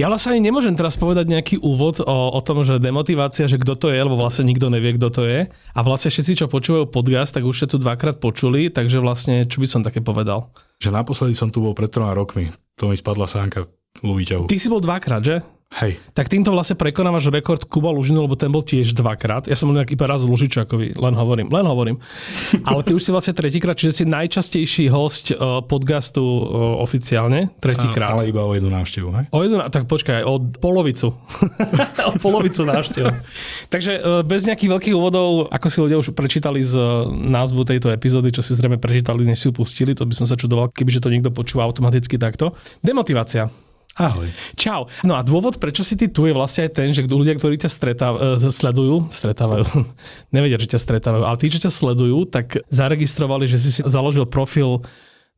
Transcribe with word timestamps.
Ja 0.00 0.08
vlastne 0.08 0.32
ani 0.32 0.48
nemôžem 0.48 0.72
teraz 0.72 0.96
povedať 0.96 1.28
nejaký 1.28 1.60
úvod 1.60 2.00
o, 2.00 2.32
o 2.32 2.40
tom, 2.40 2.64
že 2.64 2.80
demotivácia, 2.80 3.44
že 3.44 3.60
kto 3.60 3.76
to 3.76 3.86
je, 3.92 4.00
lebo 4.00 4.16
vlastne 4.16 4.48
nikto 4.48 4.72
nevie, 4.72 4.96
kto 4.96 5.12
to 5.12 5.22
je. 5.28 5.44
A 5.52 5.80
vlastne 5.84 6.08
všetci, 6.08 6.40
čo 6.40 6.46
počúvajú 6.48 6.88
podcast, 6.88 7.36
tak 7.36 7.44
už 7.44 7.52
ste 7.52 7.68
tu 7.68 7.76
dvakrát 7.76 8.16
počuli, 8.16 8.72
takže 8.72 8.96
vlastne, 8.96 9.44
čo 9.44 9.60
by 9.60 9.68
som 9.68 9.84
také 9.84 10.00
povedal? 10.00 10.56
Že 10.80 10.96
naposledy 10.96 11.36
som 11.36 11.52
tu 11.52 11.60
bol 11.60 11.76
pred 11.76 11.92
troma 11.92 12.16
rokmi. 12.16 12.48
To 12.80 12.88
mi 12.88 12.96
spadla 12.96 13.28
sánka 13.28 13.68
vo 14.00 14.16
výťahu. 14.16 14.48
Ty 14.48 14.56
si 14.56 14.72
bol 14.72 14.80
dvakrát, 14.80 15.20
že? 15.20 15.44
Hej. 15.70 16.02
Tak 16.18 16.26
týmto 16.26 16.50
vlastne 16.50 16.74
prekonávaš 16.74 17.30
rekord 17.30 17.62
Kuba 17.62 17.94
Lužinu, 17.94 18.26
lebo 18.26 18.34
ten 18.34 18.50
bol 18.50 18.58
tiež 18.58 18.90
dvakrát. 18.90 19.46
Ja 19.46 19.54
som 19.54 19.70
nejaký 19.70 19.94
iba 19.94 20.10
raz 20.10 20.26
v 20.26 20.34
Lužičakovi, 20.34 20.98
len 20.98 21.14
hovorím, 21.14 21.46
len 21.46 21.62
hovorím. 21.62 21.96
Ale 22.68 22.82
ty 22.82 22.90
už 22.90 23.06
si 23.06 23.14
vlastne 23.14 23.38
tretíkrát, 23.38 23.78
čiže 23.78 24.02
si 24.02 24.04
najčastejší 24.04 24.90
host 24.90 25.30
uh, 25.30 25.62
podcastu 25.62 26.26
uh, 26.26 26.74
oficiálne, 26.82 27.54
tretíkrát. 27.62 28.18
Ale 28.18 28.34
iba 28.34 28.42
o 28.42 28.50
jednu 28.50 28.66
návštevu, 28.66 29.08
hej? 29.14 29.24
O 29.30 29.46
jednu, 29.46 29.62
tak 29.70 29.86
počkaj, 29.86 30.26
o 30.26 30.42
polovicu. 30.42 31.14
o 32.10 32.12
polovicu 32.18 32.66
návštev. 32.66 33.22
Takže 33.70 33.92
uh, 34.02 34.26
bez 34.26 34.50
nejakých 34.50 34.74
veľkých 34.74 34.94
úvodov, 34.98 35.54
ako 35.54 35.66
si 35.70 35.78
ľudia 35.78 36.02
už 36.02 36.18
prečítali 36.18 36.66
z 36.66 36.74
názvu 37.14 37.62
tejto 37.62 37.94
epizódy, 37.94 38.34
čo 38.34 38.42
si 38.42 38.58
zrejme 38.58 38.82
prečítali, 38.82 39.22
než 39.22 39.38
si 39.38 39.46
ju 39.46 39.54
pustili, 39.54 39.94
to 39.94 40.02
by 40.02 40.18
som 40.18 40.26
sa 40.26 40.34
čudoval, 40.34 40.74
kebyže 40.74 40.98
to 40.98 41.14
niekto 41.14 41.30
počúva 41.30 41.62
automaticky 41.62 42.18
takto. 42.18 42.58
Demotivácia. 42.82 43.69
Ahoj. 44.00 44.28
Čau. 44.56 44.88
No 45.04 45.12
a 45.12 45.20
dôvod, 45.20 45.60
prečo 45.60 45.84
si 45.84 45.92
ty 45.92 46.08
tu, 46.08 46.24
je 46.24 46.32
vlastne 46.32 46.64
aj 46.64 46.72
ten, 46.72 46.88
že 46.96 47.04
ľudia, 47.04 47.36
ktorí 47.36 47.60
ťa 47.60 47.68
stretávajú, 47.68 48.48
sledujú, 48.48 48.96
stretávajú, 49.12 49.64
nevedia, 50.34 50.56
že 50.56 50.72
ťa 50.72 50.80
stretávajú, 50.80 51.24
ale 51.28 51.36
tí, 51.36 51.52
čo 51.52 51.60
ťa 51.60 51.72
sledujú, 51.72 52.24
tak 52.32 52.64
zaregistrovali, 52.72 53.44
že 53.44 53.60
si 53.60 53.70
si 53.76 53.80
založil 53.84 54.24
profil 54.24 54.80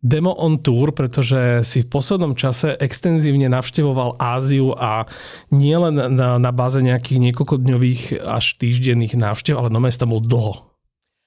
Demo 0.03 0.35
on 0.35 0.59
Tour, 0.59 0.91
pretože 0.95 1.63
si 1.63 1.87
v 1.87 1.91
poslednom 1.91 2.35
čase 2.35 2.75
extenzívne 2.75 3.47
navštevoval 3.47 4.19
Áziu 4.19 4.75
a 4.75 5.07
nie 5.55 5.79
len 5.79 5.95
na, 5.95 6.43
na 6.43 6.51
báze 6.51 6.83
nejakých 6.83 7.31
niekoľkodňových 7.31 8.19
až 8.19 8.59
týždenných 8.59 9.15
návštev, 9.15 9.55
ale 9.55 9.71
no 9.71 9.79
tam 9.79 10.11
bol 10.11 10.23
dlho. 10.23 10.55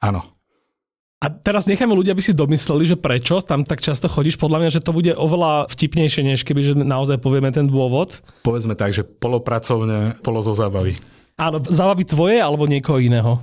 Áno. 0.03 0.34
A 1.25 1.33
teraz 1.33 1.65
necháme 1.65 1.97
ľudia, 1.97 2.13
aby 2.13 2.21
si 2.21 2.37
domysleli, 2.37 2.85
že 2.85 3.01
prečo 3.01 3.41
tam 3.41 3.65
tak 3.65 3.81
často 3.81 4.05
chodíš. 4.05 4.37
Podľa 4.37 4.61
mňa, 4.61 4.69
že 4.77 4.85
to 4.85 4.93
bude 4.93 5.09
oveľa 5.17 5.65
vtipnejšie, 5.73 6.21
než 6.21 6.45
keby 6.45 6.61
že 6.61 6.73
naozaj 6.77 7.17
povieme 7.17 7.49
ten 7.49 7.65
dôvod. 7.65 8.21
Povedzme 8.45 8.77
tak, 8.77 8.93
že 8.93 9.01
polopracovne, 9.01 10.21
polo 10.21 10.45
zo 10.45 10.53
zábavy. 10.53 11.01
Áno, 11.41 11.65
zábavy 11.65 12.05
tvoje 12.05 12.37
alebo 12.37 12.69
niekoho 12.69 13.01
iného. 13.01 13.41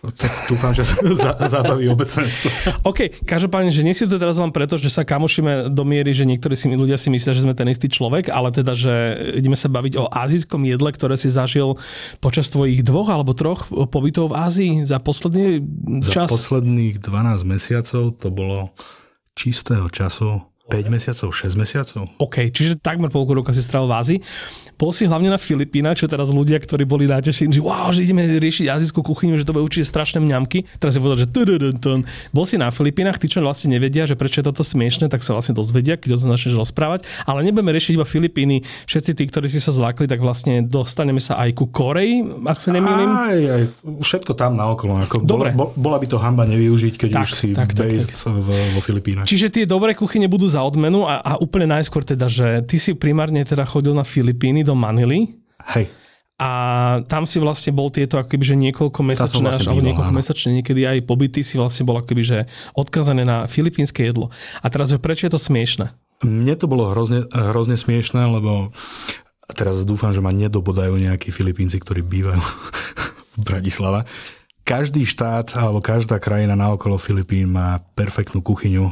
Tak 0.00 0.32
dúfam, 0.48 0.72
že 0.72 0.88
sa 0.88 1.36
zabaví 1.44 1.84
obecenstvo. 1.92 2.48
OK, 2.88 3.20
každopádne, 3.28 3.68
že 3.68 3.84
nie 3.84 3.92
si 3.92 4.08
to 4.08 4.16
teraz 4.16 4.40
len 4.40 4.48
preto, 4.48 4.80
že 4.80 4.88
sa 4.88 5.04
kamošíme 5.04 5.68
do 5.68 5.84
miery, 5.84 6.16
že 6.16 6.24
niektorí 6.24 6.56
si, 6.56 6.72
ľudia 6.72 6.96
si 6.96 7.12
myslia, 7.12 7.36
že 7.36 7.44
sme 7.44 7.52
ten 7.52 7.68
istý 7.68 7.92
človek, 7.92 8.32
ale 8.32 8.48
teda, 8.48 8.72
že 8.72 8.92
ideme 9.36 9.60
sa 9.60 9.68
baviť 9.68 10.00
o 10.00 10.08
azijskom 10.08 10.64
jedle, 10.64 10.88
ktoré 10.88 11.20
si 11.20 11.28
zažil 11.28 11.76
počas 12.24 12.48
tvojich 12.48 12.80
dvoch 12.80 13.12
alebo 13.12 13.36
troch 13.36 13.68
pobytov 13.68 14.32
v 14.32 14.38
Ázii 14.40 14.72
za 14.88 14.96
posledný 15.04 15.60
čas? 16.08 16.32
Za 16.32 16.32
posledných 16.32 16.96
12 16.96 17.44
mesiacov 17.44 18.16
to 18.16 18.28
bolo 18.32 18.72
čistého 19.36 19.86
času 19.92 20.49
5 20.70 20.86
mesiacov, 20.86 21.28
6 21.34 21.58
mesiacov. 21.58 22.06
OK, 22.22 22.54
čiže 22.54 22.78
takmer 22.78 23.10
polku 23.10 23.34
roka 23.34 23.50
si 23.50 23.58
strávil 23.58 23.90
v 23.90 23.94
Ázii. 23.98 24.18
Bol 24.78 24.94
si 24.94 25.04
hlavne 25.04 25.28
na 25.28 25.36
Filipínach, 25.36 25.98
čo 25.98 26.06
teraz 26.06 26.30
ľudia, 26.30 26.56
ktorí 26.56 26.86
boli 26.86 27.10
natešení, 27.10 27.52
že 27.52 27.60
wow, 27.60 27.90
že 27.90 28.06
ideme 28.06 28.24
riešiť 28.24 28.70
azijskú 28.70 29.02
kuchyňu, 29.04 29.36
že 29.36 29.44
to 29.44 29.52
bude 29.52 29.66
určite 29.66 29.84
strašné 29.84 30.22
mňamky. 30.24 30.64
Teraz 30.78 30.96
si 30.96 31.02
povedal, 31.02 31.26
že 31.26 31.28
bol 32.32 32.44
si 32.46 32.56
na 32.56 32.70
Filipínach, 32.70 33.18
tí, 33.18 33.26
čo 33.26 33.42
vlastne 33.42 33.76
nevedia, 33.76 34.06
že 34.06 34.16
prečo 34.16 34.40
je 34.40 34.48
toto 34.48 34.64
smiešne, 34.64 35.10
tak 35.10 35.20
sa 35.20 35.36
vlastne 35.36 35.52
dozvedia, 35.52 36.00
keď 36.00 36.16
to 36.16 36.16
začneš 36.24 36.54
rozprávať. 36.56 37.04
Ale 37.26 37.44
nebudeme 37.44 37.74
riešiť 37.76 37.92
iba 37.98 38.06
Filipíny. 38.06 38.62
Všetci 38.86 39.10
tí, 39.18 39.28
ktorí 39.28 39.50
si 39.50 39.60
sa 39.60 39.74
zlákli, 39.74 40.08
tak 40.08 40.22
vlastne 40.22 40.64
dostaneme 40.64 41.20
sa 41.20 41.36
aj 41.42 41.50
ku 41.58 41.68
Koreji, 41.68 42.24
ak 42.46 42.58
sa 42.62 42.72
nemýlim. 42.72 43.10
Aj, 43.10 43.36
aj, 43.36 43.62
všetko 44.00 44.32
tam 44.38 44.56
naokolo. 44.56 45.02
Ako 45.04 45.26
Dobre. 45.26 45.52
Bola, 45.52 45.76
bola 45.76 45.96
by 46.00 46.06
to 46.08 46.16
hamba 46.16 46.48
nevyužiť, 46.48 46.94
keď 46.96 47.10
tak, 47.10 47.24
už 47.26 47.30
si 47.36 47.48
tak, 47.52 47.76
tak, 47.76 47.90
tak. 47.90 48.08
Vo 48.30 48.80
Filipínach. 48.80 49.28
Čiže 49.28 49.52
tie 49.52 49.64
dobré 49.68 49.92
kuchyne 49.92 50.24
budú 50.24 50.48
za 50.48 50.59
odmenu 50.64 51.04
a, 51.08 51.20
a 51.20 51.32
úplne 51.40 51.70
najskôr 51.70 52.04
teda, 52.06 52.26
že 52.30 52.64
ty 52.66 52.76
si 52.76 52.96
primárne 52.96 53.42
teda 53.44 53.64
chodil 53.64 53.92
na 53.92 54.06
Filipíny 54.06 54.64
do 54.64 54.76
Manily. 54.76 55.36
Hej. 55.76 55.92
A 56.40 56.50
tam 57.04 57.28
si 57.28 57.36
vlastne 57.36 57.68
bol 57.68 57.92
tieto 57.92 58.16
akoby, 58.16 58.40
že 58.40 58.56
niekoľko 58.56 59.00
mesačné, 59.04 59.44
vlastne 59.44 59.68
alebo 59.68 59.84
niekoľko 59.84 60.14
mesačné, 60.16 60.48
niekedy 60.56 60.88
aj 60.88 61.04
pobyty 61.04 61.44
si 61.44 61.60
vlastne 61.60 61.84
bol 61.84 62.00
akoby, 62.00 62.22
že 62.24 62.38
odkazané 62.72 63.28
na 63.28 63.44
filipínske 63.44 64.00
jedlo. 64.00 64.32
A 64.64 64.72
teraz, 64.72 64.88
že 64.88 64.96
prečo 64.96 65.28
je 65.28 65.36
to 65.36 65.40
smiešne? 65.40 65.92
Mne 66.24 66.56
to 66.56 66.64
bolo 66.64 66.88
hrozne, 66.96 67.28
hrozne 67.28 67.76
smiešne, 67.76 68.24
lebo 68.24 68.72
teraz 69.52 69.84
dúfam, 69.84 70.16
že 70.16 70.24
ma 70.24 70.32
nedobodajú 70.32 70.96
nejakí 70.96 71.28
Filipínci, 71.28 71.76
ktorí 71.76 72.00
bývajú 72.00 72.40
v 73.36 73.42
Bratislava. 73.44 74.08
Každý 74.64 75.04
štát 75.04 75.60
alebo 75.60 75.84
každá 75.84 76.16
krajina 76.16 76.56
naokolo 76.56 76.96
Filipín 76.96 77.52
má 77.52 77.84
perfektnú 77.92 78.40
kuchyňu. 78.40 78.88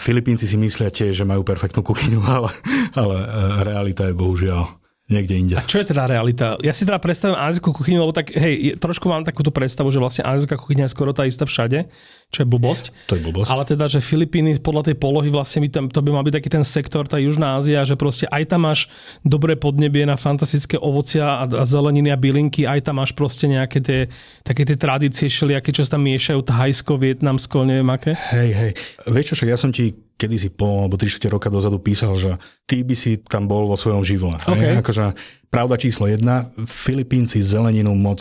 Filipínci 0.00 0.48
si 0.48 0.56
myslia 0.56 0.88
tiež, 0.88 1.20
že 1.20 1.28
majú 1.28 1.44
perfektnú 1.44 1.84
kuchyňu, 1.84 2.20
ale, 2.36 2.50
ale 2.96 3.16
e, 3.20 3.28
realita 3.64 4.08
je 4.08 4.14
bohužiaľ 4.16 4.85
niekde 5.06 5.34
inde. 5.38 5.54
A 5.54 5.62
čo 5.62 5.78
je 5.78 5.86
teda 5.86 6.10
realita? 6.10 6.58
Ja 6.66 6.74
si 6.74 6.82
teda 6.82 6.98
predstavím 6.98 7.38
azijskú 7.38 7.70
kuchyňu, 7.70 8.02
lebo 8.02 8.10
tak, 8.10 8.34
hej, 8.34 8.74
trošku 8.82 9.06
mám 9.06 9.22
takúto 9.22 9.54
predstavu, 9.54 9.94
že 9.94 10.02
vlastne 10.02 10.26
azijská 10.26 10.58
kuchyňa 10.58 10.90
je 10.90 10.92
skoro 10.92 11.14
tá 11.14 11.22
istá 11.22 11.46
všade, 11.46 11.86
čo 12.34 12.38
je 12.42 12.46
blbosť. 12.46 12.90
To 13.06 13.14
je 13.14 13.22
blbosť. 13.22 13.48
Ale 13.54 13.62
teda, 13.62 13.86
že 13.86 14.02
Filipíny 14.02 14.58
podľa 14.58 14.90
tej 14.90 14.96
polohy 14.98 15.30
vlastne 15.30 15.62
by 15.62 15.68
tam, 15.70 15.84
to 15.86 16.02
by 16.02 16.10
mal 16.10 16.26
byť 16.26 16.34
taký 16.34 16.50
ten 16.50 16.66
sektor, 16.66 17.06
tá 17.06 17.22
Južná 17.22 17.54
Ázia, 17.54 17.86
že 17.86 17.94
proste 17.94 18.26
aj 18.26 18.50
tam 18.50 18.66
máš 18.66 18.90
dobré 19.22 19.54
podnebie 19.54 20.02
na 20.10 20.18
fantastické 20.18 20.74
ovocia 20.74 21.38
a, 21.38 21.44
a 21.46 21.62
zeleniny 21.62 22.10
a 22.10 22.18
bylinky, 22.18 22.66
aj 22.66 22.90
tam 22.90 22.98
máš 22.98 23.14
proste 23.14 23.46
nejaké 23.46 23.78
tie, 23.78 24.00
také 24.42 24.66
tie 24.66 24.74
tradície 24.74 25.30
všelijaké, 25.30 25.70
čo 25.70 25.86
sa 25.86 25.94
tam 25.94 26.02
miešajú, 26.02 26.42
thajsko, 26.42 26.98
vietnamsko, 26.98 27.62
neviem 27.62 27.90
aké. 27.94 28.18
Hej, 28.34 28.50
hej. 28.58 28.70
Vieš 29.06 29.38
čo, 29.38 29.46
ja 29.46 29.54
som 29.54 29.70
ti 29.70 30.05
kedy 30.16 30.36
si 30.40 30.48
po, 30.48 30.88
alebo 30.88 30.96
3 30.96 31.20
roka 31.28 31.52
dozadu 31.52 31.76
písal, 31.76 32.16
že 32.16 32.40
ty 32.64 32.80
by 32.80 32.96
si 32.96 33.20
tam 33.20 33.44
bol 33.48 33.68
vo 33.68 33.76
svojom 33.76 34.02
živle. 34.02 34.40
Okay. 34.40 34.80
Akože 34.80 35.12
pravda 35.52 35.76
číslo 35.76 36.08
jedna, 36.08 36.48
Filipínci 36.64 37.44
zeleninu 37.44 37.92
moc 37.92 38.20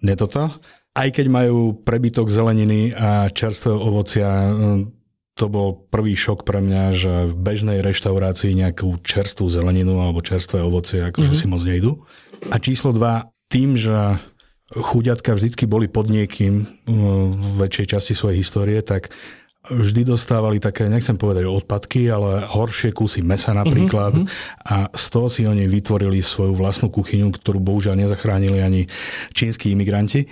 netoto. 0.00 0.50
Aj 0.94 1.08
keď 1.10 1.26
majú 1.26 1.84
prebytok 1.84 2.32
zeleniny 2.32 2.94
a 2.94 3.28
čerstvého 3.28 3.76
ovocia, 3.76 4.50
to 5.34 5.50
bol 5.50 5.90
prvý 5.90 6.14
šok 6.14 6.46
pre 6.46 6.62
mňa, 6.62 6.82
že 6.94 7.12
v 7.28 7.34
bežnej 7.34 7.78
reštaurácii 7.82 8.54
nejakú 8.54 9.02
čerstvú 9.02 9.50
zeleninu 9.50 9.98
alebo 9.98 10.22
čerstvé 10.22 10.62
ovocie 10.62 11.02
akože 11.10 11.34
mm-hmm. 11.34 11.42
si 11.42 11.50
moc 11.50 11.62
nejdu. 11.66 11.92
A 12.54 12.56
číslo 12.62 12.94
dva, 12.94 13.34
tým, 13.50 13.74
že 13.74 14.22
chuďatka 14.70 15.34
vždycky 15.34 15.66
boli 15.66 15.90
pod 15.90 16.06
niekým 16.06 16.66
v 16.86 17.46
väčšej 17.58 17.86
časti 17.98 18.14
svojej 18.14 18.40
histórie, 18.40 18.78
tak 18.80 19.10
vždy 19.64 20.04
dostávali 20.04 20.60
také, 20.60 20.92
nechcem 20.92 21.16
povedať 21.16 21.48
odpadky, 21.48 22.12
ale 22.12 22.44
horšie 22.44 22.92
kusy 22.92 23.24
mesa 23.24 23.56
napríklad 23.56 24.12
mm-hmm. 24.12 24.68
a 24.68 24.92
z 24.92 25.04
toho 25.08 25.28
si 25.32 25.48
oni 25.48 25.64
vytvorili 25.64 26.20
svoju 26.20 26.52
vlastnú 26.52 26.92
kuchyňu, 26.92 27.32
ktorú 27.32 27.64
bohužiaľ 27.64 27.96
nezachránili 27.96 28.60
ani 28.60 28.84
čínsky 29.32 29.72
imigranti. 29.72 30.28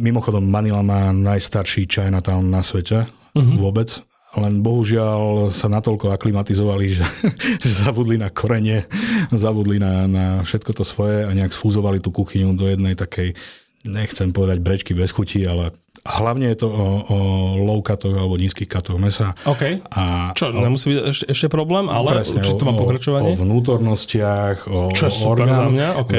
Mimochodom 0.00 0.44
Manila 0.44 0.80
má 0.80 1.12
najstarší 1.12 1.84
Chinatown 1.84 2.48
na 2.48 2.64
svete 2.64 3.04
mm-hmm. 3.36 3.56
vôbec, 3.60 3.92
len 4.40 4.64
bohužiaľ 4.64 5.52
sa 5.52 5.68
natoľko 5.68 6.08
aklimatizovali, 6.16 6.96
že, 6.96 7.04
že 7.64 7.70
zabudli 7.84 8.16
na 8.16 8.32
korene, 8.32 8.88
zabudli 9.28 9.76
na, 9.76 10.08
na 10.08 10.24
všetko 10.40 10.72
to 10.72 10.84
svoje 10.88 11.28
a 11.28 11.30
nejak 11.36 11.52
sfúzovali 11.52 12.00
tú 12.00 12.08
kuchyňu 12.08 12.56
do 12.56 12.64
jednej 12.72 12.96
takej, 12.96 13.36
nechcem 13.86 14.30
povedať 14.30 14.58
brečky 14.62 14.92
bez 14.94 15.10
chutí, 15.10 15.42
ale 15.46 15.74
Hlavne 16.02 16.50
je 16.50 16.66
to 16.66 16.66
o, 16.66 16.86
o 17.06 17.16
low 17.62 17.78
cutoch 17.78 18.10
alebo 18.10 18.34
nízkych 18.34 18.66
katoch 18.66 18.98
mesa. 18.98 19.38
OK. 19.46 19.86
A, 19.86 20.34
Čo, 20.34 20.50
o, 20.50 20.58
nemusí 20.58 20.90
byť 20.90 20.98
ešte, 20.98 21.24
ešte 21.30 21.46
problém, 21.46 21.86
ale 21.86 22.26
presne, 22.26 22.42
určite 22.42 22.58
to 22.58 22.66
má 22.66 22.74
pokračovanie. 22.74 23.30
O, 23.30 23.38
o 23.38 23.42
vnútornostiach, 23.46 24.66
o 24.66 24.90
Čo 24.90 25.14
super 25.14 25.46
orgán, 25.46 25.54
za 25.54 25.66
mňa, 25.70 25.88
OK. 26.02 26.14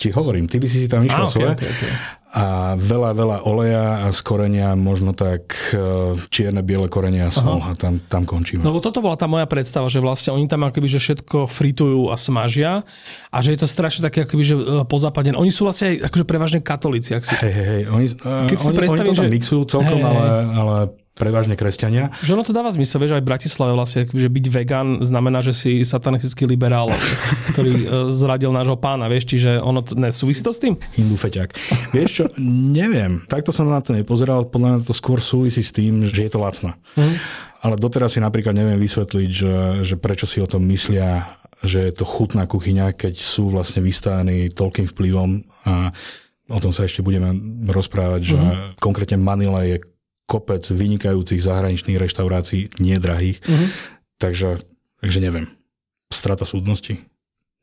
Ti 0.00 0.08
hovorím, 0.16 0.48
ty 0.48 0.56
by 0.56 0.66
si 0.72 0.80
si 0.80 0.88
tam 0.88 1.04
išiel 1.04 1.28
svoje. 1.28 1.52
Okay, 1.52 1.68
okay, 1.68 1.68
okay. 1.68 1.92
A 2.36 2.76
veľa, 2.76 3.10
veľa 3.16 3.36
oleja 3.48 3.86
a 4.04 4.06
z 4.12 4.20
korenia 4.20 4.76
možno 4.76 5.16
tak 5.16 5.56
e, 5.72 6.12
čierne, 6.28 6.60
biele 6.60 6.84
korenia 6.92 7.28
a 7.28 7.32
sol 7.32 7.64
a 7.64 7.72
tam, 7.72 7.96
tam 7.96 8.28
končíme. 8.28 8.60
No 8.60 8.76
toto 8.76 9.00
bola 9.00 9.16
tá 9.16 9.24
moja 9.24 9.48
predstava, 9.48 9.88
že 9.88 10.04
vlastne 10.04 10.36
oni 10.36 10.44
tam 10.44 10.68
akoby, 10.68 10.84
že 10.84 11.00
všetko 11.00 11.48
fritujú 11.48 12.12
a 12.12 12.20
smažia 12.20 12.84
a 13.32 13.36
že 13.40 13.56
je 13.56 13.64
to 13.64 13.68
strašne 13.68 14.04
také 14.04 14.28
akoby, 14.28 14.44
že 14.44 14.54
e, 14.54 14.84
pozapadené. 14.84 15.40
Oni 15.40 15.48
sú 15.48 15.64
vlastne 15.64 15.96
aj 15.96 16.12
akože 16.12 16.24
prevažne 16.28 16.60
katolíci. 16.60 17.16
Ak 17.16 17.24
si... 17.24 17.32
Hej, 17.40 17.52
hej, 17.56 17.66
hej. 17.72 17.82
Oni, 17.88 18.06
Keď 18.52 18.56
si 18.60 18.68
oni, 18.68 18.76
oni 18.84 19.00
to 19.00 19.12
tam 19.16 19.16
že... 19.16 19.32
mixujú 19.32 19.62
celkom, 19.64 19.96
hej, 19.96 20.04
ale, 20.04 20.24
ale 20.52 20.76
prevažne 21.16 21.56
kresťania. 21.56 22.12
Že 22.20 22.36
ono 22.36 22.44
to 22.44 22.52
dáva 22.52 22.68
zmysel, 22.68 23.00
vieš, 23.00 23.16
aj 23.16 23.24
v 23.24 23.30
Bratislave 23.32 23.72
vlastne, 23.72 24.04
že 24.04 24.28
byť 24.28 24.46
vegan 24.52 24.88
znamená, 25.00 25.40
že 25.40 25.56
si 25.56 25.80
satanistický 25.80 26.44
liberál, 26.44 26.92
ktorý 27.56 27.72
e, 27.72 27.84
zradil 28.12 28.52
nášho 28.52 28.76
pána, 28.76 29.08
vieš, 29.08 29.32
čiže 29.32 29.56
ono, 29.58 29.80
ne, 29.96 30.12
súvisí 30.12 30.44
to 30.44 30.52
s 30.52 30.60
tým? 30.60 30.76
Hindu 30.92 31.16
feťák. 31.16 31.50
Vieš 31.96 32.10
čo, 32.12 32.24
neviem, 32.38 33.24
takto 33.24 33.48
som 33.50 33.64
na 33.64 33.80
to 33.80 33.96
nepozeral, 33.96 34.44
podľa 34.44 34.68
mňa 34.76 34.78
to 34.84 34.92
skôr 34.92 35.24
súvisí 35.24 35.64
s 35.64 35.72
tým, 35.72 36.04
že 36.04 36.28
je 36.28 36.30
to 36.30 36.38
lacno. 36.38 36.76
Mm. 37.00 37.16
Ale 37.64 37.74
doteraz 37.80 38.14
si 38.14 38.20
napríklad 38.20 38.52
neviem 38.52 38.76
vysvetliť, 38.76 39.30
že, 39.32 39.54
že 39.88 39.96
prečo 39.96 40.28
si 40.28 40.44
o 40.44 40.46
tom 40.46 40.68
myslia, 40.68 41.40
že 41.64 41.88
je 41.88 41.92
to 41.96 42.04
chutná 42.04 42.44
kuchyňa, 42.44 42.92
keď 42.92 43.16
sú 43.16 43.48
vlastne 43.48 43.80
vystavení 43.80 44.52
toľkým 44.52 44.84
vplyvom 44.92 45.40
a 45.64 45.90
o 46.46 46.58
tom 46.62 46.70
sa 46.70 46.86
ešte 46.86 47.02
budeme 47.02 47.32
rozprávať, 47.66 48.20
že 48.22 48.38
mm-hmm. 48.38 48.78
konkrétne 48.78 49.18
Manila 49.18 49.66
je 49.66 49.82
kopec 50.26 50.66
vynikajúcich 50.66 51.38
zahraničných 51.38 51.98
reštaurácií, 51.98 52.82
nie 52.82 52.98
drahých. 52.98 53.38
Mm-hmm. 53.46 53.68
Takže, 54.18 54.48
takže 55.00 55.18
neviem. 55.22 55.46
Strata 56.10 56.46
súdnosti 56.46 57.02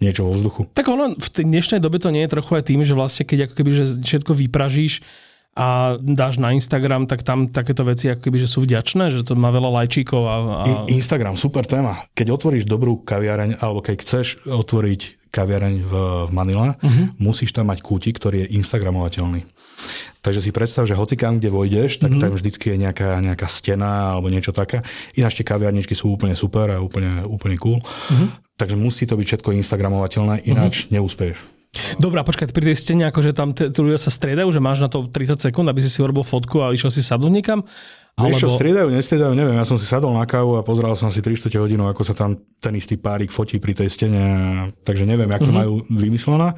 niečo 0.04 0.28
vo 0.28 0.36
vzduchu. 0.36 0.62
Tak 0.76 0.88
ono 0.92 1.16
v 1.16 1.28
dnešnej 1.32 1.80
dobe 1.80 1.96
to 2.02 2.12
nie 2.12 2.28
je 2.28 2.34
trochu 2.36 2.60
aj 2.60 2.64
tým, 2.68 2.84
že 2.84 2.92
vlastne 2.92 3.24
keď 3.24 3.48
ako 3.48 3.54
keby, 3.56 3.72
že 3.72 3.84
všetko 4.04 4.32
vypražíš 4.36 5.00
a 5.54 6.02
dáš 6.02 6.42
na 6.42 6.50
Instagram, 6.50 7.06
tak 7.06 7.22
tam 7.22 7.46
takéto 7.46 7.86
veci 7.86 8.10
ako 8.10 8.26
keby, 8.26 8.38
že 8.42 8.50
sú 8.50 8.66
vďačné, 8.66 9.14
že 9.14 9.22
to 9.22 9.38
má 9.38 9.54
veľa 9.54 9.70
lajčíkov. 9.84 10.22
A, 10.26 10.36
a... 10.36 10.64
Instagram, 10.90 11.38
super 11.38 11.64
téma. 11.70 12.10
Keď 12.18 12.28
otvoríš 12.34 12.66
dobrú 12.66 13.06
kaviareň, 13.06 13.62
alebo 13.62 13.86
keď 13.86 13.96
chceš 14.02 14.42
otvoriť 14.50 15.30
kaviareň 15.30 15.76
v, 15.86 15.94
v 16.30 16.32
Manile, 16.34 16.74
uh-huh. 16.74 17.06
musíš 17.22 17.54
tam 17.54 17.70
mať 17.70 17.86
kútik, 17.86 18.18
ktorý 18.18 18.46
je 18.46 18.58
instagramovateľný. 18.58 19.46
Takže 20.24 20.40
si 20.40 20.56
predstav, 20.56 20.88
že 20.88 20.96
hoci 20.96 21.20
kam, 21.20 21.36
kde 21.36 21.52
vojdeš, 21.52 22.00
tak 22.00 22.16
mm-hmm. 22.16 22.24
tam 22.24 22.32
vždycky 22.40 22.66
je 22.72 22.78
nejaká, 22.80 23.20
nejaká 23.20 23.48
stena 23.52 24.16
alebo 24.16 24.32
niečo 24.32 24.56
také. 24.56 24.80
Ináč 25.20 25.36
tie 25.36 25.46
kaviarničky 25.46 26.00
sú 26.00 26.16
úplne 26.16 26.40
super 26.40 26.72
a 26.72 26.80
úplne, 26.80 27.28
úplne 27.28 27.60
cool. 27.60 27.84
Mm-hmm. 27.84 28.56
Takže 28.56 28.76
musí 28.80 29.04
to 29.04 29.20
byť 29.20 29.28
všetko 29.36 29.52
instagramovateľné, 29.60 30.48
ináč 30.48 30.88
mm-hmm. 30.88 30.94
neúspeješ. 30.96 31.40
Dobre, 31.98 32.22
počkaj, 32.22 32.54
pri 32.54 32.70
tej 32.70 32.78
stene, 32.78 33.10
akože 33.10 33.34
tam 33.34 33.50
tí 33.52 33.66
ľudia 33.74 33.98
sa 33.98 34.14
striedajú, 34.14 34.46
že 34.54 34.62
máš 34.62 34.86
na 34.86 34.94
to 34.94 35.10
30 35.10 35.42
sekúnd, 35.42 35.66
aby 35.66 35.82
si 35.82 35.90
si 35.90 36.00
urobil 36.06 36.22
fotku 36.22 36.62
a 36.62 36.70
išiel 36.70 36.94
si 36.94 37.02
sadnúť 37.02 37.34
niekam? 37.34 37.66
Alebo... 38.14 38.38
Vieš 38.38 38.46
čo, 38.46 38.50
striedajú, 38.62 38.94
nestriedajú, 38.94 39.34
neviem. 39.34 39.58
Ja 39.58 39.66
som 39.66 39.82
si 39.82 39.90
sadol 39.90 40.14
na 40.14 40.30
kávu 40.30 40.54
a 40.54 40.62
pozeral 40.62 40.94
som 40.94 41.10
si 41.10 41.18
3 41.26 41.34
hodinu, 41.58 41.90
ako 41.90 42.06
sa 42.06 42.14
tam 42.14 42.38
ten 42.62 42.78
istý 42.78 42.94
párik 43.02 43.34
fotí 43.34 43.58
pri 43.58 43.74
tej 43.74 43.90
stene. 43.90 44.22
Takže 44.86 45.02
neviem, 45.10 45.26
ako 45.34 45.44
to 45.44 45.46
mm-hmm. 45.50 45.60
majú 45.66 45.74
vymyslené 45.90 46.54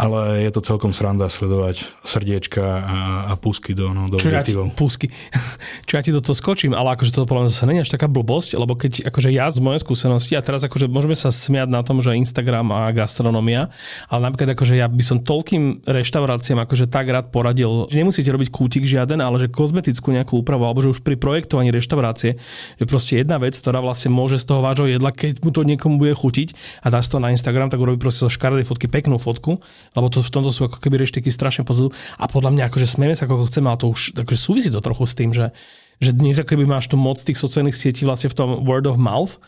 ale 0.00 0.48
je 0.48 0.50
to 0.56 0.64
celkom 0.64 0.96
sranda 0.96 1.28
sledovať 1.28 1.84
srdiečka 2.08 2.64
a, 2.64 2.98
a 3.28 3.32
pusky 3.36 3.76
do, 3.76 3.92
no, 3.92 4.08
do 4.08 4.16
Čo 4.16 4.32
Ja 4.32 4.40
ti, 4.40 4.56
pusky. 4.72 5.12
Čo 5.88 6.00
ja 6.00 6.02
ti 6.02 6.08
do 6.08 6.24
toho 6.24 6.32
skočím, 6.32 6.72
ale 6.72 6.96
akože 6.96 7.12
toto 7.12 7.28
podľa 7.28 7.42
mňa 7.44 7.50
zase 7.52 7.68
nie 7.68 7.84
až 7.84 7.92
taká 7.92 8.08
blbosť, 8.08 8.56
lebo 8.56 8.80
keď 8.80 9.12
akože 9.12 9.28
ja 9.28 9.52
z 9.52 9.60
mojej 9.60 9.84
skúsenosti, 9.84 10.32
a 10.32 10.40
teraz 10.40 10.64
akože 10.64 10.88
môžeme 10.88 11.12
sa 11.12 11.28
smiať 11.28 11.68
na 11.68 11.84
tom, 11.84 12.00
že 12.00 12.16
Instagram 12.16 12.72
a 12.72 12.88
gastronomia, 12.96 13.68
ale 14.08 14.20
napríklad 14.32 14.56
akože 14.56 14.80
ja 14.80 14.88
by 14.88 15.04
som 15.04 15.20
toľkým 15.20 15.84
reštauráciám 15.84 16.64
akože 16.64 16.88
tak 16.88 17.12
rád 17.12 17.28
poradil, 17.28 17.84
že 17.92 18.00
nemusíte 18.00 18.32
robiť 18.32 18.48
kútik 18.48 18.88
žiaden, 18.88 19.20
ale 19.20 19.36
že 19.36 19.52
kozmetickú 19.52 20.16
nejakú 20.16 20.40
úpravu, 20.40 20.64
alebo 20.64 20.80
že 20.80 20.96
už 20.96 21.04
pri 21.04 21.20
projektovaní 21.20 21.68
reštaurácie, 21.68 22.40
že 22.80 22.84
proste 22.88 23.20
jedna 23.20 23.36
vec, 23.36 23.52
ktorá 23.52 23.84
vlastne 23.84 24.08
môže 24.08 24.40
z 24.40 24.48
toho 24.48 24.64
vášho 24.64 24.88
jedla, 24.88 25.12
keď 25.12 25.44
mu 25.44 25.52
to 25.52 25.60
niekomu 25.60 26.00
bude 26.00 26.16
chutiť 26.16 26.80
a 26.80 26.88
dá 26.88 27.04
to 27.04 27.20
na 27.20 27.36
Instagram, 27.36 27.68
tak 27.68 27.82
urobí 27.82 28.00
proste 28.00 28.24
zo 28.24 28.32
škaredej 28.32 28.64
fotky 28.64 28.86
peknú 28.88 29.20
fotku 29.20 29.58
lebo 29.96 30.06
to, 30.10 30.22
v 30.22 30.30
tomto 30.30 30.50
sú 30.54 30.66
ako 30.66 30.78
keby 30.78 31.02
reštiky 31.02 31.30
strašne 31.30 31.66
pozadu. 31.66 31.90
A 32.16 32.30
podľa 32.30 32.54
mňa 32.54 32.62
akože 32.70 32.86
smieme 32.86 33.16
sa 33.18 33.26
ako 33.26 33.50
chceme, 33.50 33.70
ale 33.70 33.80
to 33.80 33.90
už 33.90 34.14
akože 34.18 34.40
súvisí 34.40 34.68
to 34.70 34.84
trochu 34.84 35.04
s 35.06 35.14
tým, 35.14 35.30
že, 35.34 35.50
že 35.98 36.10
dnes 36.14 36.38
ako 36.38 36.54
keby 36.54 36.64
máš 36.66 36.86
tu 36.86 36.96
moc 36.98 37.18
tých 37.18 37.38
sociálnych 37.38 37.74
sietí 37.74 38.06
vlastne 38.06 38.30
v 38.30 38.38
tom 38.38 38.48
word 38.62 38.86
of 38.86 38.98
mouth, 38.98 39.38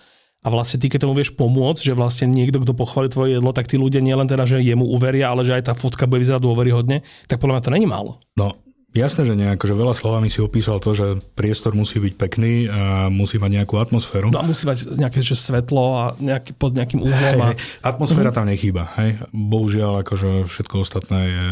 a 0.43 0.51
vlastne 0.51 0.83
ty, 0.83 0.91
keď 0.91 1.07
tomu 1.07 1.15
vieš 1.15 1.39
pomôcť, 1.39 1.87
že 1.87 1.95
vlastne 1.95 2.27
niekto, 2.27 2.59
kto 2.59 2.75
pochváli 2.75 3.07
tvoje 3.07 3.39
jedlo, 3.39 3.55
tak 3.55 3.71
tí 3.71 3.79
ľudia 3.79 4.03
nielen 4.03 4.27
teda, 4.27 4.43
že 4.43 4.59
jemu 4.59 4.83
uveria, 4.91 5.31
ale 5.31 5.47
že 5.47 5.55
aj 5.55 5.71
tá 5.71 5.73
fotka 5.79 6.11
bude 6.11 6.19
vyzerať 6.19 6.43
dôveryhodne, 6.43 7.07
tak 7.31 7.39
podľa 7.39 7.63
mňa 7.63 7.63
to 7.63 7.75
není 7.79 7.87
málo. 7.87 8.19
No, 8.35 8.59
Jasné, 8.93 9.25
že 9.25 9.33
nie. 9.33 9.49
Akože 9.49 9.73
veľa 9.73 9.97
slovami 9.97 10.29
si 10.29 10.45
opísal 10.45 10.77
to, 10.77 10.93
že 10.93 11.17
priestor 11.33 11.73
musí 11.73 11.97
byť 11.97 12.15
pekný 12.21 12.69
a 12.69 13.09
musí 13.09 13.41
mať 13.41 13.65
nejakú 13.65 13.81
atmosféru. 13.81 14.29
No 14.29 14.41
a 14.41 14.45
musí 14.45 14.69
mať 14.69 15.01
nejaké 15.01 15.25
že 15.25 15.33
svetlo 15.33 15.85
a 15.97 16.05
nejaký, 16.21 16.53
pod 16.53 16.77
nejakým 16.77 17.01
uhlom. 17.01 17.17
Hej, 17.17 17.57
a... 17.81 17.89
Atmosféra 17.89 18.29
uh-huh. 18.29 18.45
tam 18.45 18.53
nechýba. 18.53 18.93
Hej. 19.01 19.25
Bohužiaľ, 19.33 20.05
akože 20.05 20.45
všetko 20.45 20.75
ostatné 20.85 21.19
je 21.25 21.45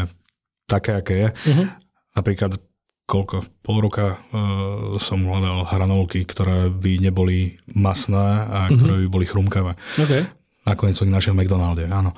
také, 0.69 0.91
aké 1.01 1.13
je. 1.17 1.27
Uh-huh. 1.33 1.65
Napríklad 2.13 2.61
koľko, 3.09 3.41
pol 3.65 3.77
roka 3.81 4.21
uh, 4.21 5.01
som 5.01 5.25
hľadal 5.25 5.65
hranolky, 5.65 6.21
ktoré 6.21 6.69
by 6.69 7.01
neboli 7.01 7.57
masné 7.73 8.45
a 8.45 8.69
uh-huh. 8.69 8.77
ktoré 8.77 8.93
by 9.01 9.07
boli 9.09 9.25
chrumkavé. 9.25 9.73
Okay. 9.97 10.29
Nakoniec 10.61 10.93
som 10.93 11.09
ich 11.09 11.15
našiel 11.17 11.33
v 11.33 11.41
McDonalde, 11.41 11.89
áno. 11.89 12.13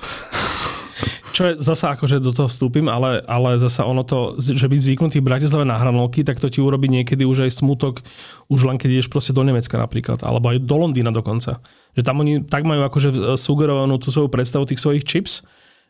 Čo 1.33 1.49
je 1.49 1.53
zasa 1.57 1.97
akože 1.97 2.21
do 2.21 2.29
toho 2.29 2.45
vstúpim, 2.45 2.85
ale, 2.85 3.25
ale 3.25 3.57
zasa 3.57 3.89
ono 3.89 4.05
to, 4.05 4.37
že 4.37 4.69
byť 4.69 4.79
zvyknutý 4.85 5.17
v 5.17 5.33
Bratislave 5.33 5.65
na 5.65 5.81
hranolky, 5.81 6.21
tak 6.21 6.37
to 6.37 6.45
ti 6.45 6.61
urobí 6.61 6.85
niekedy 6.85 7.25
už 7.25 7.49
aj 7.49 7.57
smutok, 7.57 8.05
už 8.53 8.69
len 8.69 8.77
keď 8.77 9.01
ideš 9.01 9.09
proste 9.09 9.33
do 9.33 9.41
Nemecka 9.41 9.73
napríklad, 9.81 10.21
alebo 10.21 10.53
aj 10.53 10.61
do 10.61 10.75
Londýna 10.77 11.09
dokonca. 11.09 11.57
Že 11.97 12.01
tam 12.05 12.21
oni 12.21 12.45
tak 12.45 12.69
majú 12.69 12.85
akože 12.85 13.33
sugerovanú 13.33 13.97
tú 13.97 14.13
svoju 14.13 14.29
predstavu 14.29 14.69
tých 14.69 14.77
svojich 14.77 15.03
chips, 15.09 15.41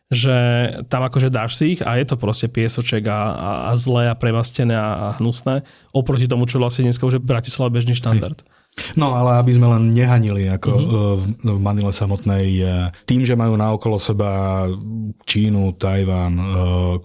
že 0.08 0.36
tam 0.88 1.04
akože 1.04 1.28
dáš 1.28 1.60
si 1.60 1.76
ich 1.76 1.80
a 1.84 1.96
je 2.00 2.08
to 2.08 2.16
proste 2.16 2.48
piesoček 2.48 3.04
a, 3.08 3.20
a, 3.36 3.50
a 3.68 3.72
zlé 3.76 4.08
a 4.08 4.16
premastené 4.16 4.72
a, 4.72 4.88
a 4.96 5.06
hnusné, 5.20 5.64
oproti 5.92 6.24
tomu, 6.24 6.48
čo 6.48 6.56
vlastne 6.56 6.88
dneska 6.88 7.04
už 7.04 7.20
je 7.20 7.24
Bratislava 7.24 7.68
bežný 7.68 7.92
štandard. 7.96 8.40
Hej. 8.40 8.63
No 8.98 9.14
ale 9.14 9.38
aby 9.38 9.54
sme 9.54 9.70
len 9.70 9.94
nehanili 9.94 10.50
ako 10.50 10.70
uh-huh. 10.70 11.16
v 11.42 11.60
Manile 11.62 11.94
samotnej, 11.94 12.46
tým, 13.06 13.22
že 13.22 13.38
majú 13.38 13.54
naokolo 13.54 14.02
seba 14.02 14.66
Čínu, 15.26 15.78
Tajván, 15.78 16.34
e, 16.34 16.44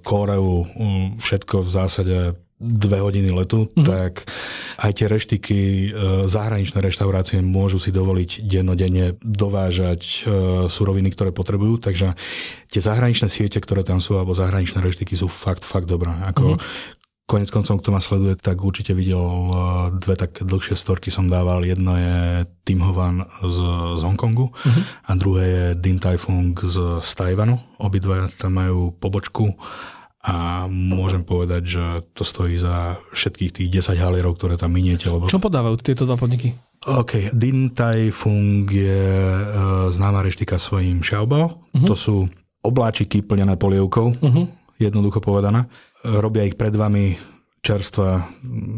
Koreu, 0.01 0.65
všetko 1.21 1.65
v 1.65 1.69
zásade 1.69 2.17
dve 2.59 2.99
hodiny 2.99 3.31
letu, 3.31 3.71
uh-huh. 3.71 3.85
tak 3.87 4.27
aj 4.83 4.91
tie 4.91 5.07
reštiky, 5.07 5.59
zahraničné 6.27 6.83
reštaurácie 6.83 7.39
môžu 7.39 7.79
si 7.79 7.93
dovoliť 7.93 8.43
dennodenne 8.43 9.15
dovážať 9.23 10.27
suroviny, 10.67 11.07
ktoré 11.15 11.31
potrebujú, 11.31 11.79
takže 11.79 12.19
tie 12.67 12.81
zahraničné 12.83 13.31
siete, 13.31 13.63
ktoré 13.63 13.87
tam 13.87 14.03
sú, 14.03 14.19
alebo 14.19 14.35
zahraničné 14.35 14.83
reštiky 14.83 15.15
sú 15.15 15.31
fakt, 15.31 15.63
fakt 15.63 15.87
dobré. 15.87 16.11
Ako 16.35 16.59
uh-huh. 16.59 16.97
Konec 17.29 17.53
koncom, 17.53 17.77
kto 17.77 17.93
ma 17.93 18.01
sleduje, 18.01 18.33
tak 18.41 18.57
určite 18.57 18.97
videl 18.97 19.21
eh, 19.21 19.53
dve 20.01 20.17
také 20.17 20.41
dlhšie 20.41 20.73
storky 20.73 21.13
som 21.13 21.29
dával. 21.29 21.61
Jedno 21.61 21.93
je 21.93 22.49
Tim 22.65 22.81
Hovan 22.81 23.21
z, 23.45 23.57
z 23.95 24.01
Hongkongu 24.01 24.49
uh-huh. 24.49 24.83
a 25.05 25.11
druhé 25.13 25.45
je 25.45 25.65
Dim 25.77 26.01
Tai 26.01 26.17
Fung 26.17 26.57
z, 26.57 27.05
z 27.05 27.11
Tajvanu. 27.13 27.61
Obidva 27.77 28.33
tam 28.33 28.57
majú 28.57 28.97
pobočku 28.97 29.53
a 30.25 30.65
môžem 30.65 31.21
povedať, 31.21 31.61
že 31.69 31.85
to 32.17 32.25
stojí 32.25 32.57
za 32.57 32.97
všetkých 33.13 33.61
tých 33.61 33.69
10 33.93 34.01
halierov, 34.01 34.33
ktoré 34.35 34.57
tam 34.57 34.73
miniete. 34.73 35.05
Lebo... 35.07 35.29
Čo 35.29 35.37
podávajú 35.37 35.77
tieto 35.85 36.09
dva 36.09 36.17
podniky? 36.17 36.57
OK, 36.89 37.29
Din 37.37 37.77
Tai 37.77 38.09
Fung 38.09 38.65
je 38.65 39.05
uh, 39.05 39.93
známa 39.93 40.25
reštika 40.25 40.57
svojím 40.57 41.05
xiaobao. 41.05 41.61
Uh-huh. 41.61 41.87
To 41.87 41.93
sú 41.93 42.15
obláčiky 42.65 43.21
plnené 43.21 43.53
polievkou, 43.53 44.17
uh-huh. 44.17 44.45
jednoducho 44.81 45.21
povedané 45.21 45.69
robia 46.03 46.47
ich 46.47 46.55
pred 46.55 46.75
vami 46.75 47.19
čerstva 47.59 48.23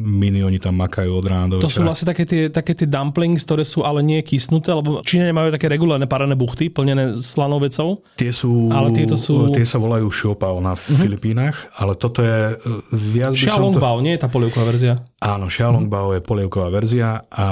mini, 0.01 0.41
oni 0.41 0.57
tam 0.57 0.81
makajú 0.81 1.21
od 1.21 1.25
rána 1.29 1.45
do 1.53 1.61
To 1.61 1.69
sú 1.69 1.85
vlastne 1.85 2.09
také 2.09 2.25
tie, 2.25 2.49
také 2.49 2.73
tie 2.73 2.89
dumplings, 2.89 3.45
ktoré 3.45 3.61
sú 3.61 3.85
ale 3.85 4.01
nie 4.01 4.25
kysnuté, 4.25 4.73
lebo 4.73 5.05
Číňania 5.05 5.37
majú 5.37 5.49
také 5.53 5.69
regulárne 5.69 6.09
parené 6.09 6.33
buchty, 6.33 6.73
plnené 6.73 7.13
slanou 7.13 7.61
vecou. 7.61 8.01
Tie 8.17 8.33
sú, 8.33 8.73
ale 8.73 8.89
tieto 8.97 9.13
sú... 9.21 9.53
Tie 9.53 9.69
sa 9.69 9.77
volajú 9.77 10.09
šiopao 10.09 10.57
na 10.57 10.73
uh-huh. 10.73 10.97
Filipínach, 10.97 11.69
ale 11.77 11.93
toto 11.93 12.25
je 12.25 12.57
e, 12.57 12.73
viac 12.89 13.37
by 13.37 13.53
som 13.53 13.69
to... 13.69 14.01
nie 14.01 14.17
je 14.17 14.21
tá 14.25 14.29
polievková 14.33 14.65
verzia. 14.73 14.97
Áno, 15.21 15.45
Xiaolongbao 15.45 16.09
uh-huh. 16.09 16.17
je 16.17 16.21
polievková 16.25 16.69
verzia 16.73 17.21
a 17.29 17.47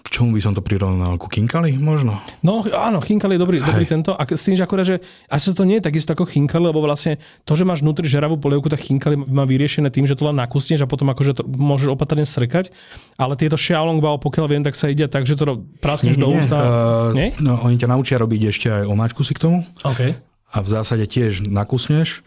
k 0.00 0.08
čomu 0.08 0.32
by 0.34 0.40
som 0.40 0.52
to 0.56 0.64
prirovnal? 0.64 1.20
Ku 1.20 1.28
Chinkali 1.28 1.76
možno? 1.76 2.18
No 2.40 2.64
áno, 2.64 3.04
Chinkali 3.04 3.36
je 3.36 3.40
dobrý, 3.40 3.58
dobrý 3.60 3.84
tento. 3.84 4.16
A 4.16 4.24
s 4.24 4.42
tým, 4.42 4.56
že 4.56 4.64
akorát, 4.64 4.88
že 4.88 5.04
asi 5.28 5.52
to 5.52 5.68
nie 5.68 5.78
je 5.78 5.86
takisto 5.86 6.16
ako 6.16 6.24
Chinkali, 6.24 6.72
lebo 6.72 6.80
vlastne 6.80 7.20
to, 7.44 7.52
že 7.52 7.68
máš 7.68 7.84
vnútri 7.84 8.08
žeravú 8.08 8.40
polievku, 8.40 8.72
tak 8.72 8.80
Chinkali 8.80 9.20
má 9.20 9.44
vyriešené 9.44 9.92
tým, 9.92 10.08
že 10.08 10.16
to 10.16 10.28
len 10.28 10.40
nakusneš 10.40 10.82
a 10.82 10.88
potom 10.88 11.12
akože 11.12 11.40
to 11.40 11.42
môžeš 11.44 11.92
opatrne 11.92 12.24
srkať. 12.24 12.72
Ale 13.20 13.36
tieto 13.36 13.60
Xiaolongbao, 13.60 14.16
pokiaľ 14.18 14.46
viem, 14.48 14.64
tak 14.64 14.74
sa 14.74 14.88
ide 14.88 15.04
tak, 15.06 15.28
že 15.28 15.36
to 15.36 15.68
praskneš 15.84 16.16
do 16.16 16.32
ústa. 16.32 16.56
Uh, 16.56 17.12
nie? 17.12 17.36
No, 17.38 17.60
oni 17.60 17.76
ťa 17.76 17.92
naučia 17.92 18.16
robiť 18.16 18.40
ešte 18.48 18.66
aj 18.72 18.84
omáčku 18.88 19.20
si 19.20 19.36
k 19.36 19.44
tomu. 19.44 19.58
Okay. 19.84 20.16
A 20.50 20.64
v 20.64 20.68
zásade 20.68 21.04
tiež 21.06 21.44
nakusneš 21.46 22.24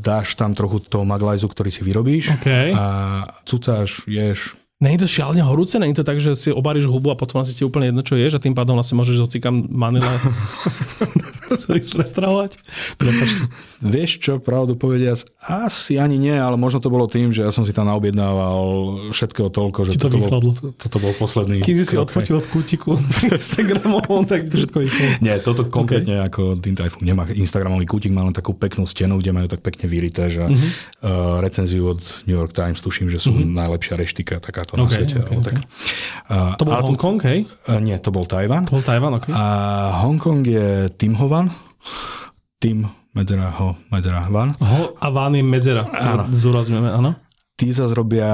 dáš 0.00 0.32
tam 0.32 0.56
trochu 0.56 0.80
toho 0.80 1.04
maglajzu, 1.04 1.44
ktorý 1.44 1.68
si 1.68 1.84
vyrobíš 1.84 2.40
Okay. 2.40 2.72
a 2.72 2.84
cucáš, 3.44 4.08
ješ. 4.08 4.56
Není 4.82 4.98
to 4.98 5.06
šialene 5.06 5.46
horúce? 5.46 5.78
Není 5.78 5.94
to 5.94 6.02
tak, 6.02 6.18
že 6.18 6.34
si 6.34 6.50
obaríš 6.50 6.90
hubu 6.90 7.14
a 7.14 7.18
potom 7.18 7.38
asi 7.38 7.54
ti 7.54 7.62
úplne 7.62 7.94
jedno, 7.94 8.02
čo 8.02 8.18
ješ 8.18 8.34
a 8.34 8.42
tým 8.42 8.50
pádom 8.50 8.74
vlastne 8.74 8.98
môžeš 8.98 9.22
prestravovať? 11.98 12.58
Prepačte. 12.98 13.40
Vieš 13.82 14.10
čo, 14.22 14.32
pravdu 14.38 14.78
povediac, 14.78 15.22
asi 15.42 15.98
ani 15.98 16.18
nie, 16.18 16.34
ale 16.34 16.54
možno 16.54 16.78
to 16.78 16.86
bolo 16.86 17.10
tým, 17.10 17.34
že 17.34 17.42
ja 17.42 17.50
som 17.50 17.66
si 17.66 17.74
tam 17.74 17.90
naobjednával 17.90 18.62
všetkého 19.10 19.50
toľko, 19.50 19.78
že 19.90 19.98
to 19.98 20.06
toto, 20.06 20.16
bol, 20.16 20.22
vychladlo. 20.22 20.52
toto 20.78 20.96
bol 21.02 21.12
posledný 21.18 21.66
Keď 21.66 21.76
si 21.82 21.96
odfotil 21.98 22.38
v 22.38 22.48
kútiku 22.50 22.94
Instagramovom, 23.26 24.22
tak 24.26 24.46
všetko 24.46 24.76
vyšlo. 24.78 25.06
Nie, 25.18 25.42
toto 25.42 25.66
konkrétne 25.66 26.22
okay. 26.22 26.28
ako 26.30 26.42
Tai 26.62 26.88
Fung 26.88 27.04
nemá 27.04 27.26
Instagramový 27.28 27.86
kútik, 27.90 28.14
má 28.14 28.22
len 28.22 28.34
takú 28.34 28.54
peknú 28.54 28.86
stenu, 28.86 29.18
kde 29.18 29.34
majú 29.34 29.46
tak 29.50 29.60
pekne 29.60 29.90
vyrité, 29.90 30.30
že 30.30 30.46
uh-huh. 30.46 30.58
uh, 31.04 31.38
recenziu 31.42 31.92
od 31.92 32.00
New 32.24 32.38
York 32.38 32.54
Times 32.54 32.78
tuším, 32.80 33.10
že 33.10 33.18
sú 33.18 33.34
uh-huh. 33.34 33.44
najlepšia 33.44 33.94
reštika 33.98 34.38
takáto 34.38 34.78
na. 34.78 34.86
Okay, 34.86 35.04
svete. 35.04 35.20
okay, 35.20 35.26
alebo 35.26 35.40
tak. 35.42 35.54
Uh, 36.30 36.54
To 36.56 36.64
bol 36.64 36.74
Hongkong, 36.80 37.18
hej? 37.26 37.38
Uh, 37.66 37.78
nie, 37.82 37.96
to 37.98 38.10
bol 38.14 38.24
Tajvan. 38.24 38.64
To 38.70 38.78
bol 38.80 38.84
Tajvan, 38.84 39.12
ok. 39.18 39.26
A 39.34 39.44
Hongkong 40.06 40.42
je 40.46 40.90
Tim 40.96 41.14
Hovan. 41.42 41.48
Tim 42.62 42.86
medzera 43.12 43.50
ho, 43.50 43.74
medzera 43.90 44.22
van. 44.30 44.54
Ho 44.62 44.94
a 45.00 45.06
Ván 45.10 45.34
je 45.34 45.42
medzera. 45.42 45.82
Áno. 45.90 46.30
Zúrazňujeme, 46.30 46.90
áno. 46.94 47.18
Tí 47.52 47.68
zase 47.70 47.94
robia 47.94 48.30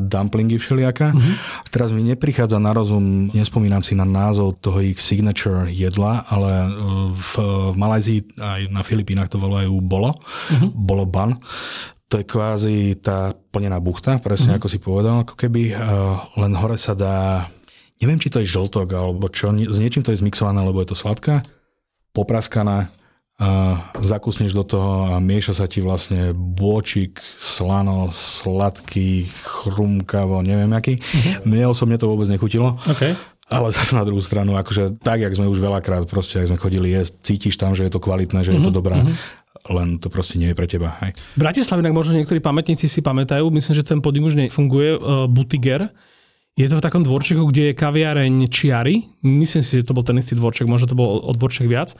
dumplingy 0.00 0.56
všelijaká. 0.58 1.12
Mhm. 1.12 1.18
Uh-huh. 1.18 1.34
Teraz 1.70 1.90
mi 1.90 2.06
neprichádza 2.06 2.58
na 2.62 2.72
rozum, 2.72 3.30
nespomínam 3.34 3.82
si 3.82 3.98
na 3.98 4.06
názov 4.06 4.62
toho 4.62 4.80
ich 4.80 4.98
signature 5.02 5.68
jedla, 5.70 6.24
ale 6.30 6.52
uh, 6.70 7.10
v, 7.12 7.32
Malajzii 7.76 8.38
aj 8.38 8.62
na 8.70 8.82
Filipínach 8.86 9.28
to 9.30 9.42
volajú 9.42 9.74
bolo. 9.82 10.16
Uh-huh. 10.16 10.70
Bolo 10.72 11.04
ban. 11.04 11.36
To 12.08 12.22
je 12.22 12.24
kvázi 12.24 12.78
tá 13.02 13.34
plnená 13.34 13.82
buchta, 13.82 14.22
presne 14.22 14.54
uh-huh. 14.54 14.62
ako 14.62 14.68
si 14.70 14.78
povedal, 14.78 15.26
ako 15.26 15.34
keby. 15.34 15.74
Uh, 15.74 16.22
len 16.40 16.54
hore 16.56 16.78
sa 16.78 16.94
dá, 16.94 17.50
neviem, 18.00 18.22
či 18.22 18.30
to 18.32 18.38
je 18.40 18.48
žltok, 18.48 18.96
alebo 18.96 19.28
čo, 19.28 19.50
s 19.50 19.76
niečím 19.76 20.06
to 20.06 20.14
je 20.14 20.22
zmixované, 20.22 20.62
lebo 20.62 20.78
je 20.80 20.94
to 20.94 20.96
sladká, 20.98 21.42
popraskaná, 22.14 22.94
a 23.34 23.90
zakusneš 23.98 24.54
do 24.54 24.62
toho 24.62 25.10
a 25.10 25.18
mieša 25.18 25.58
sa 25.58 25.66
ti 25.66 25.82
vlastne 25.82 26.30
bôčik, 26.30 27.18
slano, 27.42 28.14
sladký, 28.14 29.26
chrumkavo, 29.26 30.38
neviem 30.38 30.70
aký. 30.70 31.02
Uh-huh. 31.02 31.42
Mne 31.42 31.74
osobne 31.74 31.98
to 31.98 32.06
vôbec 32.06 32.30
nechutilo. 32.30 32.78
OK. 32.86 33.18
Ale 33.50 33.66
zase 33.74 33.98
na 33.98 34.06
druhú 34.06 34.22
stranu, 34.22 34.54
akože 34.54 35.02
tak, 35.02 35.18
jak 35.18 35.34
sme 35.34 35.50
už 35.50 35.58
veľakrát, 35.58 36.06
proste, 36.06 36.38
jak 36.38 36.54
sme 36.54 36.62
chodili 36.62 36.94
jesť, 36.94 37.12
cítiš 37.26 37.58
tam, 37.58 37.74
že 37.74 37.90
je 37.90 37.92
to 37.92 37.98
kvalitné, 37.98 38.46
že 38.46 38.54
je 38.54 38.62
to 38.62 38.70
dobré, 38.70 39.02
len 39.66 39.98
to 39.98 40.08
proste 40.08 40.38
nie 40.38 40.54
je 40.54 40.56
pre 40.56 40.70
teba. 40.70 40.94
Hej. 41.02 41.18
V 41.34 41.42
Bratislave, 41.42 41.82
možno 41.90 42.14
niektorí 42.14 42.38
pamätníci 42.38 42.86
si 42.86 43.02
pamätajú, 43.02 43.50
myslím, 43.50 43.74
že 43.74 43.84
ten 43.84 43.98
podnik 43.98 44.30
už 44.30 44.38
nefunguje, 44.38 44.94
uh, 44.94 45.26
Butiger. 45.26 45.90
Je 46.54 46.70
to 46.70 46.78
v 46.78 46.86
takom 46.86 47.02
dvorčeku, 47.02 47.50
kde 47.50 47.70
je 47.70 47.74
kaviareň 47.74 48.46
Čiary. 48.46 49.02
Myslím 49.26 49.66
si, 49.66 49.82
že 49.82 49.90
to 49.90 49.96
bol 49.96 50.06
ten 50.06 50.22
istý 50.22 50.38
dvorček, 50.38 50.70
možno 50.70 50.86
to 50.86 50.94
bol 50.94 51.18
o 51.18 51.32
dvorček 51.34 51.66
viac. 51.66 51.98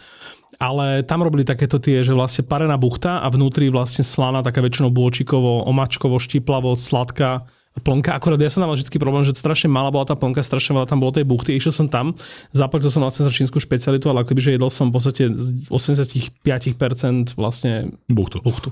Ale 0.63 1.03
tam 1.03 1.27
robili 1.27 1.43
takéto 1.43 1.83
tie, 1.83 2.07
že 2.07 2.15
vlastne 2.15 2.47
parená 2.47 2.79
buchta 2.79 3.19
a 3.19 3.27
vnútri 3.35 3.67
vlastne 3.67 4.07
slana, 4.07 4.47
taká 4.47 4.63
väčšinou 4.63 4.95
bôčikovo, 4.95 5.67
omačkovo, 5.67 6.23
štiplavo, 6.23 6.79
sladká 6.79 7.51
plnka. 7.83 8.15
Akorát 8.15 8.39
ja 8.39 8.47
som 8.47 8.63
tam 8.63 8.71
mal 8.71 8.79
vždy 8.79 8.95
problém, 9.03 9.27
že 9.27 9.35
strašne 9.35 9.67
malá 9.67 9.91
bola 9.91 10.07
tá 10.07 10.15
plnka, 10.15 10.47
strašne 10.47 10.79
veľa 10.79 10.87
tam 10.87 11.03
bolo 11.03 11.11
tej 11.11 11.27
buchty. 11.27 11.59
Išiel 11.59 11.75
som 11.75 11.87
tam, 11.91 12.15
zaplatil 12.55 12.95
som 12.95 13.03
vlastne 13.03 13.27
za 13.27 13.35
čínsku 13.35 13.59
špecialitu, 13.59 14.07
ale 14.07 14.23
akoby, 14.23 14.39
že 14.39 14.55
jedol 14.55 14.71
som 14.71 14.95
v 14.95 15.03
podstate 15.03 15.35
z 15.35 15.67
85% 15.67 17.35
vlastne 17.35 17.91
Buchtu. 18.07 18.39
buchtu. 18.39 18.71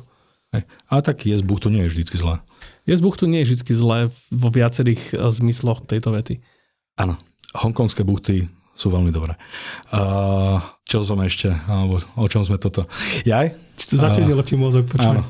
Hej. 0.52 0.68
Ale 0.88 1.00
tak 1.00 1.24
jesť 1.24 1.44
buchtu 1.48 1.72
nie 1.72 1.88
je 1.88 1.92
vždycky 1.96 2.16
zlé. 2.20 2.44
Jesť 2.84 3.02
buchtu 3.02 3.24
nie 3.24 3.40
je 3.42 3.56
vždy 3.56 3.72
zlé 3.72 3.98
vo 4.28 4.48
viacerých 4.52 5.02
eh, 5.12 5.32
zmysloch 5.32 5.88
tejto 5.88 6.12
vety. 6.12 6.44
Áno, 7.00 7.16
hongkongské 7.56 8.04
buchty 8.04 8.52
sú 8.72 8.88
veľmi 8.88 9.12
dobré. 9.12 9.36
Uh, 9.92 10.58
čo 10.88 11.04
som 11.04 11.20
ešte, 11.20 11.52
alebo 11.68 12.00
o 12.16 12.26
čom 12.26 12.42
sme 12.42 12.56
toto? 12.56 12.88
Jaj? 13.28 13.52
Zatenilo 13.76 14.40
ti 14.40 14.56
mozog, 14.56 14.88
počuj. 14.88 15.12
Áno. 15.12 15.28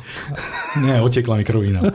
Nie, 0.78 1.02
otekla 1.02 1.38
mi 1.38 1.44
krvina. 1.44 1.82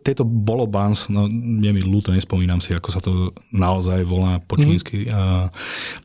Tieto 0.00 0.24
bolo 0.24 0.64
buns, 0.64 1.12
no 1.12 1.28
je 1.28 1.70
mi 1.70 1.82
ľúto, 1.84 2.08
nespomínam 2.08 2.64
si, 2.64 2.72
ako 2.72 2.88
sa 2.88 3.04
to 3.04 3.36
naozaj 3.52 4.00
volá 4.08 4.40
po 4.40 4.56
čínsky, 4.56 5.04
mm. 5.04 5.12
uh, 5.12 5.46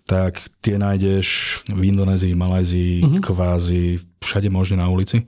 tak 0.04 0.44
tie 0.60 0.76
nájdeš 0.76 1.60
v 1.72 1.96
Indonézii, 1.96 2.36
Malajzii, 2.36 2.96
mm-hmm. 3.02 3.22
kvázi 3.24 4.04
všade 4.20 4.52
možne 4.52 4.84
na 4.84 4.92
ulici. 4.92 5.24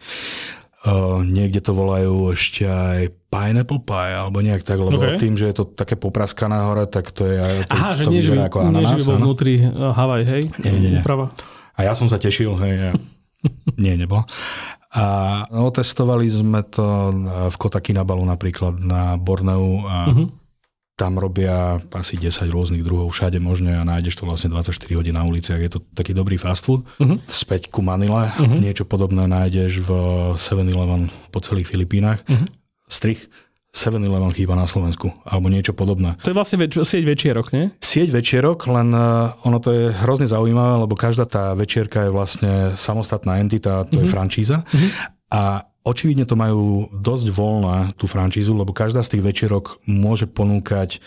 Uh, 0.87 1.19
niekde 1.25 1.59
to 1.59 1.73
volajú 1.73 2.31
ešte 2.31 2.63
aj 2.63 3.11
pineapple 3.27 3.83
pie, 3.83 4.13
alebo 4.15 4.39
nejak 4.39 4.63
tak, 4.63 4.79
lebo 4.79 4.95
Okay. 4.97 5.19
tým, 5.19 5.35
že 5.35 5.51
je 5.51 5.55
to 5.59 5.65
také 5.67 5.99
popraskané 5.99 6.63
hore, 6.63 6.87
tak 6.87 7.11
to 7.11 7.27
je... 7.27 7.67
To, 7.67 7.75
Aha, 7.75 7.91
že 7.95 8.03
to 8.07 8.11
nie, 8.11 8.23
že 8.23 8.33
by, 8.33 8.47
ako 8.47 8.57
nie, 8.61 8.63
že 8.63 8.71
ananás, 8.71 8.95
by 8.95 9.03
bol 9.03 9.15
áno. 9.15 9.23
vnútri 9.27 9.53
eh, 9.59 9.71
Havaj, 9.71 10.23
hej? 10.23 10.43
Nie, 10.63 10.71
nie, 10.71 10.91
nie. 10.95 11.01
Úprava. 11.03 11.31
A 11.75 11.79
ja 11.83 11.93
som 11.93 12.07
sa 12.07 12.17
tešil, 12.17 12.55
hej, 12.57 12.73
ja. 12.79 12.91
nie, 13.83 13.93
nebolo. 13.99 14.23
A 14.95 15.43
otestovali 15.51 16.31
sme 16.31 16.63
to 16.63 17.11
v 17.51 17.55
Kota 17.59 17.83
Kinabalu 17.83 18.23
napríklad 18.23 18.79
na 18.79 19.19
Borneu 19.19 19.83
a 19.83 20.07
uh-huh. 20.07 20.31
tam 20.95 21.19
robia 21.19 21.75
asi 21.91 22.15
10 22.15 22.47
rôznych 22.47 22.87
druhov 22.87 23.11
všade 23.11 23.35
možné 23.43 23.75
a 23.75 23.83
nájdeš 23.83 24.15
to 24.15 24.23
vlastne 24.23 24.47
24 24.47 24.79
hodín 24.95 25.19
na 25.19 25.27
uliciach. 25.27 25.59
Je 25.59 25.71
to 25.75 25.83
taký 25.91 26.15
dobrý 26.15 26.39
fast 26.39 26.63
food. 26.63 26.87
Uh-huh. 27.03 27.19
Späť 27.27 27.67
ku 27.67 27.83
Manile. 27.83 28.31
Uh-huh. 28.31 28.57
Niečo 28.57 28.87
podobné 28.87 29.27
nájdeš 29.27 29.83
v 29.83 29.89
7-Eleven 30.39 31.11
po 31.35 31.43
celých 31.43 31.67
Filipínach. 31.67 32.23
Uh-huh. 32.23 32.47
Strich 32.87 33.27
7-Eleven 33.77 34.33
chýba 34.33 34.57
na 34.57 34.65
Slovensku. 34.65 35.13
Alebo 35.21 35.53
niečo 35.53 35.77
podobné. 35.77 36.17
To 36.25 36.33
je 36.33 36.37
vlastne 36.37 36.65
več- 36.65 36.81
sieť 36.81 37.05
večierok, 37.05 37.53
nie? 37.53 37.69
Sieť 37.77 38.09
večierok, 38.09 38.65
len 38.73 38.89
uh, 38.97 39.37
ono 39.45 39.61
to 39.61 39.69
je 39.69 39.83
hrozne 40.01 40.25
zaujímavé, 40.25 40.81
lebo 40.81 40.97
každá 40.97 41.29
tá 41.29 41.53
večierka 41.53 42.09
je 42.09 42.11
vlastne 42.11 42.51
samostatná 42.73 43.37
entita, 43.37 43.85
to 43.85 44.01
mm-hmm. 44.01 44.01
je 44.01 44.07
francíza. 44.09 44.57
Mm-hmm. 44.65 44.89
A 45.37 45.61
očividne 45.85 46.25
to 46.25 46.33
majú 46.33 46.89
dosť 46.89 47.29
voľná, 47.29 47.93
tú 47.93 48.09
francízu, 48.09 48.57
lebo 48.57 48.73
každá 48.73 49.05
z 49.05 49.17
tých 49.17 49.23
večierok 49.23 49.79
môže 49.85 50.25
ponúkať 50.25 50.97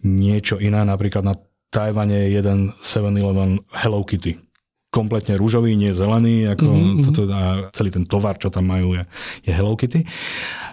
niečo 0.00 0.56
iné. 0.56 0.80
Napríklad 0.82 1.22
na 1.22 1.36
Tajvane 1.68 2.30
je 2.30 2.38
jeden 2.38 2.70
7-Eleven 2.80 3.60
Hello 3.74 4.00
Kitty 4.06 4.38
kompletne 4.94 5.34
rúžový, 5.34 5.74
nie 5.74 5.90
zelený, 5.90 6.54
ako 6.54 6.70
mm-hmm. 6.70 7.02
toto, 7.10 7.20
a 7.34 7.42
celý 7.74 7.90
ten 7.90 8.06
tovar, 8.06 8.38
čo 8.38 8.46
tam 8.54 8.70
majú, 8.70 8.94
je, 8.94 9.02
je 9.42 9.50
Hello 9.50 9.74
Kitty. 9.74 10.06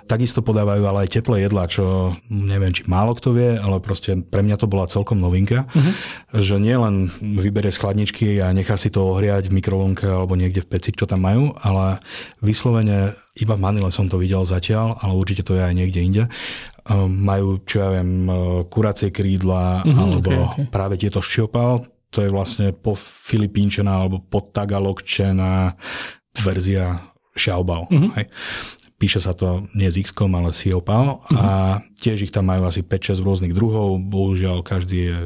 Takisto 0.05 0.45
podávajú 0.45 0.85
ale 0.85 1.09
aj 1.09 1.17
teplé 1.17 1.49
jedlá, 1.49 1.65
čo 1.65 2.13
neviem, 2.29 2.69
či 2.69 2.85
málo 2.85 3.17
kto 3.17 3.33
vie, 3.33 3.57
ale 3.57 3.81
proste 3.81 4.21
pre 4.21 4.45
mňa 4.45 4.61
to 4.61 4.69
bola 4.69 4.85
celkom 4.85 5.17
novinka, 5.17 5.65
mm-hmm. 5.65 5.93
že 6.37 6.61
nie 6.61 6.77
len 6.77 7.09
vyberie 7.17 7.73
z 7.73 7.81
chladničky 7.81 8.37
a 8.45 8.53
nechá 8.53 8.77
si 8.77 8.93
to 8.93 9.01
ohriať 9.09 9.49
v 9.49 9.57
mikrovlnke 9.57 10.05
alebo 10.05 10.37
niekde 10.37 10.61
v 10.61 10.69
peci, 10.69 10.93
čo 10.93 11.09
tam 11.09 11.25
majú, 11.25 11.57
ale 11.57 11.97
vyslovene 12.45 13.17
iba 13.39 13.55
v 13.55 13.63
Manile 13.63 13.89
som 13.89 14.11
to 14.11 14.19
videl 14.19 14.43
zatiaľ, 14.43 14.99
ale 14.99 15.15
určite 15.15 15.41
to 15.47 15.55
je 15.55 15.63
aj 15.63 15.73
niekde 15.73 15.99
inde. 16.03 16.23
Um, 16.83 17.07
majú, 17.07 17.61
čo 17.63 17.79
ja 17.79 17.89
viem, 17.93 18.25
uh, 18.27 18.65
kuracie 18.67 19.13
krídla 19.13 19.85
mm-hmm, 19.85 20.01
alebo 20.01 20.31
okay, 20.33 20.45
okay. 20.49 20.65
práve 20.67 20.95
tieto 20.99 21.23
ščiopal, 21.23 21.87
to 22.11 22.27
je 22.27 22.29
vlastne 22.29 22.75
po 22.75 22.93
filipínčená 22.99 24.03
alebo 24.03 24.19
po 24.19 24.43
tagalogčená 24.43 25.79
verzia 26.35 27.15
xiaobao. 27.33 27.87
Mm-hmm. 27.87 28.11
Hej. 28.19 28.25
Píše 28.99 29.19
sa 29.23 29.33
to 29.33 29.65
nie 29.73 29.89
s 29.89 29.97
x 29.97 30.13
ale 30.13 30.51
xiaopao 30.51 31.25
mm-hmm. 31.25 31.37
a 31.39 31.79
tiež 31.97 32.29
ich 32.29 32.35
tam 32.35 32.51
majú 32.51 32.67
asi 32.67 32.83
5-6 32.83 33.23
rôznych 33.23 33.53
druhov. 33.55 33.97
Bohužiaľ, 33.97 34.61
každý 34.61 34.99
je 34.99 35.17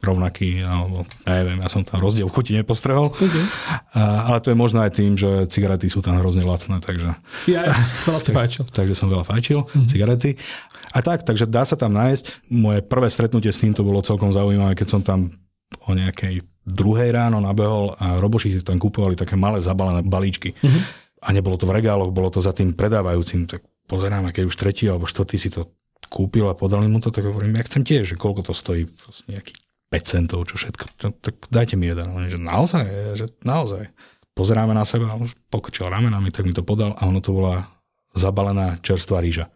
rovnaký, 0.00 0.64
alebo 0.64 1.04
ja 1.28 1.44
neviem, 1.44 1.60
ja 1.60 1.68
som 1.68 1.84
tam 1.84 2.00
rozdiel 2.00 2.24
chuti 2.32 2.56
nepostrehol. 2.56 3.12
Okay. 3.12 3.44
A, 3.92 4.32
ale 4.32 4.40
to 4.40 4.48
je 4.48 4.56
možno 4.56 4.80
aj 4.80 4.96
tým, 4.96 5.12
že 5.12 5.44
cigarety 5.52 5.92
sú 5.92 6.00
tam 6.00 6.16
hrozne 6.16 6.40
lacné, 6.40 6.80
takže... 6.80 7.20
Ja, 7.44 7.76
veľa 8.08 8.20
si 8.24 8.32
fajčil. 8.32 8.64
takže 8.80 8.96
som 8.96 9.12
veľa 9.12 9.28
fajčil, 9.28 9.60
mm-hmm. 9.60 9.88
cigarety. 9.92 10.40
A 10.96 11.04
tak, 11.04 11.22
takže 11.28 11.44
dá 11.44 11.68
sa 11.68 11.76
tam 11.76 11.92
nájsť. 11.92 12.48
Moje 12.48 12.80
prvé 12.80 13.12
stretnutie 13.12 13.52
s 13.52 13.60
týmto 13.60 13.84
bolo 13.84 14.00
celkom 14.00 14.32
zaujímavé, 14.32 14.72
keď 14.72 14.88
som 14.88 15.04
tam 15.04 15.36
o 15.86 15.90
nejakej 15.94 16.42
druhej 16.66 17.10
ráno 17.10 17.40
nabehol 17.42 17.96
a 17.98 18.20
roboši 18.20 18.58
si 18.58 18.60
tam 18.62 18.78
kúpovali 18.78 19.16
také 19.16 19.34
malé 19.34 19.58
zabalené 19.62 20.04
balíčky. 20.04 20.54
Mm-hmm. 20.54 20.82
A 21.20 21.28
nebolo 21.36 21.60
to 21.60 21.68
v 21.68 21.76
regáloch, 21.76 22.14
bolo 22.14 22.32
to 22.32 22.40
za 22.40 22.56
tým 22.56 22.72
predávajúcim. 22.72 23.44
Tak 23.44 23.60
pozerám, 23.84 24.28
a 24.28 24.34
keď 24.34 24.44
už 24.48 24.56
tretí 24.56 24.88
alebo 24.88 25.04
štvrtý 25.04 25.36
si 25.36 25.52
to 25.52 25.68
kúpil 26.08 26.48
a 26.48 26.56
podali 26.56 26.88
mu 26.88 26.98
to, 26.98 27.12
tak 27.12 27.28
hovorím, 27.28 27.60
ja 27.60 27.66
chcem 27.66 27.84
tiež, 27.84 28.14
že 28.14 28.16
koľko 28.16 28.50
to 28.50 28.52
stojí, 28.56 28.88
vlastne 28.88 29.38
nejaký 29.38 29.54
5 29.90 30.10
centov, 30.10 30.46
čo 30.46 30.54
všetko. 30.56 30.84
Tak 31.20 31.34
dajte 31.50 31.74
mi 31.74 31.90
jeden. 31.90 32.06
On, 32.14 32.24
že 32.26 32.38
naozaj, 32.38 32.86
že 33.18 33.26
naozaj. 33.42 33.90
Pozeráme 34.32 34.72
na 34.72 34.86
seba, 34.86 35.18
už 35.18 35.34
pokrčil 35.50 35.90
ramenami, 35.90 36.30
tak 36.30 36.46
mi 36.46 36.54
to 36.54 36.62
podal 36.62 36.94
a 36.96 37.02
ono 37.04 37.20
to 37.20 37.34
bola 37.34 37.68
zabalená 38.14 38.78
čerstvá 38.80 39.20
rýža. 39.20 39.50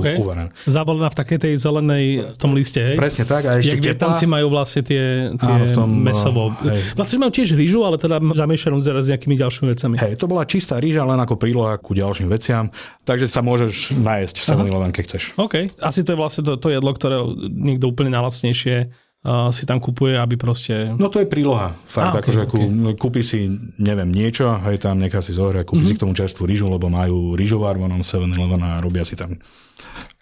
Okay. 0.00 0.16
uvarené. 0.18 0.50
Zabalená 0.64 1.08
v 1.12 1.16
takej 1.18 1.38
tej 1.44 1.52
zelenej 1.60 2.04
v 2.34 2.38
tom 2.38 2.52
liste, 2.56 2.80
hej? 2.80 2.96
Presne 2.96 3.24
tak 3.28 3.42
a 3.46 3.60
ešte 3.60 3.76
Jak 3.76 3.84
Vietnamci 3.84 4.24
majú 4.24 4.46
vlastne 4.50 4.82
tie, 4.82 5.34
tie 5.36 5.52
Áno, 5.54 5.66
v 5.66 5.72
tom, 5.74 5.88
mesovo. 5.90 6.50
hej. 6.64 6.80
Vlastne 6.96 7.16
majú 7.20 7.30
tiež 7.34 7.54
rýžu, 7.54 7.84
ale 7.84 8.00
teda 8.00 8.18
zamiešanú 8.18 8.80
s 8.80 8.86
s 8.94 9.08
nejakými 9.10 9.36
ďalšími 9.36 9.66
vecami. 9.74 9.94
Hej, 10.00 10.16
to 10.16 10.26
bola 10.30 10.46
čistá 10.48 10.78
rýža, 10.78 11.04
len 11.04 11.18
ako 11.18 11.34
príloha 11.36 11.76
ku 11.76 11.92
ďalším 11.92 12.30
veciam, 12.30 12.70
takže 13.04 13.26
sa 13.28 13.44
môžeš 13.44 13.92
najesť 13.98 14.40
v 14.40 14.44
7 14.70 14.94
keď 14.94 15.02
chceš. 15.10 15.22
OK. 15.36 15.74
Asi 15.82 16.00
to 16.06 16.14
je 16.14 16.18
vlastne 16.18 16.42
to, 16.46 16.56
to 16.56 16.70
jedlo, 16.70 16.94
ktoré 16.94 17.20
niekto 17.50 17.90
úplne 17.90 18.14
najlacnejšie 18.14 19.03
si 19.24 19.64
tam 19.64 19.80
kupuje, 19.80 20.20
aby 20.20 20.36
proste... 20.36 20.92
No 21.00 21.08
to 21.08 21.16
je 21.16 21.28
príloha. 21.28 21.80
Fakt, 21.88 22.12
Á, 22.12 22.20
akože 22.20 22.44
ok, 22.44 22.52
kú, 22.52 22.58
kúpi 23.00 23.24
si, 23.24 23.48
neviem, 23.80 24.12
niečo, 24.12 24.52
hej, 24.68 24.84
tam 24.84 25.00
nechá 25.00 25.24
si 25.24 25.32
zohrať, 25.32 25.64
kúpi 25.64 25.80
mm-hmm. 25.80 25.96
si 25.96 25.96
k 25.96 26.02
tomu 26.04 26.12
čerstvú 26.12 26.44
rýžu, 26.44 26.68
lebo 26.68 26.92
majú 26.92 27.32
rýžovár, 27.32 27.80
vonom 27.80 28.04
7-Eleven 28.04 28.60
a 28.60 28.84
robia 28.84 29.00
si 29.00 29.16
tam 29.16 29.40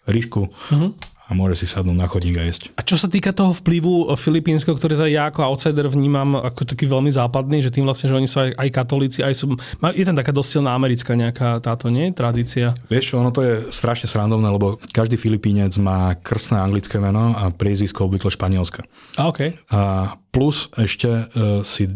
rýžku 0.07 0.47
mm-hmm. 0.47 0.91
A 1.33 1.35
môže 1.35 1.65
si 1.65 1.67
sadnúť 1.67 1.97
na 1.97 2.05
chodník 2.05 2.37
a 2.37 2.45
jesť. 2.45 2.69
A 2.77 2.85
čo 2.85 3.01
sa 3.01 3.09
týka 3.09 3.33
toho 3.33 3.57
vplyvu 3.57 4.13
filipínskeho, 4.21 4.77
ktorý 4.77 5.01
teda 5.01 5.09
ja 5.09 5.33
ako 5.33 5.49
outsider 5.49 5.89
vnímam 5.89 6.37
ako 6.37 6.69
taký 6.69 6.85
veľmi 6.85 7.09
západný, 7.09 7.65
že 7.65 7.73
tým 7.73 7.89
vlastne, 7.89 8.13
že 8.13 8.17
oni 8.21 8.29
sú 8.29 8.45
aj, 8.45 8.53
aj 8.61 8.69
katolíci, 8.69 9.25
aj 9.25 9.33
sú... 9.33 9.57
Je 9.97 10.05
tam 10.05 10.13
taká 10.21 10.37
dosť 10.37 10.61
silná 10.61 10.77
americká 10.77 11.17
nejaká 11.17 11.65
táto, 11.65 11.89
nie? 11.89 12.13
Tradícia. 12.13 12.77
Vieš 12.93 13.17
čo, 13.17 13.25
ono 13.25 13.33
to 13.33 13.41
je 13.41 13.55
strašne 13.73 14.05
srandovné, 14.05 14.53
lebo 14.53 14.77
každý 14.93 15.17
Filipínec 15.17 15.73
má 15.81 16.13
krstné 16.21 16.61
anglické 16.61 17.01
meno 17.01 17.33
a 17.33 17.49
priezvisko 17.49 18.05
obvykle 18.05 18.29
španielska. 18.29 18.85
A 19.17 19.33
OK. 19.33 19.41
A 19.73 19.81
plus 20.29 20.69
ešte 20.77 21.09
e, 21.09 21.25
si 21.65 21.89
e, 21.89 21.93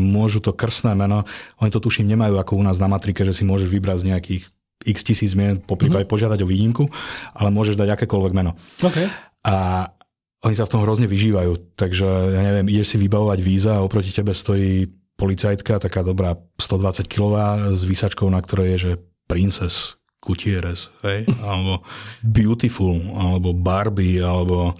môžu 0.00 0.40
to 0.40 0.56
krstné 0.56 0.96
meno, 0.96 1.28
oni 1.60 1.68
to 1.68 1.84
tuším 1.84 2.08
nemajú 2.08 2.40
ako 2.40 2.56
u 2.56 2.62
nás 2.64 2.80
na 2.80 2.88
matrike, 2.88 3.20
že 3.28 3.36
si 3.36 3.44
môžeš 3.44 3.68
vybrať 3.68 3.98
z 4.00 4.08
nejakých 4.14 4.44
x 4.84 5.04
tisíc 5.04 5.36
mien, 5.36 5.60
po 5.60 5.76
prípade 5.76 6.08
mm-hmm. 6.08 6.14
požiadať 6.16 6.40
o 6.40 6.48
výnimku, 6.48 6.84
ale 7.36 7.52
môžeš 7.52 7.76
dať 7.76 8.00
akékoľvek 8.00 8.32
meno. 8.32 8.56
OK. 8.80 8.98
A 9.44 9.86
oni 10.40 10.54
sa 10.56 10.64
v 10.64 10.72
tom 10.72 10.82
hrozne 10.84 11.04
vyžívajú, 11.04 11.76
takže 11.76 12.08
ja 12.08 12.40
neviem, 12.40 12.72
ideš 12.72 12.96
si 12.96 12.96
vybavovať 12.96 13.38
víza 13.44 13.76
a 13.76 13.84
oproti 13.84 14.08
tebe 14.08 14.32
stojí 14.32 14.88
policajtka, 15.20 15.84
taká 15.84 16.00
dobrá 16.00 16.32
120 16.56 17.04
kilová 17.04 17.76
s 17.76 17.84
výsačkou, 17.84 18.24
na 18.32 18.40
ktorej 18.40 18.66
je, 18.72 18.78
že 18.80 18.92
Princess 19.28 20.00
Gutierrez, 20.24 20.88
hej? 21.04 21.28
alebo 21.48 21.84
Beautiful, 22.24 22.96
alebo 23.20 23.52
Barbie, 23.52 24.24
alebo 24.24 24.72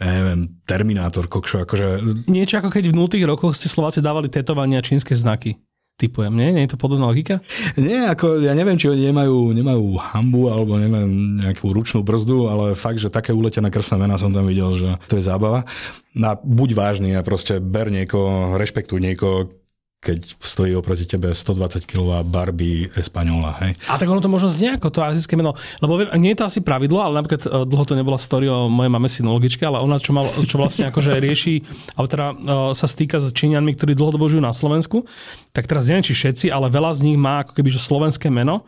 ja 0.00 0.10
neviem, 0.10 0.58
Terminátor, 0.64 1.28
kokšo, 1.28 1.68
akože 1.68 1.86
Niečo 2.26 2.58
ako 2.58 2.72
keď 2.72 2.88
v 2.90 2.96
0 2.98 3.30
rokoch 3.30 3.54
ste 3.54 3.68
Slováci 3.68 4.00
dávali 4.00 4.32
tetovania 4.32 4.80
čínske 4.80 5.12
znaky. 5.12 5.60
Typujem, 6.00 6.32
nie? 6.32 6.48
Nie 6.56 6.64
je 6.64 6.72
to 6.72 6.80
podobná 6.80 7.12
logika? 7.12 7.44
Nie, 7.76 8.08
ako 8.08 8.40
ja 8.40 8.56
neviem, 8.56 8.80
či 8.80 8.88
oni 8.88 9.12
nemajú, 9.12 9.52
nemajú 9.52 10.00
hambu 10.00 10.48
alebo 10.48 10.80
neviem, 10.80 11.36
nejakú 11.44 11.76
ručnú 11.76 12.00
brzdu, 12.00 12.48
ale 12.48 12.72
fakt, 12.72 13.04
že 13.04 13.12
také 13.12 13.36
uletené 13.36 13.68
krstné 13.68 14.00
mená 14.00 14.16
som 14.16 14.32
tam 14.32 14.48
videl, 14.48 14.80
že 14.80 14.88
to 15.12 15.20
je 15.20 15.28
zábava. 15.28 15.68
A 16.16 16.30
buď 16.40 16.72
vážny 16.72 17.12
a 17.12 17.20
proste 17.20 17.60
ber 17.60 17.92
niekoho, 17.92 18.56
rešpektuj 18.56 18.96
niekoho, 18.96 19.59
keď 20.00 20.32
stojí 20.40 20.72
oproti 20.72 21.04
tebe 21.04 21.36
120 21.36 21.84
kg 21.84 22.24
Barbie 22.24 22.88
Española, 22.96 23.52
hej. 23.60 23.76
A 23.84 24.00
tak 24.00 24.08
ono 24.08 24.24
to 24.24 24.32
možno 24.32 24.48
znie 24.48 24.72
ako 24.72 24.88
to 24.88 25.04
azijské 25.04 25.36
meno. 25.36 25.52
Lebo 25.76 26.00
viem, 26.00 26.08
nie 26.16 26.32
je 26.32 26.40
to 26.40 26.48
asi 26.48 26.64
pravidlo, 26.64 27.04
ale 27.04 27.20
napríklad 27.20 27.44
e, 27.44 27.68
dlho 27.68 27.84
to 27.84 27.92
nebola 27.92 28.16
story 28.16 28.48
o 28.48 28.64
mojej 28.64 28.88
mame 28.88 29.12
synologičke, 29.12 29.60
ale 29.60 29.76
ona 29.76 30.00
čo, 30.00 30.16
mal, 30.16 30.24
čo 30.48 30.56
vlastne 30.56 30.88
akože 30.88 31.20
rieši, 31.20 31.54
alebo 32.00 32.08
teda 32.08 32.26
e, 32.32 32.34
sa 32.72 32.86
stýka 32.88 33.20
s 33.20 33.28
Číňanmi, 33.28 33.76
ktorí 33.76 33.92
dlhodobo 33.92 34.24
žijú 34.24 34.40
na 34.40 34.56
Slovensku, 34.56 35.04
tak 35.52 35.68
teraz 35.68 35.84
neviem, 35.84 36.00
či 36.00 36.16
všetci, 36.16 36.48
ale 36.48 36.72
veľa 36.72 36.96
z 36.96 37.00
nich 37.04 37.20
má 37.20 37.44
ako 37.44 37.60
keby 37.60 37.68
že 37.68 37.80
slovenské 37.84 38.32
meno 38.32 38.64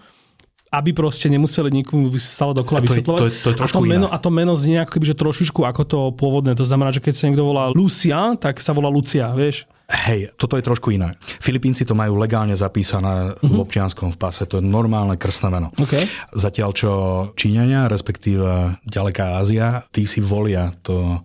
aby 0.72 0.96
proste 0.96 1.28
nemuseli 1.28 1.68
nikomu 1.68 2.08
stále 2.16 2.56
dokola 2.56 2.80
A 2.80 2.88
to 2.88 2.96
je- 2.96 3.04
vysvetľovať. 3.04 3.20
to 3.20 3.26
je- 3.28 3.36
to 3.44 3.48
je 3.52 3.56
a, 3.60 3.66
to 3.68 3.80
meno, 3.84 4.08
iné. 4.08 4.12
a 4.12 4.16
to 4.16 4.30
meno 4.32 4.52
znie 4.56 4.80
ako 4.80 4.96
keby, 4.96 5.04
že 5.04 5.20
trošičku 5.20 5.60
ako 5.68 5.82
to 5.84 5.98
pôvodné. 6.16 6.56
To 6.56 6.64
znamená, 6.64 6.88
že 6.88 7.04
keď 7.04 7.12
sa 7.12 7.24
niekto 7.28 7.44
volá 7.44 7.68
Lucia, 7.68 8.32
tak 8.40 8.56
sa 8.56 8.72
volá 8.72 8.88
Lucia, 8.88 9.28
vieš? 9.36 9.68
Hej, 9.92 10.32
toto 10.40 10.56
je 10.56 10.64
trošku 10.64 10.88
iné. 10.88 11.12
Filipínci 11.20 11.84
to 11.84 11.92
majú 11.92 12.16
legálne 12.16 12.56
zapísané 12.56 13.36
v 13.44 13.60
občianskom 13.60 14.08
v 14.08 14.18
pase, 14.18 14.48
to 14.48 14.56
je 14.58 14.64
normálne 14.64 15.20
krstné 15.20 15.52
meno. 15.52 15.68
OK. 15.76 16.08
Zatiaľ 16.32 16.70
čo 16.72 16.90
Číňania, 17.36 17.92
respektíve 17.92 18.80
ďaleká 18.88 19.36
Ázia, 19.36 19.84
tí 19.92 20.08
si 20.08 20.24
volia 20.24 20.72
to, 20.80 21.20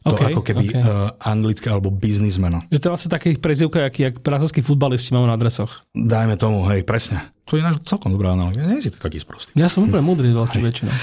to 0.00 0.16
OK, 0.16 0.32
ako 0.32 0.40
keby 0.40 0.64
OK. 0.72 0.76
uh, 0.80 1.12
anglické 1.28 1.68
alebo 1.68 1.92
biznis 1.92 2.40
meno. 2.40 2.64
Že 2.72 2.78
to 2.80 2.86
je 2.88 2.92
vlastne 2.96 3.10
také 3.12 3.28
prezivka, 3.36 3.84
aký 3.84 4.08
jak 4.08 4.24
brazilskí 4.24 4.64
futbalisti 4.64 5.12
majú 5.12 5.28
na 5.28 5.36
adresoch. 5.36 5.84
Dajme 5.92 6.40
tomu, 6.40 6.64
hej, 6.72 6.88
presne. 6.88 7.20
To 7.52 7.60
je 7.60 7.62
ináč 7.62 7.84
celkom 7.84 8.16
dobrá 8.16 8.32
analogia. 8.32 8.64
Nie 8.64 8.80
si 8.80 8.88
ty 8.88 8.96
taký 8.96 9.20
sprostý. 9.20 9.52
Ja 9.60 9.68
som 9.68 9.84
úplne 9.84 10.02
múdry 10.02 10.32
veľkú 10.32 10.56
väčšinou. 10.64 10.94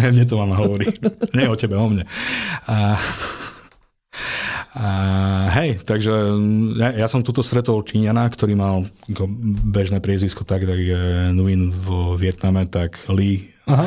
Mne 0.00 0.24
to 0.26 0.34
mám 0.34 0.54
hovorí. 0.56 0.90
Nie 1.36 1.50
o 1.50 1.58
tebe, 1.58 1.76
o 1.76 1.86
mne. 1.90 2.06
A, 2.70 2.96
a, 4.70 4.88
hej, 5.58 5.82
takže 5.82 6.14
mm, 6.14 6.78
ja, 6.78 6.88
ja 7.02 7.06
som 7.10 7.26
tuto 7.26 7.42
stretol 7.42 7.82
Číňana, 7.82 8.30
ktorý 8.30 8.54
mal 8.54 8.86
bežné 9.66 9.98
priezvisko 9.98 10.46
tak, 10.46 10.62
tak 10.62 10.78
Nguyen 11.34 11.74
vo 11.74 12.14
Vietname, 12.14 12.70
tak 12.70 13.02
Lee. 13.10 13.50
Aha. 13.66 13.86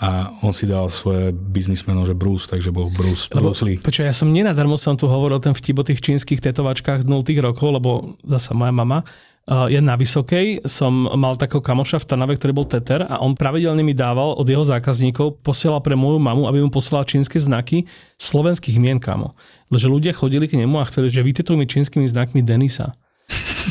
A 0.00 0.08
on 0.44 0.52
si 0.52 0.68
dal 0.68 0.88
svoje 0.92 1.32
biznismeno, 1.32 2.04
že 2.04 2.16
Bruce, 2.16 2.48
takže 2.48 2.72
bol 2.72 2.88
Bruce, 2.92 3.28
Bruce 3.32 3.64
Lee. 3.64 3.80
Počkaj, 3.80 4.08
ja 4.08 4.16
som 4.16 4.28
nenadarmo 4.28 4.76
som 4.76 4.96
tu 4.96 5.08
hovoril 5.08 5.40
ten 5.40 5.56
vtip 5.56 5.80
o 5.80 5.84
tých 5.84 6.00
čínskych 6.04 6.40
tetovačkách 6.40 7.04
z 7.04 7.08
0 7.08 7.24
rokov, 7.40 7.68
lebo 7.68 7.90
zasa 8.24 8.52
moja 8.52 8.72
mama 8.72 9.04
uh, 9.48 9.66
je 9.66 9.80
na 9.82 9.98
Vysokej, 9.98 10.66
som 10.68 11.08
mal 11.18 11.34
takého 11.34 11.64
kamoša 11.64 12.02
v 12.02 12.08
Trnave, 12.08 12.34
ktorý 12.38 12.52
bol 12.54 12.66
teter 12.68 13.02
a 13.02 13.18
on 13.18 13.34
pravidelne 13.34 13.82
mi 13.82 13.96
dával 13.96 14.38
od 14.38 14.46
jeho 14.46 14.62
zákazníkov, 14.62 15.42
posielal 15.42 15.82
pre 15.82 15.98
moju 15.98 16.22
mamu, 16.22 16.46
aby 16.46 16.62
mu 16.62 16.70
poslala 16.70 17.08
čínske 17.08 17.42
znaky 17.42 17.90
slovenských 18.22 18.78
mien, 18.78 19.02
kamo. 19.02 19.34
Že 19.72 19.88
ľudia 19.88 20.12
chodili 20.14 20.46
k 20.46 20.60
nemu 20.60 20.78
a 20.78 20.86
chceli, 20.86 21.08
že 21.10 21.24
vytetuj 21.24 21.56
mi 21.58 21.66
čínskymi 21.66 22.06
znakmi 22.06 22.44
Denisa. 22.44 22.94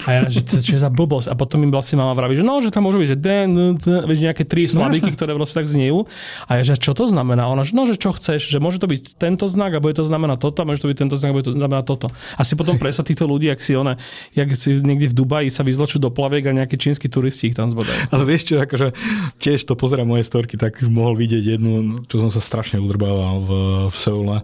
A 0.08 0.10
ja, 0.18 0.22
že 0.28 0.42
to 0.42 0.60
je 0.60 0.80
za 0.80 0.90
blbosť. 0.90 1.32
A 1.32 1.36
potom 1.38 1.62
mi 1.62 1.68
vlastne 1.70 2.00
mama 2.00 2.16
vraví, 2.18 2.38
že 2.38 2.46
no, 2.46 2.60
že 2.64 2.74
tam 2.74 2.88
môžu 2.88 3.04
byť, 3.04 3.10
že 3.14 3.18
den, 3.18 3.50
vieš, 3.82 4.20
nejaké 4.24 4.44
tri 4.48 4.66
slabiky, 4.66 5.14
ktoré 5.14 5.36
vlastne 5.36 5.64
tak 5.64 5.68
zniejú. 5.70 6.08
A 6.48 6.60
ja, 6.60 6.64
že 6.66 6.80
čo 6.80 6.96
to 6.96 7.06
znamená? 7.06 7.48
Ona, 7.52 7.68
že 7.68 7.74
no, 7.76 7.84
že 7.86 8.00
čo 8.00 8.16
chceš, 8.16 8.48
že 8.48 8.58
môže 8.58 8.82
to 8.82 8.88
byť 8.90 9.20
tento 9.20 9.46
znak 9.46 9.78
a 9.78 9.84
bude 9.84 9.96
to 9.96 10.06
znamená 10.08 10.40
toto, 10.40 10.64
a 10.64 10.66
môže 10.66 10.82
to 10.82 10.90
byť 10.90 10.98
tento 10.98 11.16
znak 11.20 11.32
a 11.32 11.36
bude 11.36 11.48
to 11.48 11.56
znamená 11.56 11.82
toto. 11.84 12.08
A 12.36 12.42
si 12.42 12.54
potom 12.56 12.80
presa 12.82 13.06
týchto 13.06 13.28
ľudí, 13.28 13.52
ak 13.52 13.60
si 13.60 13.76
one, 13.78 14.00
jak 14.34 14.50
si 14.56 14.80
niekde 14.80 15.12
v 15.12 15.18
Dubaji 15.18 15.50
sa 15.54 15.62
vyzločú 15.62 16.00
do 16.02 16.10
plaviek 16.10 16.50
a 16.50 16.56
nejakí 16.56 16.80
čínsky 16.80 17.12
turisti 17.12 17.52
ich 17.52 17.58
tam 17.58 17.70
zbodajú. 17.70 18.12
Ale 18.14 18.24
vieš 18.26 18.52
čo, 18.52 18.56
akože 18.62 18.96
tiež 19.38 19.68
to 19.68 19.76
pozerám 19.76 20.08
moje 20.08 20.26
storky, 20.26 20.56
tak 20.56 20.80
mohol 20.88 21.16
vidieť 21.20 21.58
jednu, 21.58 22.04
čo 22.08 22.22
som 22.22 22.30
sa 22.32 22.40
strašne 22.40 22.80
udrbával 22.80 23.38
v, 23.44 23.52
v 23.92 23.96
Seule. 23.96 24.38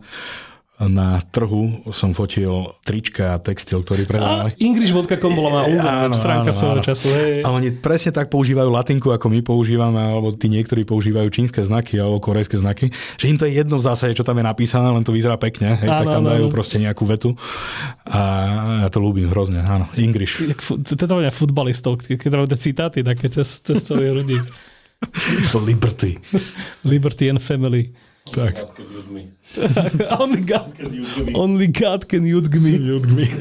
Na 0.77 1.17
trhu 1.33 1.81
som 1.89 2.13
fotil 2.13 2.69
trička 2.85 3.33
a 3.33 3.41
textil, 3.41 3.81
ktorý 3.81 4.05
predávali. 4.05 4.53
English.com 4.61 5.33
bola 5.33 5.49
má 5.49 5.61
Áno, 6.05 6.13
stránka 6.13 6.53
svojho 6.53 6.85
času. 6.85 7.09
Hej. 7.09 7.41
A 7.41 7.49
oni 7.49 7.73
presne 7.73 8.13
tak 8.13 8.29
používajú 8.29 8.69
latinku, 8.69 9.09
ako 9.09 9.25
my 9.25 9.41
používame, 9.41 9.97
alebo 9.97 10.37
tí 10.37 10.45
niektorí 10.45 10.85
používajú 10.85 11.33
čínske 11.33 11.65
znaky 11.65 11.97
alebo 11.97 12.21
korejské 12.21 12.61
znaky, 12.61 12.93
že 13.17 13.25
im 13.25 13.41
to 13.41 13.49
je 13.49 13.57
jedno 13.57 13.81
v 13.81 13.89
zásade, 13.89 14.13
čo 14.13 14.21
tam 14.21 14.37
je 14.37 14.45
napísané, 14.45 14.85
len 14.93 15.01
to 15.01 15.09
vyzerá 15.09 15.41
pekne, 15.41 15.81
hej, 15.81 15.89
Áno, 15.89 15.97
tak 15.97 16.07
tam 16.13 16.21
áno, 16.21 16.29
dajú 16.37 16.45
áno. 16.45 16.53
proste 16.53 16.77
nejakú 16.77 17.03
vetu. 17.09 17.33
A 18.05 18.21
ja 18.85 18.89
to 18.93 19.01
ľúbim 19.01 19.33
hrozne, 19.33 19.65
áno. 19.65 19.89
English. 19.97 20.37
Fu- 20.61 20.77
tetovania 20.77 21.33
futbalistov, 21.33 22.05
keď 22.05 22.29
robíte 22.29 22.57
citáty 22.61 23.01
také 23.01 23.33
cez, 23.33 23.65
cez 23.65 23.81
ľudí. 23.89 24.37
Liberty. 25.57 26.21
Liberty 26.85 27.33
and 27.33 27.41
family. 27.41 27.93
Tak. 28.31 28.53
only, 30.19 30.41
God, 30.41 30.73
only 31.33 31.67
God 31.67 32.07
can 32.07 32.25
judg 32.25 32.53
me. 32.55 32.75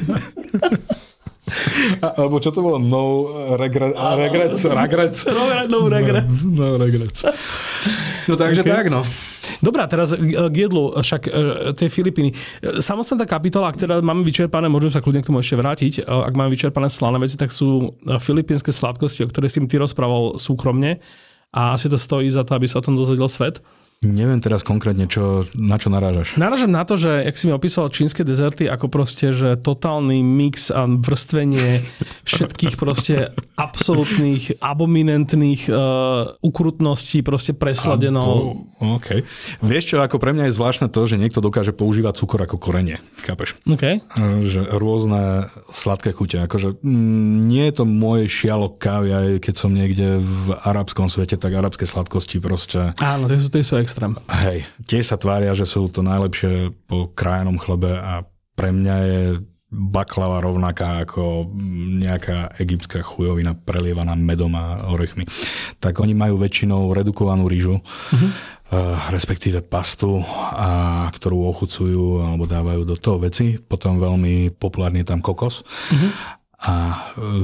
A, 2.03 2.07
alebo 2.19 2.43
čo 2.43 2.51
to 2.51 2.59
bolo? 2.59 2.75
No 2.75 3.31
regret, 3.55 3.95
regrets, 3.95 4.67
regrets. 4.67 5.23
No, 5.31 5.47
no 5.71 5.87
regrets. 5.87 6.43
No, 6.43 6.75
regrets. 6.75 7.23
No 8.27 8.35
takže 8.35 8.67
Okay. 8.67 8.75
tak, 8.75 8.91
no. 8.91 9.07
Dobrá, 9.63 9.87
teraz 9.87 10.11
k 10.13 10.55
jedlu, 10.55 10.91
však 10.91 11.21
e, 11.25 11.31
tie 11.73 11.87
Filipíny. 11.87 12.35
E, 12.59 12.83
Samostatná 12.83 13.23
kapitola, 13.23 13.71
ak 13.71 13.79
teda 13.79 14.03
máme 14.03 14.27
vyčerpané, 14.27 14.67
môžem 14.67 14.91
sa 14.91 14.99
kľudne 14.99 15.23
k 15.23 15.29
tomu 15.31 15.39
ešte 15.39 15.55
vrátiť, 15.55 15.93
e, 15.97 16.01
ak 16.03 16.35
máme 16.35 16.51
vyčerpané 16.51 16.91
slané 16.91 17.17
veci, 17.17 17.39
tak 17.39 17.49
sú 17.55 17.95
filipínske 18.19 18.69
sladkosti, 18.75 19.23
o 19.25 19.31
ktorých 19.31 19.51
si 19.51 19.59
mi 19.63 19.71
ty 19.71 19.79
rozprával 19.79 20.35
súkromne 20.35 20.99
a 21.55 21.79
asi 21.79 21.87
to 21.87 21.95
stojí 21.95 22.27
za 22.27 22.43
to, 22.43 22.59
aby 22.59 22.67
sa 22.67 22.83
o 22.83 22.85
tom 22.85 22.99
dozvedel 22.99 23.31
svet. 23.31 23.63
Neviem 24.05 24.37
teraz 24.37 24.61
konkrétne, 24.61 25.09
čo, 25.09 25.49
na 25.57 25.81
čo 25.81 25.89
narážaš. 25.89 26.37
Narážam 26.37 26.69
na 26.69 26.85
to, 26.85 27.01
že, 27.01 27.25
jak 27.25 27.33
si 27.33 27.49
mi 27.49 27.53
opísal 27.57 27.89
čínske 27.89 28.21
dezerty, 28.21 28.69
ako 28.69 28.93
proste, 28.93 29.33
že 29.33 29.57
totálny 29.57 30.21
mix 30.21 30.69
a 30.69 30.85
vrstvenie 30.85 31.81
všetkých 32.29 32.77
proste 32.77 33.33
absolútnych, 33.57 34.61
abominentných 34.61 35.65
uh, 35.73 36.37
ukrutností 36.45 37.25
proste 37.25 37.57
presladeno. 37.57 38.21
Abo, 38.21 38.97
OK. 39.01 39.25
Vieš 39.65 39.83
čo, 39.89 39.97
ako 39.97 40.21
pre 40.21 40.29
mňa 40.29 40.53
je 40.53 40.57
zvláštne 40.61 40.93
to, 40.93 41.01
že 41.09 41.17
niekto 41.17 41.41
dokáže 41.41 41.73
používať 41.73 42.21
cukor 42.21 42.45
ako 42.45 42.61
korenie. 42.61 43.01
Chápeš? 43.25 43.57
OK. 43.65 44.05
Že 44.45 44.77
rôzne 44.77 45.49
sladké 45.73 46.13
chute. 46.13 46.37
Akože, 46.37 46.77
mm, 46.85 47.49
nie 47.49 47.65
je 47.65 47.81
to 47.81 47.89
môj 47.89 48.29
šialok 48.29 48.77
kávy, 48.77 49.09
aj 49.09 49.27
keď 49.41 49.55
som 49.57 49.73
niekde 49.73 50.21
v 50.21 50.53
arabskom 50.53 51.09
svete, 51.09 51.33
tak 51.33 51.57
arabské 51.57 51.89
sladkosti 51.89 52.37
proste... 52.37 52.93
Áno, 53.01 53.25
tie 53.25 53.41
sú, 53.41 53.49
tie 53.49 53.65
sú 53.65 53.86
extrém. 53.87 54.19
Hej, 54.27 54.67
tiež 54.83 55.07
sa 55.07 55.15
tvária, 55.15 55.55
že 55.55 55.63
sú 55.63 55.87
to 55.87 56.03
najlepšie 56.03 56.75
po 56.91 57.07
krajanom 57.15 57.55
chlebe 57.55 57.95
a 57.95 58.27
pre 58.59 58.75
mňa 58.75 58.95
je 59.07 59.21
baklava 59.67 60.39
rovnaká 60.39 61.03
ako 61.03 61.51
nejaká 61.99 62.55
egyptská 62.59 63.03
chujovina 63.03 63.51
prelievaná 63.55 64.15
medom 64.15 64.51
a 64.55 64.91
orechmi. 64.91 65.27
Tak 65.83 65.99
oni 65.99 66.15
majú 66.15 66.39
väčšinou 66.39 66.95
redukovanú 66.95 67.51
rýžu, 67.51 67.83
uh-huh. 67.83 68.31
respektíve 69.11 69.59
pastu, 69.67 70.23
a, 70.23 71.11
ktorú 71.11 71.51
ochucujú 71.51 72.23
alebo 72.23 72.47
dávajú 72.47 72.87
do 72.87 72.95
toho 72.95 73.19
veci. 73.19 73.59
Potom 73.59 73.99
veľmi 73.99 74.55
populárny 74.55 75.03
je 75.03 75.09
tam 75.11 75.19
kokos. 75.19 75.67
Uh-huh 75.91 76.37
a 76.57 76.73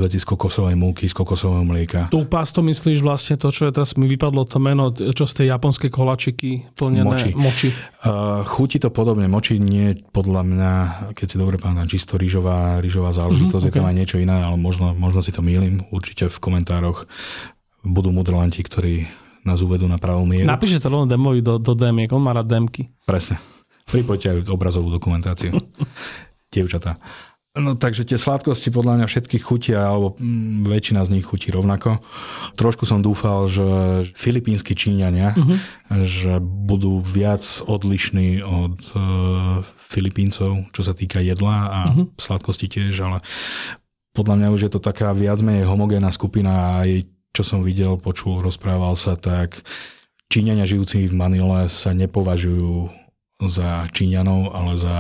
veci 0.01 0.17
z 0.17 0.25
kokosovej 0.25 0.73
múky, 0.73 1.05
z 1.05 1.13
kokosového 1.13 1.61
mlieka. 1.61 2.09
Tu 2.09 2.17
pasto 2.25 2.65
myslíš 2.65 3.05
vlastne 3.05 3.37
to, 3.37 3.53
čo 3.53 3.69
je 3.69 3.71
teraz 3.77 3.93
mi 3.93 4.09
vypadlo 4.09 4.41
to 4.49 4.57
meno, 4.57 4.89
čo 4.89 5.29
z 5.29 5.33
tej 5.37 5.53
japonskej 5.53 5.93
kolačiky 5.93 6.73
plnené 6.73 7.05
moči. 7.05 7.29
moči. 7.37 7.69
Uh, 8.01 8.41
chutí 8.41 8.81
to 8.81 8.89
podobne. 8.89 9.29
Moči 9.29 9.61
nie 9.61 9.93
podľa 9.93 10.41
mňa, 10.41 10.71
keď 11.13 11.27
si 11.29 11.37
dobre 11.37 11.61
pamätám, 11.61 11.93
čisto 11.93 12.17
rýžová, 12.17 12.81
rýžová 12.81 13.13
záležitosť, 13.13 13.53
mm-hmm, 13.53 13.69
okay. 13.69 13.77
je 13.77 13.77
tam 13.85 13.89
aj 13.93 13.97
niečo 14.01 14.17
iné, 14.17 14.33
ale 14.33 14.57
možno, 14.57 14.97
možno 14.97 15.21
si 15.21 15.29
to 15.29 15.45
mýlim. 15.45 15.85
Určite 15.93 16.33
v 16.33 16.37
komentároch 16.41 17.05
budú 17.85 18.09
mudrlanti, 18.09 18.65
ktorí 18.65 19.05
nás 19.45 19.61
uvedú 19.61 19.85
na 19.85 20.01
pravú 20.01 20.25
mieru. 20.25 20.49
Napíšte 20.49 20.81
to 20.81 20.89
len 20.89 21.05
demovi 21.05 21.45
do, 21.45 21.61
do 21.61 21.77
demiek, 21.77 22.09
on 22.09 22.23
má 22.23 22.33
rád 22.33 22.49
demky. 22.49 22.89
Presne. 23.05 23.37
Pripojte 23.85 24.31
aj 24.33 24.49
obrazovú 24.49 24.89
dokumentáciu. 24.89 25.53
Dievčatá. 26.53 26.97
No 27.53 27.77
takže 27.77 28.01
tie 28.01 28.17
sladkosti 28.17 28.73
podľa 28.73 28.97
mňa 28.97 29.05
všetkých 29.05 29.43
chutia, 29.45 29.85
alebo 29.85 30.17
mm, 30.17 30.65
väčšina 30.65 31.05
z 31.05 31.13
nich 31.13 31.25
chutí 31.29 31.53
rovnako. 31.53 32.01
Trošku 32.57 32.89
som 32.89 33.05
dúfal, 33.05 33.45
že 33.45 33.67
filipínsky 34.17 34.73
Číňania, 34.73 35.37
uh-huh. 35.37 35.57
že 36.01 36.41
budú 36.41 37.05
viac 37.05 37.45
odlišní 37.61 38.41
od 38.41 38.81
uh, 38.97 39.61
Filipíncov, 39.77 40.65
čo 40.73 40.81
sa 40.81 40.97
týka 40.97 41.21
jedla 41.21 41.57
a 41.69 41.79
uh-huh. 41.93 42.09
sladkosti 42.17 42.65
tiež, 42.65 42.97
ale 43.05 43.21
podľa 44.17 44.35
mňa 44.41 44.47
už 44.49 44.61
je 44.65 44.71
to 44.73 44.81
taká 44.81 45.13
viac 45.13 45.37
menej 45.45 45.69
homogénna 45.69 46.09
skupina 46.09 46.49
a 46.49 46.89
aj 46.89 47.05
čo 47.37 47.45
som 47.45 47.61
videl, 47.61 48.01
počul, 48.01 48.41
rozprával 48.41 48.97
sa, 48.97 49.13
tak 49.13 49.61
Číňania 50.33 50.65
žijúci 50.65 51.05
v 51.05 51.13
Manile 51.13 51.69
sa 51.69 51.93
nepovažujú 51.93 52.89
za 53.45 53.85
Číňanov, 53.93 54.57
ale 54.57 54.73
za 54.73 54.97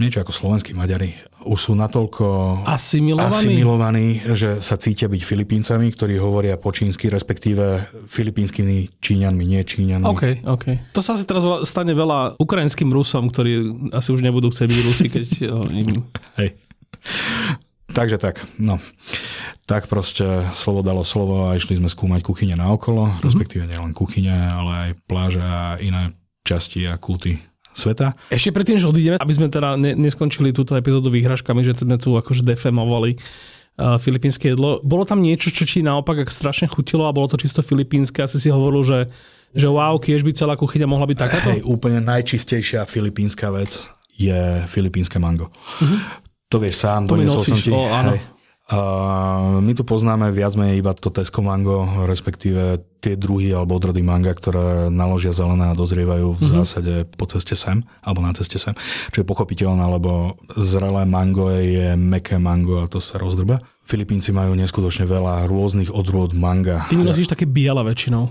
niečo 0.00 0.24
ako 0.24 0.32
slovenskí 0.32 0.72
Maďari 0.72 1.16
už 1.44 1.58
sú 1.58 1.72
natoľko 1.74 2.24
asimilovaní? 2.64 3.44
asimilovaní, 3.46 4.06
že 4.34 4.62
sa 4.62 4.78
cítia 4.78 5.10
byť 5.10 5.22
Filipíncami, 5.22 5.90
ktorí 5.92 6.16
hovoria 6.18 6.54
po 6.56 6.70
čínsky, 6.70 7.10
respektíve 7.10 7.86
filipínskymi 8.06 9.02
Číňanmi, 9.02 9.44
nie 9.44 9.62
Číňanmi. 9.62 10.06
OK, 10.06 10.46
OK. 10.46 10.94
To 10.94 11.00
sa 11.02 11.18
asi 11.18 11.26
teraz 11.26 11.42
stane 11.68 11.92
veľa 11.92 12.38
ukrajinským 12.38 12.90
Rusom, 12.90 13.28
ktorí 13.30 13.52
asi 13.92 14.08
už 14.14 14.22
nebudú 14.22 14.50
chcieť 14.50 14.68
byť 14.68 14.80
Rusi, 14.86 15.06
keď. 15.10 15.26
Hej. 16.40 16.50
Takže 17.92 18.16
tak, 18.16 18.40
no. 18.56 18.80
Tak 19.68 19.86
proste 19.86 20.48
slovo 20.56 20.80
dalo 20.80 21.04
slovo 21.04 21.52
a 21.52 21.56
išli 21.60 21.76
sme 21.76 21.92
skúmať 21.92 22.24
kuchyne 22.24 22.56
naokolo, 22.56 23.04
mm-hmm. 23.04 23.24
respektíve 23.24 23.68
nielen 23.68 23.92
kuchyne, 23.92 24.48
ale 24.48 24.72
aj 24.72 24.90
pláže 25.04 25.44
a 25.44 25.76
iné 25.76 26.16
časti 26.42 26.88
a 26.88 26.96
kulty 26.96 27.51
sveta. 27.72 28.14
Ešte 28.28 28.52
predtým, 28.52 28.78
že 28.78 28.86
odídeme, 28.88 29.16
aby 29.16 29.34
sme 29.34 29.48
teda 29.48 29.76
ne, 29.80 29.96
neskončili 29.96 30.52
túto 30.52 30.76
epizódu 30.76 31.08
výhražkami, 31.08 31.64
že 31.64 31.72
teda 31.76 31.96
tu 31.96 32.14
akože 32.14 32.44
defemovali 32.44 33.16
uh, 33.16 33.96
filipínske 33.96 34.52
jedlo. 34.52 34.84
Bolo 34.84 35.08
tam 35.08 35.24
niečo, 35.24 35.48
čo 35.48 35.64
ti 35.64 35.80
naopak 35.80 36.28
strašne 36.28 36.68
chutilo 36.68 37.08
a 37.08 37.16
bolo 37.16 37.32
to 37.32 37.40
čisto 37.40 37.64
filipínske. 37.64 38.20
Asi 38.20 38.36
si 38.38 38.52
hovoril, 38.52 38.82
že, 38.84 38.98
že 39.56 39.66
wow, 39.68 39.96
kiež 39.96 40.20
by 40.20 40.32
celá 40.36 40.54
kuchyňa 40.56 40.86
mohla 40.88 41.08
byť 41.08 41.18
takáto? 41.18 41.48
Hej, 41.52 41.64
úplne 41.64 42.04
najčistejšia 42.04 42.84
filipínska 42.84 43.48
vec 43.48 43.88
je 44.12 44.68
filipínske 44.68 45.16
mango. 45.16 45.48
Uh-huh. 45.48 46.00
To 46.52 46.60
vieš 46.60 46.84
sám, 46.84 47.08
to 47.08 47.16
nosíš, 47.16 47.48
som 47.48 47.58
ti. 47.64 47.70
O, 47.72 47.88
áno. 47.88 48.12
Hej, 48.12 48.20
my 49.58 49.72
tu 49.74 49.82
poznáme 49.82 50.30
viac 50.30 50.54
menej 50.54 50.80
iba 50.80 50.94
to 50.94 51.10
Tesco 51.10 51.42
mango, 51.42 52.06
respektíve 52.06 52.78
tie 53.02 53.18
druhy 53.18 53.50
alebo 53.50 53.74
odrody 53.76 54.00
manga, 54.00 54.30
ktoré 54.30 54.86
naložia 54.86 55.34
zelené 55.34 55.74
a 55.74 55.78
dozrievajú 55.78 56.38
v 56.38 56.40
mm-hmm. 56.40 56.56
zásade 56.62 56.92
po 57.18 57.26
ceste 57.26 57.58
sem, 57.58 57.82
alebo 58.00 58.22
na 58.22 58.30
ceste 58.30 58.62
sem, 58.62 58.72
čo 59.10 59.20
je 59.20 59.26
pochopiteľné, 59.26 59.82
lebo 59.82 60.38
zrelé 60.54 61.02
mango 61.02 61.50
je 61.50 61.98
meké 61.98 62.38
mango 62.38 62.78
a 62.78 62.86
to 62.86 63.02
sa 63.02 63.18
rozdrba. 63.18 63.58
Filipínci 63.82 64.30
majú 64.30 64.54
neskutočne 64.54 65.10
veľa 65.10 65.50
rôznych 65.50 65.90
odrôd 65.90 66.30
manga. 66.32 66.86
Ty 66.86 66.94
mi 66.94 67.04
nosíš 67.04 67.34
také 67.34 67.50
biele 67.50 67.82
väčšinou. 67.82 68.30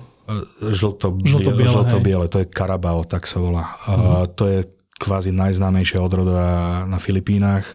Žlto-biele, 0.64 1.68
žlto-biele, 1.68 2.26
to 2.32 2.40
je 2.40 2.48
karabao, 2.48 3.04
tak 3.04 3.28
sa 3.28 3.44
volá. 3.44 3.76
Mm-hmm. 3.84 4.08
Uh, 4.08 4.26
to 4.32 4.44
je 4.48 4.60
kvázi 5.02 5.34
najznámejšia 5.34 5.98
odroda 5.98 6.40
na 6.86 7.02
Filipínach 7.02 7.74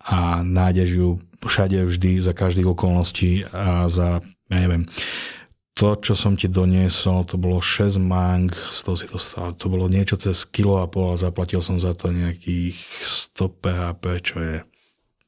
a 0.00 0.40
nájdeš 0.40 0.90
ju 0.96 1.08
všade, 1.44 1.80
vždy, 1.84 2.20
za 2.20 2.32
každých 2.36 2.68
okolností 2.68 3.48
a 3.52 3.88
za, 3.88 4.20
ja 4.48 4.58
neviem, 4.60 4.84
to, 5.72 5.96
čo 5.96 6.12
som 6.12 6.36
ti 6.36 6.44
doniesol, 6.44 7.24
to 7.24 7.40
bolo 7.40 7.64
6 7.64 7.96
mang, 7.96 8.52
z 8.52 8.80
toho 8.84 8.96
si 9.00 9.06
to 9.08 9.16
stalo, 9.16 9.56
to 9.56 9.72
bolo 9.72 9.88
niečo 9.88 10.20
cez 10.20 10.44
kilo 10.44 10.84
a 10.84 10.86
pol 10.90 11.16
a 11.16 11.20
zaplatil 11.20 11.64
som 11.64 11.80
za 11.80 11.96
to 11.96 12.12
nejakých 12.12 12.76
100 13.32 13.62
PHP, 13.64 14.04
čo 14.20 14.36
je 14.44 14.56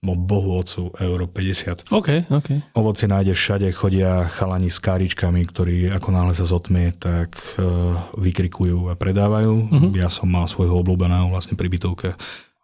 mo 0.02 0.18
bohu 0.18 0.58
ocu 0.58 0.90
euro 0.98 1.30
50. 1.30 1.94
OK, 1.94 2.26
OK. 2.26 2.48
Ovoci 2.74 3.06
nájdeš 3.06 3.38
všade, 3.38 3.70
chodia 3.70 4.26
chalani 4.34 4.66
s 4.66 4.82
káričkami, 4.82 5.46
ktorí 5.46 5.94
ako 5.94 6.08
náhle 6.10 6.34
sa 6.34 6.42
zotmie, 6.42 6.90
tak 6.90 7.38
uh, 7.56 8.10
vykrikujú 8.18 8.90
a 8.90 8.98
predávajú. 8.98 9.54
Uh-huh. 9.70 9.90
Ja 9.94 10.10
som 10.10 10.26
mal 10.26 10.50
svojho 10.50 10.74
obľúbeného 10.82 11.30
vlastne 11.30 11.54
pri 11.54 11.70
bytovke 11.70 12.18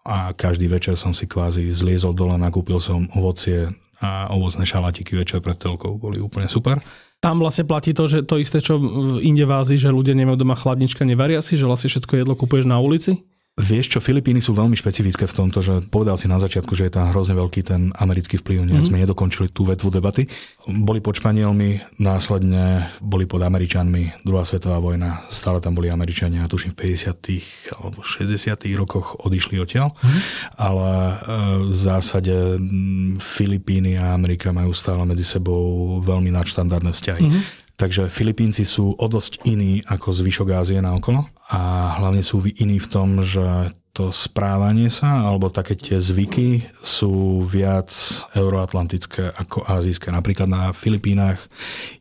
a 0.07 0.33
každý 0.33 0.71
večer 0.71 0.95
som 0.95 1.13
si 1.17 1.27
kvázi 1.27 1.69
zliezol 1.71 2.15
dole, 2.15 2.39
nakúpil 2.39 2.79
som 2.79 3.09
ovocie 3.17 3.69
a 3.99 4.31
ovocné 4.31 4.63
šalatiky 4.63 5.19
večer 5.19 5.43
pred 5.43 5.59
telkou, 5.59 5.99
boli 5.99 6.23
úplne 6.23 6.47
super. 6.47 6.79
Tam 7.19 7.43
vlastne 7.43 7.67
platí 7.67 7.91
to, 7.91 8.07
že 8.07 8.23
to 8.23 8.39
isté, 8.39 8.63
čo 8.63 8.79
inde 9.19 9.43
v 9.43 9.53
Ázii, 9.59 9.75
že 9.75 9.91
ľudia 9.91 10.15
nemajú 10.15 10.39
doma 10.39 10.55
chladnička, 10.55 11.03
nevaria 11.03 11.43
si, 11.43 11.59
že 11.59 11.67
vlastne 11.67 11.91
všetko 11.91 12.15
jedlo 12.15 12.39
kupuješ 12.39 12.71
na 12.71 12.79
ulici? 12.79 13.27
Vieš 13.59 13.90
čo, 13.90 13.99
Filipíny 13.99 14.38
sú 14.38 14.55
veľmi 14.55 14.79
špecifické 14.79 15.27
v 15.27 15.35
tomto, 15.35 15.59
že 15.59 15.83
povedal 15.90 16.14
si 16.14 16.31
na 16.31 16.38
začiatku, 16.38 16.79
že 16.79 16.87
je 16.87 16.94
tam 16.94 17.11
hrozne 17.11 17.35
veľký 17.35 17.66
ten 17.66 17.90
americký 17.99 18.38
vplyv, 18.38 18.62
nejak 18.62 18.71
mm-hmm. 18.71 18.87
sme 18.87 19.03
nedokončili 19.03 19.51
tú 19.51 19.66
vetvu 19.66 19.90
debaty. 19.90 20.31
Boli 20.71 21.03
pod 21.03 21.18
Španielmi, 21.18 21.99
následne 21.99 22.94
boli 23.03 23.27
pod 23.27 23.42
Američanmi, 23.42 24.23
druhá 24.23 24.47
svetová 24.47 24.79
vojna, 24.79 25.27
stále 25.35 25.59
tam 25.59 25.75
boli 25.75 25.90
Američania, 25.90 26.47
tuším 26.47 26.79
v 26.79 26.94
50. 26.94 27.83
alebo 27.83 27.99
60. 28.07 28.62
rokoch 28.79 29.18
odišli 29.27 29.59
odtiaľ, 29.59 29.90
mm-hmm. 29.90 30.23
ale 30.55 30.90
e, 30.94 31.14
v 31.66 31.75
zásade 31.75 32.62
Filipíny 33.18 33.99
a 33.99 34.14
Amerika 34.14 34.55
majú 34.55 34.71
stále 34.71 35.03
medzi 35.03 35.27
sebou 35.27 35.99
veľmi 35.99 36.31
nadštandardné 36.31 36.94
vzťahy. 36.94 37.27
Mm-hmm. 37.27 37.68
Takže 37.79 38.11
Filipínci 38.11 38.67
sú 38.67 38.99
o 38.99 39.07
dosť 39.07 39.47
iní 39.47 39.87
ako 39.87 40.11
zvyšok 40.11 40.51
Ázie 40.51 40.83
na 40.83 40.99
okolo 40.99 41.31
a 41.55 41.95
hlavne 42.03 42.27
sú 42.27 42.43
iní 42.43 42.83
v 42.83 42.91
tom, 42.91 43.23
že 43.23 43.71
to 43.95 44.11
správanie 44.11 44.91
sa 44.91 45.27
alebo 45.27 45.51
také 45.51 45.79
tie 45.79 45.99
zvyky 45.99 46.67
sú 46.83 47.43
viac 47.47 47.91
euroatlantické 48.35 49.31
ako 49.31 49.62
azijské. 49.67 50.11
Napríklad 50.11 50.51
na 50.51 50.71
Filipínach 50.75 51.38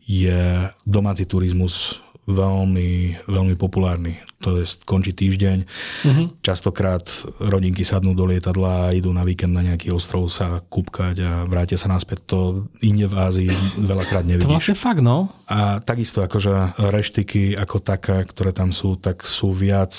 je 0.06 0.66
domáci 0.86 1.30
turizmus 1.30 2.06
veľmi, 2.28 3.24
veľmi 3.24 3.56
populárny. 3.56 4.20
To 4.44 4.60
je, 4.60 4.68
končí 4.84 5.16
týždeň. 5.16 5.58
Uh-huh. 5.63 6.28
Častokrát 6.44 7.08
rodinky 7.40 7.88
sadnú 7.88 8.12
do 8.13 8.28
lietadla 8.28 8.92
a 8.92 8.94
idú 8.94 9.16
na 9.16 9.24
víkend 9.24 9.56
na 9.56 9.63
nejaký 9.63 9.96
ostrov 9.96 10.28
sa 10.28 10.60
kúpkať 10.60 11.16
a 11.24 11.32
vrátia 11.48 11.80
sa 11.80 11.88
naspäť. 11.88 12.28
To 12.28 12.40
inde 12.84 13.08
v 13.08 13.16
Ázii 13.16 13.52
veľakrát 13.80 14.28
nevidíš. 14.28 14.46
To 14.46 14.54
vlastne 14.54 14.78
fakt, 14.78 15.02
no. 15.02 15.32
A 15.48 15.80
takisto 15.80 16.20
akože 16.20 16.78
reštiky 16.78 17.56
ako 17.56 17.80
taká, 17.80 18.22
ktoré 18.28 18.52
tam 18.52 18.76
sú, 18.76 19.00
tak 19.00 19.24
sú 19.24 19.56
viac 19.56 19.96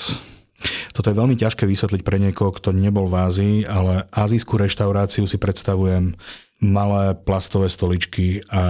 toto 0.91 1.15
je 1.15 1.19
veľmi 1.19 1.39
ťažké 1.39 1.63
vysvetliť 1.71 2.03
pre 2.03 2.19
niekoho, 2.19 2.51
kto 2.51 2.75
nebol 2.75 3.07
v 3.07 3.31
Ázii, 3.31 3.57
ale 3.63 4.11
azijskú 4.11 4.59
reštauráciu 4.59 5.23
si 5.31 5.39
predstavujem 5.39 6.19
malé 6.59 7.15
plastové 7.15 7.71
stoličky 7.71 8.43
a 8.51 8.63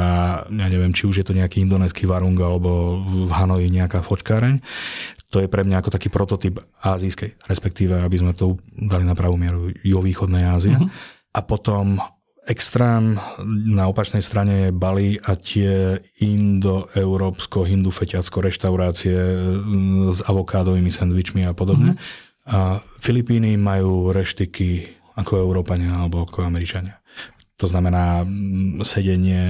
ja 0.45 0.67
neviem, 0.69 0.93
či 0.93 1.09
už 1.09 1.25
je 1.25 1.27
to 1.27 1.33
nejaký 1.33 1.65
indonésky 1.65 2.05
varung 2.05 2.37
alebo 2.37 3.01
v 3.01 3.33
Hanoji 3.33 3.73
nejaká 3.73 4.05
fočkáreň. 4.05 4.61
To 5.33 5.41
je 5.41 5.49
pre 5.49 5.65
mňa 5.65 5.81
ako 5.81 5.91
taký 5.93 6.09
prototyp 6.13 6.61
azijskej, 6.85 7.37
respektíve, 7.49 8.01
aby 8.01 8.17
sme 8.21 8.33
to 8.37 8.61
dali 8.77 9.05
na 9.05 9.17
pravú 9.17 9.37
mieru, 9.41 9.73
juhovýchodnej 9.85 10.45
Ázie. 10.49 10.77
Uh-huh. 10.77 10.89
A 11.37 11.41
potom 11.45 12.01
extrém 12.49 13.21
na 13.45 13.93
opačnej 13.93 14.25
strane 14.25 14.69
je 14.69 14.71
Bali 14.73 15.21
a 15.21 15.37
tie 15.37 16.01
indo-európsko, 16.25 17.69
hindu-feťacko 17.69 18.41
reštaurácie 18.41 19.17
s 20.13 20.19
avokádovými 20.25 20.89
sendvičmi 20.89 21.45
a 21.45 21.53
podobne. 21.53 21.97
Uh-huh. 21.97 22.05
A 22.49 22.59
Filipíny 23.05 23.61
majú 23.61 24.13
reštiky 24.13 24.97
ako 25.21 25.45
Európania 25.45 25.93
alebo 26.01 26.25
ako 26.25 26.49
Američania. 26.49 26.97
To 27.59 27.67
znamená 27.67 28.23
mm, 28.23 28.87
sedenie 28.87 29.43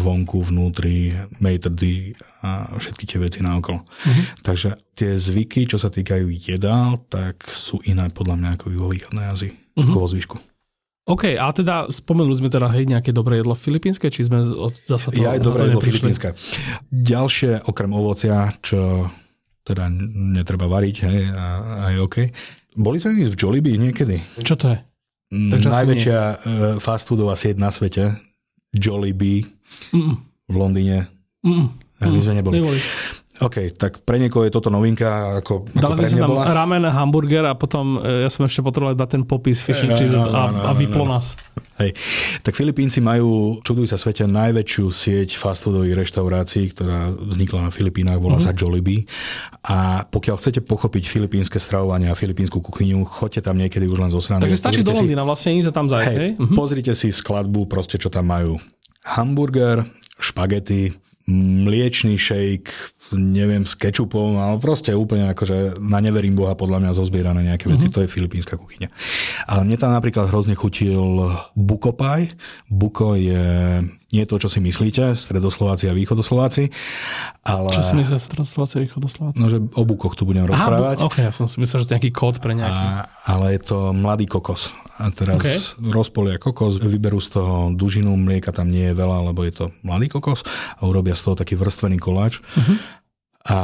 vonku, 0.00 0.40
vnútri, 0.40 1.12
metrdy 1.36 2.16
a 2.40 2.72
všetky 2.80 3.04
tie 3.04 3.18
veci 3.20 3.44
naokolo. 3.44 3.84
Uh-huh. 3.84 4.24
Takže 4.40 4.80
tie 4.96 5.12
zvyky, 5.20 5.68
čo 5.68 5.76
sa 5.76 5.92
týkajú 5.92 6.32
jedál, 6.32 7.04
tak 7.12 7.44
sú 7.52 7.84
iné 7.84 8.08
podľa 8.08 8.36
mňa 8.40 8.50
ako 8.56 8.64
v 8.72 8.76
juhovýchodnej 8.80 9.26
Ázii, 9.28 9.52
ako 9.76 9.96
vo 10.00 10.08
zvyšku. 10.08 10.36
OK, 11.10 11.36
a 11.36 11.48
teda 11.52 11.90
spomenuli 11.90 12.38
sme 12.38 12.48
teda 12.48 12.70
hej 12.72 12.86
nejaké 12.86 13.10
dobré 13.12 13.42
jedlo 13.42 13.58
filipínske, 13.58 14.08
či 14.08 14.30
sme 14.30 14.46
zase 14.88 15.10
to... 15.10 15.20
Ja 15.20 15.36
aj 15.36 15.42
dobré 15.42 15.68
jedlo 15.68 15.84
filipínske. 15.84 16.32
Ďalšie, 16.88 17.66
okrem 17.66 17.92
ovocia, 17.92 18.54
čo 18.64 19.10
teda 19.66 19.92
netreba 20.32 20.64
variť, 20.70 20.96
hej, 21.04 21.20
a, 21.28 21.44
aj 21.92 21.94
OK. 22.08 22.16
Boli 22.78 22.96
sme 23.02 23.26
v 23.26 23.36
Jollibee 23.36 23.76
niekedy? 23.76 24.22
Čo 24.40 24.54
to 24.56 24.72
je? 24.72 24.78
Mm, 25.30 25.50
Takže 25.54 25.68
najväčšia 25.70 26.18
uh, 26.18 26.36
fast 26.82 27.06
foodová 27.06 27.38
sieť 27.38 27.56
na 27.62 27.70
svete, 27.70 28.18
Jollibee 28.74 29.46
Mm-mm. 29.94 30.14
v 30.50 30.54
Londýne. 30.58 31.06
Mm-mm. 31.46 31.70
A 32.00 32.10
my 32.10 32.18
sme 32.18 32.34
neboli. 32.42 32.58
neboli. 32.58 32.80
OK, 33.40 33.72
tak 33.72 34.04
pre 34.04 34.20
niekoho 34.20 34.44
je 34.44 34.52
toto 34.52 34.68
novinka, 34.68 35.40
ako, 35.40 35.64
ako 35.72 35.92
pre 35.96 36.12
mňa 36.12 36.24
bola. 36.28 36.44
ramen, 36.52 36.84
hamburger 36.84 37.48
a 37.48 37.56
potom 37.56 37.96
e, 37.96 38.28
ja 38.28 38.28
som 38.28 38.44
ešte 38.44 38.60
potreboval 38.60 38.92
dať 38.92 39.08
ten 39.16 39.22
popis 39.24 39.64
fish 39.64 39.80
and 39.80 39.96
chips 39.96 40.12
a, 40.12 40.68
a 40.68 40.72
vyplo 40.76 41.08
nás. 41.08 41.40
Hej. 41.80 41.96
Tak 42.44 42.52
Filipínci 42.52 43.00
majú, 43.00 43.58
čudujú 43.64 43.88
sa 43.88 43.96
svete, 43.96 44.28
najväčšiu 44.28 44.84
sieť 44.92 45.40
fast 45.40 45.64
foodových 45.64 46.04
reštaurácií, 46.04 46.76
ktorá 46.76 47.08
vznikla 47.16 47.66
na 47.66 47.70
Filipínach, 47.72 48.20
volá 48.20 48.36
mm-hmm. 48.36 48.52
sa 48.52 48.56
Jollibee. 48.56 49.08
A 49.64 50.04
pokiaľ 50.04 50.36
chcete 50.36 50.60
pochopiť 50.60 51.08
filipínske 51.08 51.56
stravovanie 51.56 52.12
a 52.12 52.14
filipínsku 52.14 52.60
kuchyňu, 52.60 53.08
choďte 53.08 53.48
tam 53.48 53.56
niekedy 53.56 53.88
už 53.88 53.98
len 54.04 54.12
zo 54.12 54.20
srandy. 54.20 54.44
Takže 54.44 54.60
stačí 54.60 54.84
do 54.84 54.92
Londýna, 54.92 55.24
vlastne 55.24 55.56
ísť 55.56 55.72
tam 55.72 55.88
zajsť, 55.88 56.12
hej, 56.12 56.20
hej? 56.20 56.30
Mm-hmm. 56.36 56.56
Pozrite 56.56 56.92
si 56.92 57.08
skladbu, 57.08 57.64
proste 57.64 57.96
čo 57.96 58.12
tam 58.12 58.28
majú. 58.28 58.60
Hamburger, 59.00 59.88
špagety, 60.20 60.92
mliečný 61.30 62.18
shake, 62.18 62.74
neviem, 63.14 63.62
s 63.62 63.78
kečupom, 63.78 64.38
ale 64.38 64.58
proste 64.58 64.90
úplne 64.90 65.30
akože 65.30 65.78
na 65.78 66.02
neverím 66.02 66.34
Boha 66.34 66.58
podľa 66.58 66.82
mňa 66.82 66.90
zozbierané 66.98 67.46
nejaké 67.46 67.70
veci, 67.70 67.86
mm-hmm. 67.86 67.94
to 67.94 68.02
je 68.02 68.12
filipínska 68.12 68.54
kuchyňa. 68.58 68.90
Ale 69.46 69.62
mne 69.62 69.78
tam 69.78 69.94
napríklad 69.94 70.26
hrozne 70.30 70.58
chutil 70.58 71.30
buko 71.54 71.94
pie. 71.94 72.34
Buko 72.66 73.14
je 73.14 73.44
nie 74.10 74.24
to, 74.26 74.42
čo 74.42 74.50
si 74.50 74.58
myslíte, 74.58 75.14
stredoslováci 75.14 75.86
a 75.86 75.94
východoslováci, 75.94 76.74
ale... 77.46 77.70
Čo 77.70 77.86
si 77.86 77.94
myslíte, 77.94 78.18
stredoslováci 78.18 78.74
a 78.78 78.80
východoslováci? 78.82 79.38
No, 79.38 79.46
že 79.46 79.62
o 79.62 79.82
bukoch 79.86 80.18
tu 80.18 80.26
budem 80.26 80.50
rozprávať. 80.50 80.98
Aha, 80.98 81.06
ok, 81.06 81.16
ja 81.30 81.32
som 81.32 81.46
si 81.46 81.62
myslel, 81.62 81.86
že 81.86 81.86
to 81.86 81.90
je 81.94 81.96
nejaký 82.02 82.12
kód 82.12 82.42
pre 82.42 82.58
nejaký... 82.58 82.86
A, 82.90 83.06
ale 83.30 83.54
je 83.54 83.60
to 83.62 83.94
mladý 83.94 84.26
kokos. 84.26 84.74
A 85.00 85.08
teraz 85.08 85.40
okay. 85.40 85.56
rozpolia 85.80 86.36
kokos, 86.36 86.76
vyberú 86.76 87.24
z 87.24 87.40
toho 87.40 87.72
dužinu, 87.72 88.12
mlieka 88.20 88.52
tam 88.52 88.68
nie 88.68 88.92
je 88.92 88.94
veľa, 88.94 89.32
lebo 89.32 89.40
je 89.48 89.52
to 89.56 89.64
mladý 89.80 90.12
kokos 90.12 90.44
a 90.76 90.84
urobia 90.84 91.16
z 91.16 91.24
toho 91.24 91.34
taký 91.40 91.56
vrstvený 91.56 91.96
koláč. 91.96 92.44
Uh-huh. 92.44 92.76
A 93.48 93.58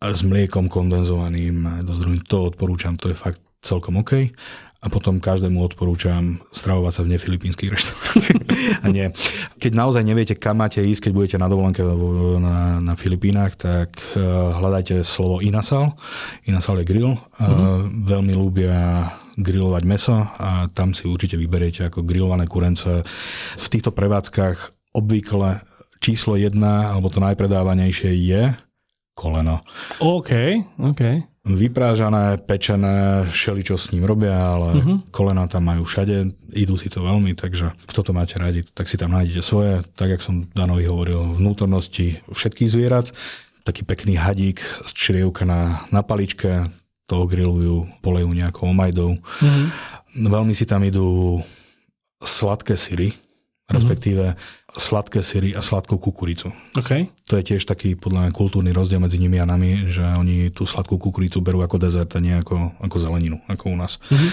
s 0.00 0.24
mliekom 0.24 0.72
kondenzovaným 0.72 1.84
dosť 1.84 2.00
druhým. 2.00 2.22
To 2.32 2.48
odporúčam, 2.48 2.96
to 2.96 3.12
je 3.12 3.16
fakt 3.20 3.44
celkom 3.60 4.00
OK 4.00 4.32
a 4.80 4.86
potom 4.88 5.20
každému 5.20 5.60
odporúčam 5.60 6.40
stravovať 6.56 6.92
sa 6.96 7.02
v 7.04 7.12
nefilipínskych 7.12 7.68
reštauráciách. 7.68 8.44
a 8.84 8.86
nie. 8.88 9.12
Keď 9.60 9.72
naozaj 9.76 10.00
neviete, 10.00 10.32
kam 10.40 10.64
máte 10.64 10.80
ísť, 10.80 11.08
keď 11.08 11.12
budete 11.12 11.36
na 11.36 11.52
dovolenke 11.52 11.84
na, 11.84 12.80
na 12.80 12.94
Filipínach, 12.96 13.60
tak 13.60 13.92
uh, 14.16 14.56
hľadajte 14.56 15.04
slovo 15.04 15.44
inasal. 15.44 16.00
Inasal 16.48 16.80
je 16.80 16.88
grill. 16.88 17.12
Mm-hmm. 17.12 17.44
Uh, 17.44 17.80
veľmi 18.08 18.32
ľúbia 18.32 18.76
grilovať 19.40 19.82
meso 19.88 20.16
a 20.36 20.68
tam 20.70 20.92
si 20.92 21.08
určite 21.08 21.40
vyberiete 21.40 21.88
ako 21.88 22.04
grillované 22.04 22.44
kurence. 22.44 23.02
V 23.56 23.66
týchto 23.72 23.90
prevádzkach 23.90 24.92
obvykle 24.92 25.64
číslo 26.00 26.36
jedna, 26.36 26.92
alebo 26.92 27.08
to 27.08 27.24
najpredávanejšie 27.24 28.12
je 28.14 28.52
koleno. 29.16 29.64
OK, 30.00 30.30
OK 30.80 31.30
vyprážané, 31.40 32.36
pečené, 32.36 33.24
všeli 33.24 33.64
čo 33.64 33.80
s 33.80 33.96
ním 33.96 34.04
robia, 34.04 34.36
ale 34.36 34.76
uh-huh. 34.76 34.96
kolena 35.08 35.48
tam 35.48 35.72
majú 35.72 35.88
všade, 35.88 36.36
idú 36.52 36.76
si 36.76 36.92
to 36.92 37.00
veľmi, 37.00 37.32
takže 37.32 37.72
kto 37.88 38.00
to 38.04 38.12
máte 38.12 38.36
radi, 38.36 38.60
tak 38.76 38.92
si 38.92 39.00
tam 39.00 39.16
nájdete 39.16 39.40
svoje, 39.40 39.80
tak 39.96 40.12
jak 40.12 40.22
som 40.22 40.44
Danovi 40.52 40.84
hovoril, 40.84 41.40
vnútornosti 41.40 42.20
všetkých 42.28 42.68
zvierat, 42.68 43.16
taký 43.64 43.88
pekný 43.88 44.20
hadík 44.20 44.60
z 44.84 44.90
črievka 44.92 45.48
na, 45.48 45.88
na 45.88 46.04
paličke, 46.04 46.68
to 47.10 47.26
grillujú, 47.26 47.90
polejú 47.98 48.30
nejakou 48.30 48.70
omajdou. 48.70 49.18
Uh-huh. 49.18 49.66
Veľmi 50.14 50.54
si 50.54 50.62
tam 50.62 50.86
idú 50.86 51.42
sladké 52.22 52.78
syry, 52.78 53.10
respektíve 53.66 54.38
sladké 54.70 55.22
syry 55.26 55.50
a 55.54 55.62
sladkú 55.62 55.98
kukuricu. 55.98 56.54
Okay. 56.78 57.10
To 57.26 57.38
je 57.38 57.54
tiež 57.54 57.66
taký 57.66 57.98
podľa 57.98 58.28
mňa 58.28 58.32
kultúrny 58.34 58.70
rozdiel 58.70 59.02
medzi 59.02 59.18
nimi 59.18 59.42
a 59.42 59.46
nami, 59.46 59.90
že 59.90 60.02
oni 60.02 60.54
tú 60.54 60.66
sladkú 60.66 60.98
kukuricu 60.98 61.42
berú 61.42 61.62
ako 61.66 61.82
dezert 61.82 62.14
a 62.14 62.22
nie 62.22 62.34
ako, 62.34 62.78
ako 62.78 62.96
zeleninu, 63.02 63.42
ako 63.50 63.74
u 63.74 63.76
nás. 63.78 63.98
Mm-hmm. 64.10 64.30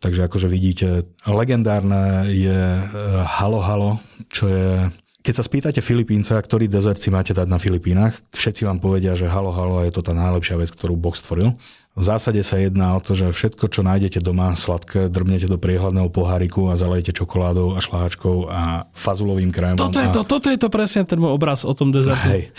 Takže 0.00 0.20
akože 0.28 0.48
vidíte, 0.52 0.88
legendárne 1.28 2.28
je 2.32 2.60
eh, 2.80 2.88
halo 3.24 3.60
halo, 3.60 3.90
čo 4.28 4.48
je 4.48 4.88
keď 5.24 5.34
sa 5.40 5.44
spýtate 5.48 5.80
Filipínca, 5.80 6.36
ktorý 6.36 6.68
dezert 6.68 7.00
si 7.00 7.08
máte 7.08 7.32
dať 7.32 7.48
na 7.48 7.56
Filipínach, 7.56 8.20
všetci 8.36 8.68
vám 8.68 8.76
povedia, 8.76 9.16
že 9.16 9.24
halo 9.24 9.56
halo 9.56 9.80
je 9.80 9.88
to 9.88 10.04
tá 10.04 10.12
najlepšia 10.12 10.60
vec, 10.60 10.68
ktorú 10.68 11.00
Boh 11.00 11.16
stvoril. 11.16 11.56
V 11.96 12.04
zásade 12.04 12.44
sa 12.44 12.60
jedná 12.60 12.92
o 12.92 13.00
to, 13.00 13.16
že 13.16 13.32
všetko, 13.32 13.72
čo 13.72 13.80
nájdete 13.80 14.20
doma 14.20 14.52
sladké, 14.52 15.08
drbnete 15.08 15.48
do 15.48 15.56
priehľadného 15.56 16.12
poháriku 16.12 16.68
a 16.68 16.76
zalejete 16.76 17.16
čokoládou 17.16 17.72
a 17.72 17.80
šláčkou 17.80 18.52
a 18.52 18.90
fazulovým 18.92 19.48
krémom. 19.48 19.80
Toto 19.80 20.02
je, 20.02 20.10
to, 20.12 20.20
toto 20.28 20.52
je 20.52 20.58
to 20.60 20.68
presne 20.68 21.08
ten 21.08 21.16
môj 21.16 21.38
obraz 21.38 21.64
o 21.64 21.72
tom 21.72 21.88
dezertu. 21.88 22.28
Hej. 22.28 22.52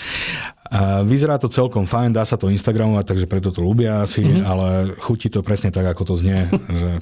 A 0.71 1.05
vyzerá 1.05 1.37
to 1.37 1.51
celkom 1.51 1.85
fajn, 1.85 2.17
dá 2.17 2.25
sa 2.25 2.39
to 2.39 2.49
Instagramovať, 2.49 3.05
takže 3.13 3.27
preto 3.29 3.53
to 3.53 3.61
ľúbia 3.61 4.01
asi, 4.07 4.25
mm-hmm. 4.25 4.41
ale 4.41 4.67
chutí 5.03 5.29
to 5.29 5.45
presne 5.45 5.69
tak, 5.69 5.85
ako 5.85 6.01
to 6.01 6.13
znie. 6.17 6.49
že 6.81 6.97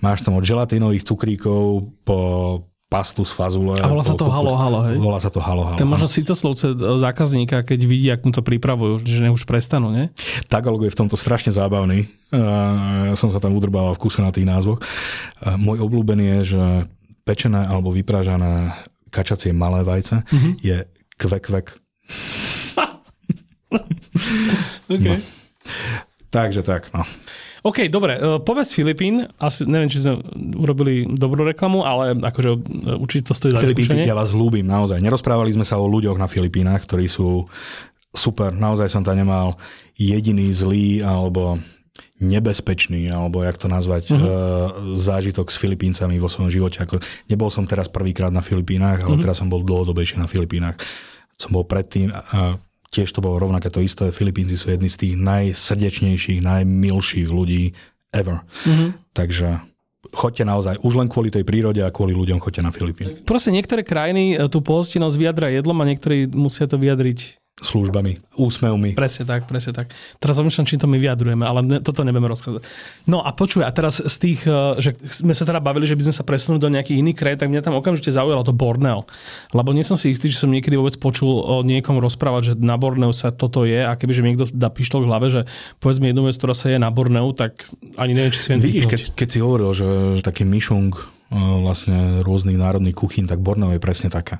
máš 0.00 0.24
tam 0.24 0.40
od 0.40 0.46
želatínových 0.46 1.04
cukríkov 1.04 1.92
po 2.06 2.18
pastu 2.86 3.26
z 3.26 3.34
fazule. 3.34 3.82
A 3.82 3.90
volá 3.90 4.06
sa 4.06 4.14
to 4.14 4.30
halo 4.30 4.54
halo, 4.54 4.86
hej? 4.86 4.94
Volá 5.02 5.18
sa 5.18 5.26
to 5.26 5.42
halo 5.42 5.66
halo. 5.66 5.74
To 5.74 5.82
je 5.82 5.90
možno 5.90 6.06
slovce 6.06 6.70
zákazníka, 6.78 7.66
keď 7.66 7.80
vidí, 7.82 8.06
ak 8.14 8.22
mu 8.22 8.30
to 8.30 8.46
pripravujú, 8.46 9.02
že 9.02 9.26
ne 9.26 9.34
už 9.34 9.42
prestanú, 9.42 9.90
nie? 9.90 10.14
Tagalog 10.46 10.86
je 10.86 10.94
v 10.94 10.98
tomto 10.98 11.18
strašne 11.18 11.50
zábavný. 11.50 12.06
Ja 12.30 13.18
som 13.18 13.34
sa 13.34 13.42
tam 13.42 13.58
udrbával 13.58 13.98
v 13.98 14.02
kuse 14.06 14.22
na 14.22 14.30
tých 14.30 14.46
názvoch. 14.46 14.78
Môj 15.42 15.82
obľúbený 15.82 16.38
je, 16.40 16.54
že 16.54 16.86
pečené 17.26 17.66
alebo 17.66 17.90
vypražané 17.90 18.78
kačacie 19.10 19.50
malé 19.50 19.82
vajce 19.82 20.22
mm-hmm. 20.22 20.52
je 20.62 20.86
kvek-kvek. 21.18 21.66
okay. 24.94 25.02
no. 25.02 25.18
Takže 26.30 26.62
tak, 26.62 26.94
no. 26.94 27.02
OK, 27.66 27.90
dobre, 27.90 28.14
e, 28.14 28.38
povedz 28.46 28.70
Filipín, 28.70 29.26
asi 29.42 29.66
neviem, 29.66 29.90
či 29.90 29.98
sme 29.98 30.22
urobili 30.54 31.02
dobrú 31.10 31.42
reklamu, 31.42 31.82
ale 31.82 32.14
akože 32.14 32.50
e, 32.54 32.58
určite 32.94 33.30
to 33.30 33.34
stojí 33.34 33.50
za 33.58 33.66
Filipínci, 33.66 34.06
ja 34.06 34.14
vás 34.14 34.30
ľúbim, 34.30 34.62
naozaj. 34.62 35.02
Nerozprávali 35.02 35.50
sme 35.50 35.66
sa 35.66 35.82
o 35.82 35.90
ľuďoch 35.90 36.14
na 36.14 36.30
Filipínach, 36.30 36.86
ktorí 36.86 37.10
sú 37.10 37.50
super, 38.14 38.54
naozaj 38.54 38.86
som 38.86 39.02
tam 39.02 39.18
nemal 39.18 39.58
jediný 39.98 40.46
zlý 40.54 41.02
alebo 41.02 41.58
nebezpečný, 42.16 43.12
alebo 43.12 43.44
jak 43.44 43.60
to 43.60 43.68
nazvať, 43.68 44.08
uh-huh. 44.08 44.96
zážitok 44.96 45.52
s 45.52 45.60
Filipíncami 45.60 46.16
vo 46.16 46.32
svojom 46.32 46.48
živote. 46.48 46.80
Ako, 46.80 46.96
nebol 47.28 47.52
som 47.52 47.68
teraz 47.68 47.92
prvýkrát 47.92 48.32
na 48.32 48.40
Filipínach, 48.40 49.04
ale 49.04 49.20
uh-huh. 49.20 49.24
teraz 49.24 49.36
som 49.36 49.52
bol 49.52 49.60
dlhodobejšie 49.60 50.16
na 50.16 50.24
Filipínach. 50.24 50.80
Som 51.36 51.52
bol 51.52 51.68
predtým 51.68 52.08
a 52.08 52.56
tiež 52.96 53.12
to 53.12 53.20
bolo 53.20 53.36
rovnaké 53.36 53.68
to 53.68 53.84
isté. 53.84 54.08
Filipínci 54.08 54.56
sú 54.56 54.72
jedni 54.72 54.88
z 54.88 55.04
tých 55.04 55.14
najsrdečnejších, 55.20 56.40
najmilších 56.40 57.28
ľudí 57.28 57.76
ever. 58.16 58.40
Mm-hmm. 58.64 58.90
Takže 59.12 59.48
choďte 60.16 60.44
naozaj 60.48 60.74
už 60.80 60.92
len 60.96 61.08
kvôli 61.12 61.28
tej 61.28 61.44
prírode 61.44 61.84
a 61.84 61.92
kvôli 61.92 62.16
ľuďom 62.16 62.40
choďte 62.40 62.62
na 62.64 62.72
Filipíny. 62.72 63.26
Proste 63.28 63.52
niektoré 63.52 63.84
krajiny 63.84 64.36
e, 64.36 64.48
tú 64.48 64.64
pohostinnosť 64.64 65.16
vyjadra 65.18 65.52
jedlom 65.52 65.76
a 65.82 65.88
niektorí 65.88 66.30
musia 66.32 66.64
to 66.64 66.80
vyjadriť 66.80 67.45
službami, 67.56 68.36
úsmevmi. 68.36 68.92
Presne 68.92 69.24
tak, 69.24 69.48
presne 69.48 69.72
tak. 69.72 69.88
Teraz 70.20 70.36
zamýšľam, 70.36 70.68
či 70.68 70.76
to 70.76 70.84
my 70.84 71.00
vyjadrujeme, 71.00 71.40
ale 71.40 71.60
ne, 71.64 71.78
toto 71.80 72.04
nebudeme 72.04 72.28
rozkázať. 72.28 72.60
No 73.08 73.24
a 73.24 73.32
počuj, 73.32 73.64
a 73.64 73.72
teraz 73.72 73.96
z 73.96 74.16
tých, 74.20 74.44
eh, 74.44 74.76
že 74.76 74.92
sme 75.08 75.32
sa 75.32 75.48
teda 75.48 75.64
bavili, 75.64 75.88
že 75.88 75.96
by 75.96 76.04
sme 76.04 76.14
sa 76.20 76.20
presunuli 76.20 76.60
do 76.60 76.68
nejakých 76.68 77.00
iných 77.00 77.16
krajín, 77.16 77.40
tak 77.40 77.48
mňa 77.48 77.64
tam 77.64 77.80
okamžite 77.80 78.12
zaujalo 78.12 78.44
to 78.44 78.52
Borneo. 78.52 79.08
Lebo 79.56 79.72
nie 79.72 79.88
som 79.88 79.96
si 79.96 80.12
istý, 80.12 80.28
že 80.28 80.44
som 80.44 80.52
niekedy 80.52 80.76
vôbec 80.76 81.00
počul 81.00 81.32
o 81.32 81.64
niekom 81.64 81.96
rozprávať, 81.96 82.42
že 82.44 82.52
na 82.60 82.76
Borneu 82.76 83.16
sa 83.16 83.32
toto 83.32 83.64
je 83.64 83.80
a 83.80 83.96
kebyže 83.96 84.20
mi 84.20 84.36
niekto 84.36 84.52
dá 84.52 84.68
pištol 84.68 85.08
k 85.08 85.08
hlave, 85.08 85.26
že 85.32 85.40
povedz 85.80 85.96
mi 85.96 86.12
jednu 86.12 86.28
vec, 86.28 86.36
ktorá 86.36 86.52
sa 86.52 86.68
je 86.68 86.76
na 86.76 86.92
Borneu, 86.92 87.32
tak 87.32 87.64
ani 87.96 88.12
neviem, 88.12 88.36
či 88.36 88.44
si 88.44 88.52
viem 88.52 88.60
Vidíš, 88.60 88.84
keď, 88.84 89.00
keď 89.16 89.28
si 89.32 89.38
hovoril, 89.40 89.72
že, 89.72 89.88
že 90.20 90.22
taký 90.22 90.44
myšung 90.44 91.15
vlastne 91.34 92.22
rôznych 92.22 92.54
národných 92.54 92.94
kuchín, 92.94 93.26
tak 93.26 93.42
Borneo 93.42 93.74
je 93.74 93.82
presne 93.82 94.06
taká. 94.06 94.38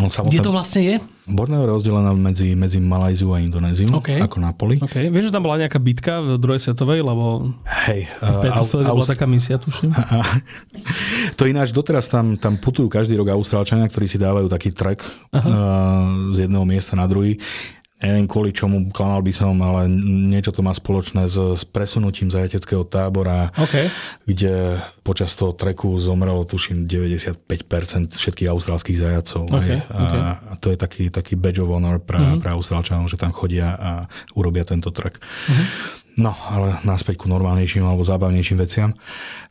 Ono 0.00 0.08
samotné... 0.08 0.32
Kde 0.32 0.40
to 0.40 0.56
vlastne 0.56 0.80
je? 0.80 0.96
Borneo 1.28 1.64
je 1.64 1.68
rozdelené 1.68 2.10
medzi, 2.16 2.56
medzi 2.56 2.80
Malajziu 2.80 3.28
a 3.36 3.44
Indonéziu, 3.44 3.92
okay. 3.92 4.24
ako 4.24 4.40
Napoli. 4.40 4.80
Okay. 4.80 5.12
Vieš, 5.12 5.28
že 5.28 5.32
tam 5.36 5.44
bola 5.44 5.60
nejaká 5.60 5.76
bitka 5.76 6.24
v 6.24 6.40
druhej 6.40 6.64
svetovej, 6.64 7.04
lebo 7.04 7.52
Hej, 7.88 8.08
v 8.08 8.36
Petrofelde 8.40 8.88
uh, 8.88 8.96
bola 8.96 9.08
taká 9.08 9.28
misia, 9.28 9.60
tuším. 9.60 9.92
to 11.38 11.44
ináč 11.44 11.76
doteraz 11.76 12.08
tam, 12.08 12.40
tam 12.40 12.56
putujú 12.56 12.88
každý 12.88 13.20
rok 13.20 13.36
Austrálčania, 13.36 13.84
ktorí 13.88 14.08
si 14.08 14.16
dávajú 14.16 14.48
taký 14.48 14.72
trek 14.72 15.04
uh, 15.04 16.32
z 16.32 16.48
jedného 16.48 16.64
miesta 16.64 16.96
na 16.96 17.04
druhý 17.04 17.36
neviem 18.04 18.28
kvôli 18.28 18.52
čomu, 18.52 18.92
klamal 18.92 19.24
by 19.24 19.32
som, 19.32 19.56
ale 19.64 19.88
niečo 19.88 20.52
to 20.52 20.60
má 20.60 20.76
spoločné 20.76 21.24
s, 21.26 21.36
s 21.36 21.62
presunutím 21.64 22.28
zajateckého 22.28 22.84
tábora, 22.84 23.50
okay. 23.56 23.88
kde 24.28 24.78
počas 25.00 25.32
toho 25.34 25.56
treku 25.56 25.96
zomrelo, 25.96 26.44
tuším, 26.44 26.84
95% 26.84 28.14
všetkých 28.14 28.48
austrálskych 28.52 29.00
zajacov. 29.00 29.48
Okay, 29.48 29.80
a, 29.88 29.96
okay. 29.96 30.20
a 30.36 30.52
to 30.60 30.68
je 30.72 30.76
taký, 30.78 31.04
taký 31.08 31.34
badge 31.34 31.60
of 31.64 31.72
honor 31.72 32.00
pre, 32.00 32.20
uh-huh. 32.20 32.40
pre 32.40 32.52
austrálčanov, 32.52 33.08
že 33.08 33.20
tam 33.20 33.32
chodia 33.32 33.74
a 33.74 33.90
urobia 34.36 34.68
tento 34.68 34.92
trek. 34.92 35.18
Uh-huh. 35.18 35.66
No, 36.14 36.30
ale 36.30 36.78
náspäť 36.86 37.18
ku 37.18 37.26
normálnejším 37.26 37.82
alebo 37.82 38.06
zábavnejším 38.06 38.58
veciam. 38.62 38.94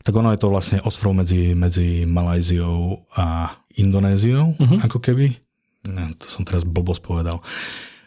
Tak 0.00 0.16
ono 0.16 0.32
je 0.32 0.40
to 0.40 0.48
vlastne 0.48 0.78
ostrov 0.80 1.12
medzi, 1.12 1.52
medzi 1.52 2.08
Malajziou 2.08 3.04
a 3.20 3.52
Indonéziou, 3.76 4.56
uh-huh. 4.56 4.78
ako 4.86 4.98
keby. 5.02 5.36
Ne, 5.84 6.16
to 6.16 6.32
som 6.32 6.48
teraz 6.48 6.64
blbosť 6.64 7.02
povedal. 7.04 7.44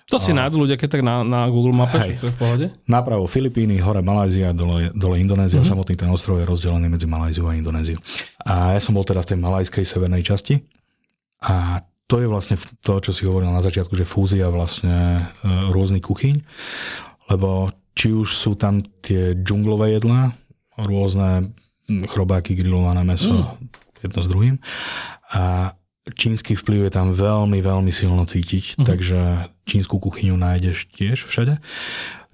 To 0.08 0.16
si 0.16 0.32
a... 0.32 0.40
nájdu 0.40 0.64
ľudia, 0.64 0.80
keď 0.80 0.90
tak 1.00 1.04
na, 1.04 1.20
na 1.28 1.52
Google 1.52 1.76
mape, 1.76 2.00
Hej. 2.00 2.24
to 2.24 2.32
je 2.32 2.34
v 2.34 2.40
pohode? 2.40 2.66
Napravo 2.88 3.28
Filipíny, 3.28 3.76
hore 3.84 4.00
Malajzia, 4.00 4.56
dole, 4.56 4.96
dole 4.96 5.20
Indonézia. 5.20 5.60
Mm-hmm. 5.60 5.72
Samotný 5.76 5.96
ten 6.00 6.08
ostrov 6.08 6.40
je 6.40 6.48
rozdelený 6.48 6.88
medzi 6.88 7.04
Malajziou 7.12 7.52
a 7.52 7.60
Indonéziou. 7.60 8.00
A 8.48 8.72
ja 8.72 8.80
som 8.80 8.96
bol 8.96 9.04
teda 9.04 9.20
v 9.20 9.36
tej 9.36 9.38
malajskej 9.44 9.84
severnej 9.84 10.24
časti. 10.24 10.64
A 11.44 11.84
to 12.08 12.24
je 12.24 12.28
vlastne 12.32 12.56
to, 12.80 13.04
čo 13.04 13.12
si 13.12 13.28
hovoril 13.28 13.52
na 13.52 13.60
začiatku, 13.60 13.92
že 14.00 14.08
fúzia 14.08 14.48
vlastne 14.48 15.28
e, 15.44 15.72
rôznych 15.76 16.08
kuchyň. 16.08 16.40
Lebo 17.28 17.76
či 17.92 18.16
už 18.16 18.32
sú 18.32 18.56
tam 18.56 18.88
tie 19.04 19.36
džunglové 19.36 20.00
jedlá, 20.00 20.32
rôzne 20.80 21.52
chrobáky, 21.88 22.56
grillované 22.56 23.04
meso, 23.04 23.60
mm. 23.60 24.08
jedno 24.08 24.20
s 24.24 24.28
druhým. 24.32 24.56
A 25.36 25.76
čínsky 26.16 26.56
vplyv 26.56 26.88
je 26.88 26.94
tam 26.96 27.12
veľmi, 27.12 27.60
veľmi 27.60 27.92
silno 27.92 28.24
cítiť, 28.24 28.80
mm-hmm. 28.80 28.88
takže 28.88 29.20
čínsku 29.68 30.00
kuchyňu 30.00 30.40
nájdeš 30.40 30.88
tiež 30.96 31.28
všade 31.28 31.60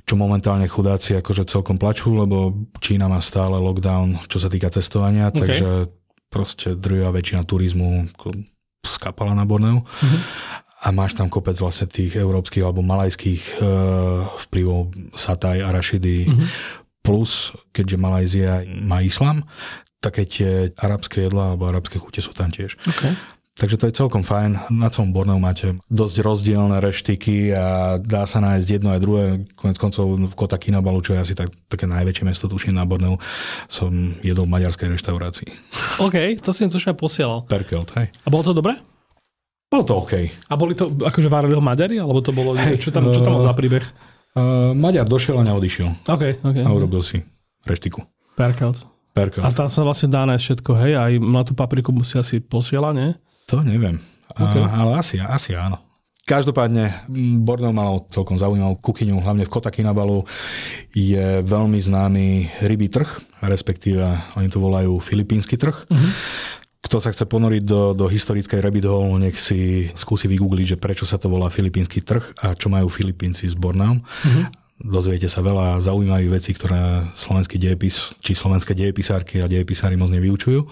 čo 0.03 0.19
momentálne 0.19 0.67
chudáci 0.67 1.15
akože 1.15 1.47
celkom 1.47 1.79
plačú, 1.79 2.11
lebo 2.11 2.51
Čína 2.83 3.07
má 3.07 3.23
stále 3.23 3.55
lockdown, 3.55 4.27
čo 4.27 4.35
sa 4.35 4.51
týka 4.51 4.67
cestovania, 4.67 5.31
okay. 5.31 5.39
takže 5.39 5.67
proste 6.27 6.75
druhá 6.75 7.13
väčšina 7.15 7.47
turizmu 7.47 8.11
skapala 8.83 9.31
na 9.31 9.47
Borneu. 9.47 9.87
Mm-hmm. 9.87 10.21
A 10.83 10.91
máš 10.91 11.15
tam 11.15 11.31
kopec 11.31 11.55
vlastne 11.55 11.87
tých 11.87 12.19
európskych 12.19 12.59
alebo 12.59 12.83
malajských 12.83 13.41
e, 13.55 13.71
vplyvov 14.43 14.91
Sataj 15.15 15.63
a 15.63 15.71
Rašidy. 15.71 16.27
Mm-hmm. 16.27 16.47
Plus, 16.99 17.55
keďže 17.71 17.95
Malajzia 17.95 18.67
má 18.67 18.99
islam, 18.99 19.47
také 20.03 20.27
tie 20.27 20.51
arabské 20.75 21.31
jedlá 21.31 21.55
alebo 21.55 21.71
arabské 21.71 21.95
chute 21.95 22.19
sú 22.19 22.35
tam 22.35 22.51
tiež. 22.51 22.75
Okay. 22.83 23.15
Takže 23.53 23.77
to 23.77 23.85
je 23.85 23.93
celkom 23.93 24.25
fajn. 24.25 24.73
Na 24.73 24.89
celom 24.89 25.13
Borneu 25.13 25.37
máte 25.37 25.77
dosť 25.85 26.25
rozdielne 26.25 26.81
reštiky 26.81 27.53
a 27.53 28.01
dá 28.01 28.25
sa 28.25 28.41
nájsť 28.41 28.67
jedno 28.67 28.89
aj 28.89 28.99
druhé. 28.99 29.25
Konec 29.53 29.77
koncov 29.77 30.17
v 30.17 30.33
Kota 30.33 30.57
Kinabalu, 30.57 31.05
čo 31.05 31.13
je 31.13 31.21
asi 31.21 31.33
tak, 31.37 31.53
také 31.69 31.85
najväčšie 31.85 32.25
mesto, 32.25 32.49
tuším 32.49 32.73
na 32.73 32.81
Borneu, 32.81 33.21
som 33.69 34.17
jedol 34.25 34.49
v 34.49 34.57
maďarskej 34.57 34.97
reštaurácii. 34.97 35.49
OK, 36.01 36.41
to 36.41 36.49
si 36.49 36.65
to 36.65 36.81
aj 36.81 36.97
posielal. 36.97 37.45
Perkelt, 37.45 37.93
hej. 37.93 38.09
A 38.25 38.27
bolo 38.33 38.41
to 38.41 38.57
dobré? 38.57 38.73
Bolo 39.69 39.85
to 39.85 39.93
OK. 40.01 40.13
A 40.49 40.53
boli 40.57 40.73
to, 40.73 40.89
akože 40.89 41.29
varili 41.29 41.53
ho 41.53 41.61
Maďari, 41.61 42.01
alebo 42.01 42.25
to 42.25 42.33
bolo, 42.33 42.57
hey, 42.57 42.81
čo 42.81 42.89
tam, 42.89 43.13
čo 43.13 43.21
tam 43.21 43.37
uh, 43.37 43.45
za 43.45 43.53
príbeh? 43.53 43.85
Uh, 44.33 44.73
Maďar 44.73 45.05
došiel 45.05 45.37
a 45.37 45.45
neodišiel. 45.45 46.09
OK, 46.09 46.41
OK. 46.41 46.57
A 46.57 46.69
urobil 46.73 47.05
si 47.05 47.21
reštiku. 47.69 48.01
Perkelt. 48.33 48.81
Perkelt. 49.13 49.45
A 49.45 49.53
tam 49.53 49.69
sa 49.69 49.85
vlastne 49.85 50.09
dá 50.09 50.25
nájsť 50.25 50.41
všetko, 50.41 50.71
hej? 50.81 50.91
Aj 50.97 51.13
tú 51.45 51.53
papriku 51.53 51.93
musí 51.93 52.17
asi 52.17 52.41
posielať, 52.41 52.93
nie? 52.97 53.11
To 53.51 53.59
neviem, 53.65 53.99
okay. 54.31 54.61
a, 54.63 54.83
ale 54.83 54.91
asi, 54.99 55.19
asi 55.19 55.57
áno. 55.57 55.81
Každopádne 56.23 57.11
Borneo 57.43 57.75
mal 57.75 58.07
celkom 58.07 58.39
zaujímavú 58.39 58.79
kuchyňu, 58.79 59.19
hlavne 59.19 59.43
v 59.43 59.51
Kotakinabalu 59.51 60.23
je 60.95 61.43
veľmi 61.43 61.75
známy 61.75 62.27
rybý 62.63 62.87
trh, 62.87 63.19
respektíve 63.43 63.99
oni 64.39 64.47
to 64.47 64.63
volajú 64.63 65.03
filipínsky 65.03 65.59
trh. 65.59 65.83
Uh-huh. 65.83 66.11
Kto 66.79 67.03
sa 67.03 67.11
chce 67.11 67.27
ponoriť 67.27 67.63
do, 67.67 67.91
do 67.91 68.07
historickej 68.07 68.63
rabbit 68.63 68.87
hole, 68.87 69.19
nech 69.19 69.35
si 69.35 69.91
skúsi 69.99 70.31
vygoogliť, 70.31 70.75
že 70.75 70.77
prečo 70.79 71.03
sa 71.03 71.19
to 71.19 71.27
volá 71.27 71.51
filipínsky 71.51 71.99
trh 71.99 72.39
a 72.39 72.55
čo 72.55 72.71
majú 72.71 72.87
Filipínci 72.87 73.43
s 73.43 73.59
Borneom. 73.59 73.99
Uh-huh. 73.99 74.47
Dozviete 74.79 75.27
sa 75.27 75.43
veľa 75.43 75.83
zaujímavých 75.83 76.31
vecí, 76.39 76.55
ktoré 76.55 77.11
slovenský 77.19 77.59
dejepis, 77.59 78.15
či 78.23 78.31
slovenské 78.31 78.71
dejepisárky 78.71 79.43
a 79.43 79.51
dejepisári 79.51 79.99
moc 79.99 80.07
nevyučujú 80.07 80.71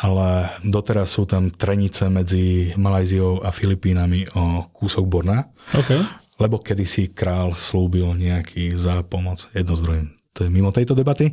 ale 0.00 0.48
doteraz 0.64 1.12
sú 1.12 1.28
tam 1.28 1.52
trenice 1.52 2.08
medzi 2.08 2.72
Malajziou 2.80 3.44
a 3.44 3.52
Filipínami 3.52 4.24
o 4.32 4.68
kúsok 4.72 5.04
Borna. 5.04 5.52
Okay. 5.76 6.00
Lebo 6.40 6.58
kedysi 6.58 7.12
král 7.12 7.52
slúbil 7.52 8.16
nejaký 8.16 8.72
za 8.72 9.04
pomoc 9.04 9.46
jedno 9.52 9.76
s 9.76 9.84
druhým. 9.84 10.08
To 10.32 10.48
je 10.48 10.50
mimo 10.50 10.72
tejto 10.72 10.96
debaty. 10.96 11.28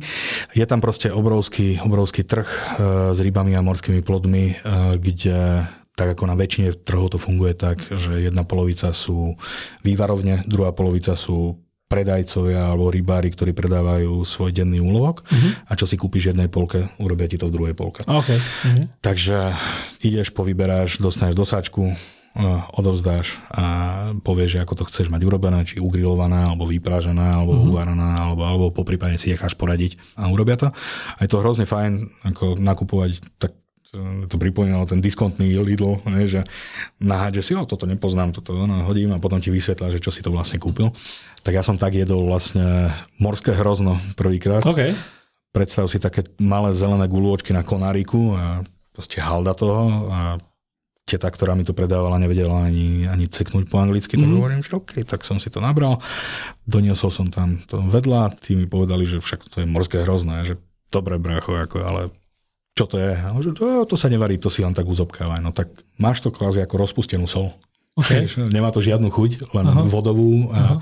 Je 0.52 0.64
tam 0.68 0.84
proste 0.84 1.08
obrovský, 1.08 1.80
obrovský 1.80 2.20
trh 2.20 2.44
e, 2.44 2.58
s 3.16 3.18
rybami 3.24 3.56
a 3.56 3.64
morskými 3.64 4.04
plodmi, 4.04 4.44
e, 4.52 4.54
kde 5.00 5.64
tak 5.96 6.16
ako 6.16 6.28
na 6.28 6.36
väčšine 6.36 6.84
trhov 6.84 7.16
to 7.16 7.18
funguje 7.20 7.56
tak, 7.56 7.80
že 7.88 8.28
jedna 8.28 8.44
polovica 8.44 8.92
sú 8.92 9.40
vývarovne, 9.84 10.44
druhá 10.48 10.72
polovica 10.72 11.16
sú 11.16 11.60
predajcovia 11.90 12.70
alebo 12.70 12.86
rybári, 12.86 13.34
ktorí 13.34 13.50
predávajú 13.50 14.22
svoj 14.22 14.54
denný 14.54 14.78
úlovok 14.78 15.26
uh-huh. 15.26 15.66
a 15.66 15.74
čo 15.74 15.90
si 15.90 15.98
kúpiš 15.98 16.30
v 16.30 16.38
jednej 16.38 16.46
polke, 16.46 16.86
urobia 17.02 17.26
ti 17.26 17.34
to 17.34 17.50
v 17.50 17.54
druhej 17.58 17.74
polke. 17.74 18.06
Okay. 18.06 18.38
Uh-huh. 18.38 18.86
Takže 19.02 19.58
ideš, 20.06 20.30
povyberáš, 20.30 21.02
dostaneš 21.02 21.34
dosáčku, 21.34 21.90
odovzdáš 22.78 23.42
a 23.50 23.64
povieš, 24.22 24.62
ako 24.62 24.78
to 24.78 24.84
chceš 24.86 25.10
mať 25.10 25.26
urobené, 25.26 25.66
či 25.66 25.82
ugrilovaná, 25.82 26.54
alebo 26.54 26.62
vyprážená, 26.70 27.42
alebo 27.42 27.58
uh-huh. 27.58 27.74
uvarená, 27.74 28.22
alebo, 28.22 28.42
alebo 28.46 28.66
po 28.70 28.86
prípade 28.86 29.18
si 29.18 29.34
necháš 29.34 29.58
poradiť 29.58 29.98
a 30.14 30.30
urobia 30.30 30.54
to. 30.54 30.70
A 30.70 31.18
je 31.26 31.28
to 31.28 31.42
hrozne 31.42 31.66
fajn 31.66 32.06
ako 32.22 32.54
nakupovať 32.62 33.18
tak 33.42 33.59
to 34.26 34.36
pripomínalo 34.38 34.86
ten 34.86 35.02
diskontný 35.02 35.58
Lidl, 35.58 35.98
ne, 36.06 36.24
že 36.30 36.46
nahádže 37.02 37.42
si, 37.42 37.52
o, 37.58 37.66
toto 37.66 37.84
nepoznám, 37.90 38.30
toto 38.30 38.54
no, 38.54 38.86
hodím 38.86 39.10
a 39.10 39.22
potom 39.22 39.42
ti 39.42 39.50
vysvetlá, 39.50 39.90
že 39.90 39.98
čo 39.98 40.14
si 40.14 40.22
to 40.22 40.30
vlastne 40.30 40.62
kúpil. 40.62 40.94
Tak 41.42 41.52
ja 41.54 41.62
som 41.66 41.74
tak 41.74 41.98
jedol 41.98 42.26
vlastne 42.26 42.94
morské 43.18 43.50
hrozno 43.54 43.98
prvýkrát. 44.14 44.62
Okay. 44.62 44.94
Predstav 45.50 45.90
si 45.90 45.98
také 45.98 46.22
malé 46.38 46.70
zelené 46.70 47.10
gulôčky 47.10 47.50
na 47.50 47.66
konáriku 47.66 48.38
a 48.38 48.62
proste 48.94 49.18
halda 49.18 49.56
toho 49.58 50.06
a 50.12 50.38
teta, 51.10 51.26
ktorá 51.26 51.58
mi 51.58 51.66
to 51.66 51.74
predávala, 51.74 52.22
nevedela 52.22 52.70
ani, 52.70 53.10
ani 53.10 53.26
ceknúť 53.26 53.66
po 53.66 53.82
anglicky, 53.82 54.14
tak 54.14 54.30
mm. 54.30 54.36
hovorím, 54.38 54.62
že 54.62 54.78
OK, 54.78 55.02
tak 55.02 55.26
som 55.26 55.42
si 55.42 55.50
to 55.50 55.58
nabral. 55.58 55.98
Doniesol 56.70 57.10
som 57.10 57.26
tam 57.26 57.58
to 57.66 57.82
vedľa, 57.82 58.38
tí 58.38 58.54
mi 58.54 58.70
povedali, 58.70 59.10
že 59.10 59.18
však 59.18 59.50
to 59.50 59.56
je 59.62 59.66
morské 59.66 60.06
hrozné, 60.06 60.46
že 60.46 60.54
dobre 60.94 61.18
brácho, 61.18 61.58
ako, 61.58 61.82
ale 61.82 62.14
čo 62.74 62.84
to 62.86 62.96
je? 62.96 63.12
A 63.12 63.34
že 63.42 63.50
to, 63.52 63.84
to 63.84 63.96
sa 63.98 64.08
nevarí, 64.08 64.38
to 64.40 64.48
si 64.48 64.62
len 64.62 64.72
tak 64.72 64.86
uzobkávaj. 64.86 65.42
No 65.42 65.50
tak 65.50 65.70
máš 66.00 66.22
to 66.24 66.32
kvázi 66.32 66.62
ako 66.64 66.80
rozpustenú 66.80 67.26
sol. 67.26 67.52
Okay. 67.98 68.30
Nemá 68.38 68.70
to 68.70 68.80
žiadnu 68.80 69.10
chuť, 69.10 69.50
len 69.52 69.66
Aha. 69.66 69.82
vodovú 69.84 70.48
a, 70.54 70.78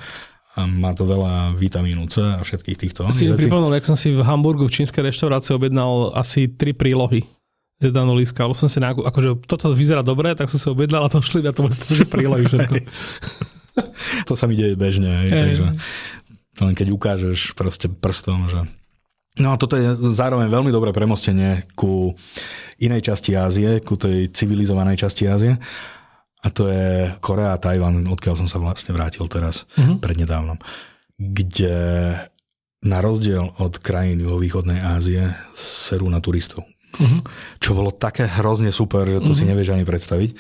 a 0.55 0.61
má 0.68 0.92
to 0.92 1.09
veľa 1.09 1.57
vitamínu 1.57 2.07
C 2.12 2.20
a 2.20 2.44
všetkých 2.44 2.79
týchto 2.79 3.09
Si 3.11 3.27
mi 3.27 3.35
pripomenul, 3.35 3.74
jak 3.81 3.88
som 3.88 3.96
si 3.96 4.12
v 4.12 4.20
Hamburgu 4.22 4.68
v 4.68 4.74
čínskej 4.83 5.03
reštaurácii 5.09 5.57
objednal 5.57 6.12
asi 6.14 6.46
tri 6.53 6.77
prílohy 6.77 7.24
z 7.79 7.83
jednanolíska, 7.90 8.44
ale 8.44 8.59
som 8.59 8.68
si 8.68 8.83
na, 8.83 8.90
akože 8.90 9.48
toto 9.48 9.70
vyzerá 9.70 10.03
dobre, 10.03 10.35
tak 10.35 10.51
som 10.51 10.59
sa 10.61 10.68
objednal 10.74 11.07
a 11.07 11.11
to 11.11 11.22
šli 11.22 11.46
na 11.46 11.55
to 11.55 11.66
boli 11.66 11.74
prílohy 12.07 12.42
všetko. 12.46 12.74
to 14.29 14.33
sa 14.35 14.44
mi 14.51 14.59
deje 14.59 14.74
bežne, 14.74 15.09
hey. 15.27 15.31
takže 15.31 15.64
len 16.59 16.74
keď 16.74 16.90
ukážeš 16.90 17.55
proste 17.55 17.87
prstom, 17.87 18.51
že 18.51 18.66
No 19.38 19.55
a 19.55 19.57
toto 19.57 19.79
je 19.79 19.94
zároveň 20.14 20.51
veľmi 20.51 20.70
dobré 20.74 20.90
premostenie 20.90 21.66
ku 21.79 22.14
inej 22.83 23.11
časti 23.11 23.38
Ázie, 23.38 23.83
ku 23.83 23.94
tej 23.94 24.31
civilizovanej 24.35 25.07
časti 25.07 25.27
Ázie. 25.31 25.59
a 26.38 26.48
to 26.55 26.70
je 26.70 27.11
Korea 27.18 27.55
a 27.55 27.59
Tajvan, 27.59 28.07
odkiaľ 28.07 28.35
som 28.38 28.48
sa 28.51 28.62
vlastne 28.62 28.94
vrátil 28.94 29.27
teraz 29.27 29.66
uh-huh. 29.74 29.98
prednedávnom, 29.98 30.59
kde 31.18 32.14
na 32.78 32.99
rozdiel 33.03 33.59
od 33.59 33.82
krajín 33.82 34.22
juhovýchodnej 34.22 34.78
Ázie 34.78 35.34
serú 35.59 36.07
na 36.07 36.22
turistov. 36.22 36.62
Uh-huh. 36.95 37.26
Čo 37.59 37.74
bolo 37.74 37.91
také 37.91 38.30
hrozne 38.30 38.70
super, 38.70 39.03
že 39.03 39.18
to 39.18 39.34
uh-huh. 39.34 39.39
si 39.39 39.51
nevieš 39.51 39.74
ani 39.74 39.82
predstaviť. 39.82 40.30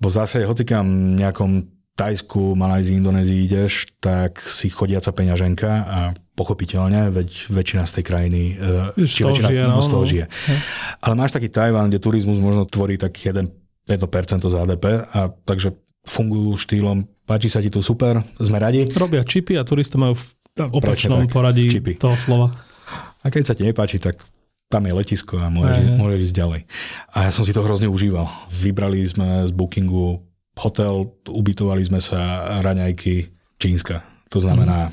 Bo 0.00 0.08
v 0.08 0.16
zásade, 0.16 0.48
hoci 0.48 0.64
kam 0.64 1.16
nejakom 1.20 1.77
Tajsku, 1.98 2.54
Malajzii, 2.54 3.02
Indonézii 3.02 3.42
ideš, 3.42 3.90
tak 3.98 4.38
si 4.38 4.70
chodiaca 4.70 5.10
peňaženka 5.10 5.70
a 5.82 5.98
pochopiteľne, 6.38 7.10
veď 7.10 7.50
väčšina 7.50 7.82
z 7.90 7.92
tej 7.98 8.04
krajiny 8.06 8.42
e, 8.54 9.02
či 9.02 9.26
väčšina 9.26 9.50
žije, 9.50 9.62
no, 9.66 9.82
z 9.82 9.90
toho 9.90 10.04
no. 10.06 10.10
žije. 10.10 10.24
Ale 11.02 11.14
máš 11.18 11.34
taký 11.34 11.50
Tajván, 11.50 11.90
kde 11.90 11.98
turizmus 11.98 12.38
možno 12.38 12.70
tvorí 12.70 12.94
tak 12.94 13.18
1, 13.18 13.50
1% 13.90 14.46
z 14.46 14.54
HDP 14.54 14.84
a 15.10 15.34
takže 15.42 15.74
fungujú 16.06 16.54
štýlom, 16.62 17.02
páči 17.26 17.50
sa 17.50 17.58
ti 17.58 17.66
tu 17.66 17.82
super, 17.82 18.22
sme 18.38 18.62
radi. 18.62 18.86
Robia 18.94 19.26
čipy 19.26 19.58
a 19.58 19.66
turisti 19.66 19.98
majú 19.98 20.14
v 20.14 20.24
opačnom 20.70 21.26
tak, 21.26 21.34
poradí 21.34 21.66
čipy. 21.66 21.98
toho 21.98 22.14
slova. 22.14 22.54
A 23.20 23.26
keď 23.26 23.42
sa 23.50 23.54
ti 23.58 23.66
nepáči, 23.66 23.98
tak 23.98 24.22
tam 24.70 24.86
je 24.86 24.92
letisko 24.94 25.40
a 25.42 25.50
môžeš, 25.50 25.74
ísť, 25.82 25.92
môžeš 25.98 26.20
ísť 26.30 26.34
ďalej. 26.36 26.60
A 27.10 27.16
ja 27.26 27.30
som 27.34 27.42
si 27.42 27.50
to 27.50 27.64
hrozne 27.66 27.90
užíval. 27.90 28.30
Vybrali 28.52 29.02
sme 29.02 29.48
z 29.48 29.50
bookingu 29.50 30.27
hotel, 30.58 31.14
ubytovali 31.26 31.86
sme 31.86 32.02
sa 32.02 32.52
raňajky 32.60 33.30
čínska. 33.58 34.02
To 34.34 34.38
znamená 34.42 34.92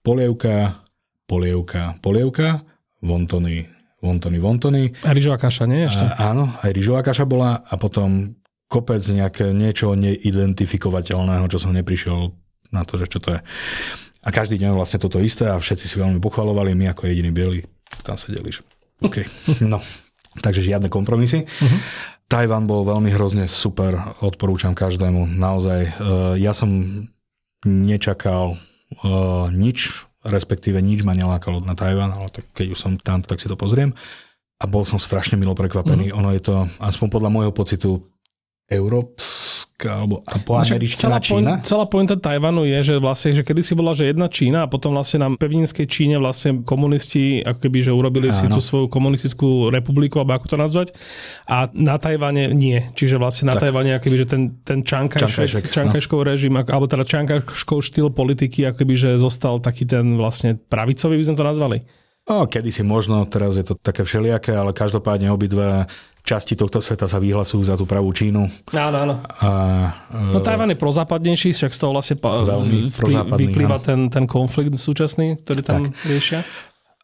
polievka, 0.00 0.86
polievka, 1.28 2.00
polievka, 2.00 2.64
vontony, 3.02 3.68
vontony, 4.00 4.38
vontony. 4.40 4.82
A 5.04 5.12
rýžová 5.12 5.36
kaša, 5.36 5.68
nie? 5.68 5.86
Ešte? 5.86 6.04
A, 6.04 6.32
áno, 6.32 6.48
aj 6.64 6.70
rýžová 6.72 7.04
kaša 7.04 7.28
bola 7.28 7.60
a 7.60 7.74
potom 7.76 8.34
kopec 8.70 9.02
nejaké 9.02 9.50
niečo 9.50 9.92
neidentifikovateľného, 9.98 11.50
čo 11.50 11.58
som 11.58 11.74
neprišiel 11.74 12.30
na 12.70 12.86
to, 12.86 12.96
že 12.96 13.10
čo 13.10 13.18
to 13.18 13.34
je. 13.34 13.40
A 14.20 14.28
každý 14.30 14.60
deň 14.60 14.76
vlastne 14.76 15.02
toto 15.02 15.18
isté 15.18 15.48
a 15.48 15.58
všetci 15.58 15.90
si 15.90 15.96
veľmi 15.98 16.20
pochvalovali, 16.22 16.76
my 16.76 16.92
ako 16.92 17.08
jediní 17.08 17.34
bieli 17.34 17.66
tam 18.06 18.14
sedeli. 18.14 18.52
Že... 18.52 18.62
OK, 19.02 19.16
no. 19.72 19.82
Takže 20.30 20.62
žiadne 20.62 20.86
kompromisy. 20.86 21.42
Uh-huh. 21.42 21.78
Tajvan 22.30 22.70
bol 22.70 22.86
veľmi 22.86 23.10
hrozne 23.10 23.50
super, 23.50 23.98
odporúčam 24.22 24.70
každému. 24.70 25.34
Naozaj, 25.34 25.80
e, 25.82 25.90
ja 26.38 26.54
som 26.54 26.70
nečakal 27.66 28.54
e, 28.54 28.56
nič, 29.50 30.06
respektíve 30.22 30.78
nič 30.78 31.02
ma 31.02 31.18
nelákalo 31.18 31.58
na 31.58 31.74
Tajvan, 31.74 32.14
ale 32.14 32.30
tak 32.30 32.46
keď 32.54 32.66
už 32.70 32.78
som 32.78 32.92
tam, 33.02 33.26
tak 33.26 33.42
si 33.42 33.50
to 33.50 33.58
pozriem. 33.58 33.98
A 34.62 34.70
bol 34.70 34.86
som 34.86 35.02
strašne 35.02 35.34
milo 35.34 35.58
prekvapený. 35.58 36.14
Mm. 36.14 36.16
Ono 36.22 36.30
je 36.30 36.42
to, 36.46 36.70
aspoň 36.78 37.08
podľa 37.10 37.30
môjho 37.34 37.50
pocitu, 37.50 37.98
európska 38.70 40.06
alebo 40.06 40.22
po 40.46 40.62
američtina 40.62 41.18
celá 41.18 41.18
Čína? 41.18 41.50
Point, 41.58 41.66
celá 41.66 41.84
pointa 41.90 42.14
Tajvanu 42.14 42.62
je, 42.62 42.78
že 42.86 42.94
vlastne, 43.02 43.34
že 43.34 43.42
kedy 43.42 43.60
si 43.66 43.74
bola, 43.74 43.90
že 43.98 44.06
jedna 44.06 44.30
Čína 44.30 44.64
a 44.64 44.70
potom 44.70 44.94
vlastne 44.94 45.26
na 45.26 45.28
pevninskej 45.34 45.90
Číne 45.90 46.22
vlastne 46.22 46.62
komunisti 46.62 47.42
ako 47.42 47.58
keby, 47.66 47.78
že 47.82 47.90
urobili 47.90 48.30
Áno. 48.30 48.38
si 48.38 48.46
tú 48.46 48.62
svoju 48.62 48.86
komunistickú 48.86 49.74
republiku, 49.74 50.22
alebo 50.22 50.38
ako 50.38 50.46
to 50.54 50.56
nazvať. 50.56 50.88
A 51.50 51.66
na 51.74 51.98
Tajvane 51.98 52.54
nie. 52.54 52.78
Čiže 52.94 53.18
vlastne 53.18 53.50
na 53.50 53.58
tak. 53.58 53.68
Tajvane 53.68 53.98
akoby, 53.98 54.16
že 54.22 54.26
ten, 54.30 54.42
ten 54.62 54.86
Čankajšek, 54.86 55.74
Čankajškov 55.74 56.20
no. 56.22 56.26
režim, 56.30 56.54
alebo 56.54 56.86
teda 56.86 57.02
Čankajškov 57.02 57.82
štýl 57.82 58.14
politiky, 58.14 58.70
akoby, 58.70 58.94
že 58.94 59.10
zostal 59.18 59.58
taký 59.58 59.82
ten 59.82 60.14
vlastne 60.14 60.54
pravicový, 60.54 61.18
by 61.18 61.26
sme 61.26 61.36
to 61.36 61.44
nazvali. 61.44 61.78
O, 62.30 62.46
kedy 62.46 62.70
si 62.70 62.86
možno, 62.86 63.26
teraz 63.26 63.56
je 63.58 63.66
to 63.66 63.74
také 63.74 64.06
všelijaké, 64.06 64.54
ale 64.54 64.76
každopádne 64.76 65.34
obidve 65.34 65.90
časti 66.30 66.54
tohto 66.54 66.78
sveta 66.78 67.10
sa 67.10 67.18
vyhlasujú 67.18 67.66
za 67.66 67.74
tú 67.74 67.82
pravú 67.90 68.14
Čínu. 68.14 68.46
Áno, 68.70 68.96
áno. 69.02 69.14
A, 69.42 69.50
no 70.30 70.38
e, 70.38 70.44
Tajvan 70.46 70.70
je 70.70 70.78
prozápadnejší, 70.78 71.50
však 71.50 71.74
z 71.74 71.78
toho 71.82 71.92
vlastne 71.98 72.16
vyplýva 73.34 73.82
ten, 73.82 74.06
ten 74.06 74.30
konflikt 74.30 74.78
súčasný, 74.78 75.42
ktorý 75.42 75.60
tam 75.66 75.82
tak. 75.90 76.06
riešia. 76.06 76.40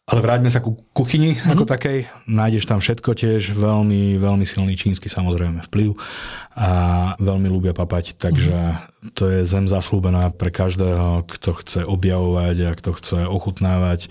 Ale 0.07 0.23
vráťme 0.23 0.47
sa 0.47 0.63
ku 0.63 0.79
kuchyni 0.95 1.35
mm-hmm. 1.35 1.51
ako 1.51 1.63
takej. 1.67 1.97
Nájdeš 2.31 2.63
tam 2.63 2.79
všetko 2.79 3.11
tiež, 3.11 3.51
veľmi, 3.51 4.15
veľmi 4.15 4.47
silný 4.47 4.79
čínsky 4.79 5.11
samozrejme 5.11 5.67
vplyv 5.67 5.99
a 6.55 6.69
veľmi 7.19 7.51
ľúbia 7.51 7.75
papať, 7.75 8.15
takže 8.15 8.55
mm-hmm. 8.55 9.11
to 9.19 9.27
je 9.27 9.43
zem 9.43 9.67
zaslúbená 9.67 10.31
pre 10.31 10.47
každého, 10.47 11.27
kto 11.27 11.59
chce 11.59 11.83
objavovať 11.83 12.55
a 12.63 12.71
kto 12.79 12.89
chce 12.95 13.19
ochutnávať 13.27 14.07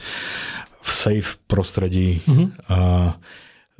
v 0.84 0.90
safe 0.92 1.40
prostredí. 1.48 2.20
Mm-hmm. 2.28 2.48
A, 2.68 3.16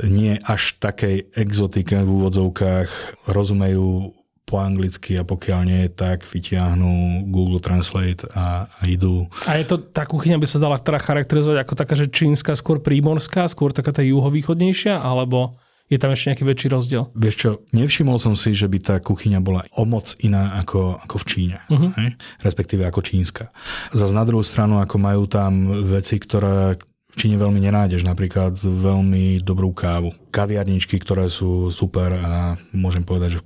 nie 0.05 0.37
až 0.45 0.77
takej 0.77 1.33
exotike 1.33 1.97
v 1.97 2.11
úvodzovkách, 2.11 2.89
rozumejú 3.33 4.13
po 4.47 4.63
anglicky 4.63 5.19
a 5.19 5.27
pokiaľ 5.27 5.61
nie 5.67 5.91
tak, 5.91 6.23
vytiahnu 6.23 7.27
Google 7.35 7.59
Translate 7.59 8.31
a, 8.31 8.71
a 8.71 8.83
idú. 8.87 9.27
A 9.43 9.59
je 9.59 9.67
to, 9.67 9.83
tá 9.83 10.07
kuchyňa 10.07 10.39
by 10.39 10.47
sa 10.47 10.63
dala 10.63 10.79
teda 10.79 11.03
charakterizovať 11.03 11.67
ako 11.67 11.75
taká, 11.75 11.95
že 11.99 12.07
čínska 12.07 12.55
skôr 12.55 12.79
prímorská, 12.79 13.51
skôr 13.51 13.75
taká 13.75 13.91
tá 13.91 14.07
juhovýchodnejšia, 14.07 15.03
alebo 15.03 15.59
je 15.91 15.99
tam 15.99 16.15
ešte 16.15 16.31
nejaký 16.31 16.45
väčší 16.47 16.69
rozdiel? 16.71 17.11
Vieš 17.19 17.35
čo, 17.35 17.51
nevšimol 17.75 18.23
som 18.23 18.39
si, 18.39 18.55
že 18.55 18.71
by 18.71 18.79
tá 18.79 18.97
kuchyňa 19.03 19.43
bola 19.43 19.67
o 19.75 19.83
moc 19.83 20.15
iná 20.23 20.59
ako, 20.63 20.99
ako 21.03 21.17
v 21.23 21.25
Číne, 21.27 21.57
uh-huh. 21.67 21.91
hej? 21.99 22.15
respektíve 22.47 22.87
ako 22.87 23.03
čínska. 23.03 23.51
Zas 23.91 24.15
na 24.15 24.23
druhú 24.23 24.47
stranu, 24.47 24.79
ako 24.79 24.97
majú 24.99 25.27
tam 25.27 25.83
veci, 25.91 26.23
ktoré 26.23 26.79
Číne 27.17 27.41
veľmi 27.41 27.57
nenájdeš, 27.65 28.05
napríklad 28.05 28.61
veľmi 28.61 29.41
dobrú 29.41 29.73
kávu. 29.73 30.13
Kaviarničky, 30.29 31.01
ktoré 31.01 31.33
sú 31.33 31.73
super 31.73 32.13
a 32.13 32.61
môžem 32.77 33.01
povedať, 33.01 33.41
že 33.41 33.45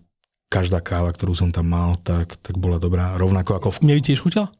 každá 0.50 0.82
káva, 0.82 1.14
ktorú 1.14 1.38
som 1.38 1.54
tam 1.54 1.70
mal, 1.70 1.94
tak, 2.02 2.34
tak 2.42 2.58
bola 2.58 2.82
dobrá. 2.82 3.14
Rovnako 3.14 3.62
ako... 3.62 3.68
V... 3.78 3.86
Mne 3.86 4.02
tiež 4.02 4.26
chutila? 4.26 4.50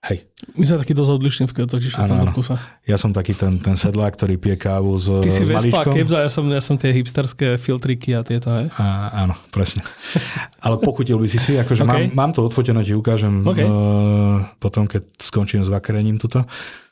Hej. 0.00 0.24
My 0.56 0.64
sme 0.64 0.80
takí 0.80 0.96
dosť 0.96 1.10
odlišní 1.12 1.44
v 1.44 1.68
totiž 1.68 1.92
tomto 1.92 2.32
kuse. 2.32 2.56
Ja 2.88 2.96
som 2.96 3.12
taký 3.12 3.36
ten, 3.36 3.60
ten 3.60 3.76
sedlák, 3.76 4.16
ktorý 4.16 4.40
pije 4.40 4.56
kávu 4.56 4.96
s 4.96 5.12
Ty 5.12 5.28
si 5.28 5.44
Vespa 5.44 5.84
Kebza, 5.84 6.24
ja 6.24 6.30
som, 6.32 6.48
ja 6.48 6.62
som 6.64 6.80
tie 6.80 6.88
hipsterské 6.88 7.60
filtriky 7.60 8.16
a 8.16 8.24
tieto, 8.24 8.48
hej? 8.48 8.72
A, 8.80 9.12
áno, 9.12 9.36
presne. 9.52 9.84
Ale 10.64 10.80
pochutil 10.80 11.20
by 11.20 11.28
si 11.28 11.36
si, 11.36 11.52
akože 11.60 11.82
okay. 11.84 12.08
mám, 12.08 12.16
mám 12.16 12.30
to 12.32 12.48
odfotené, 12.48 12.80
ti 12.80 12.96
ukážem 12.96 13.44
okay. 13.44 13.68
uh, 13.68 14.40
potom, 14.56 14.88
keď 14.88 15.04
skončím 15.20 15.60
s 15.60 15.68
vakerením 15.68 16.16
tuto 16.16 16.48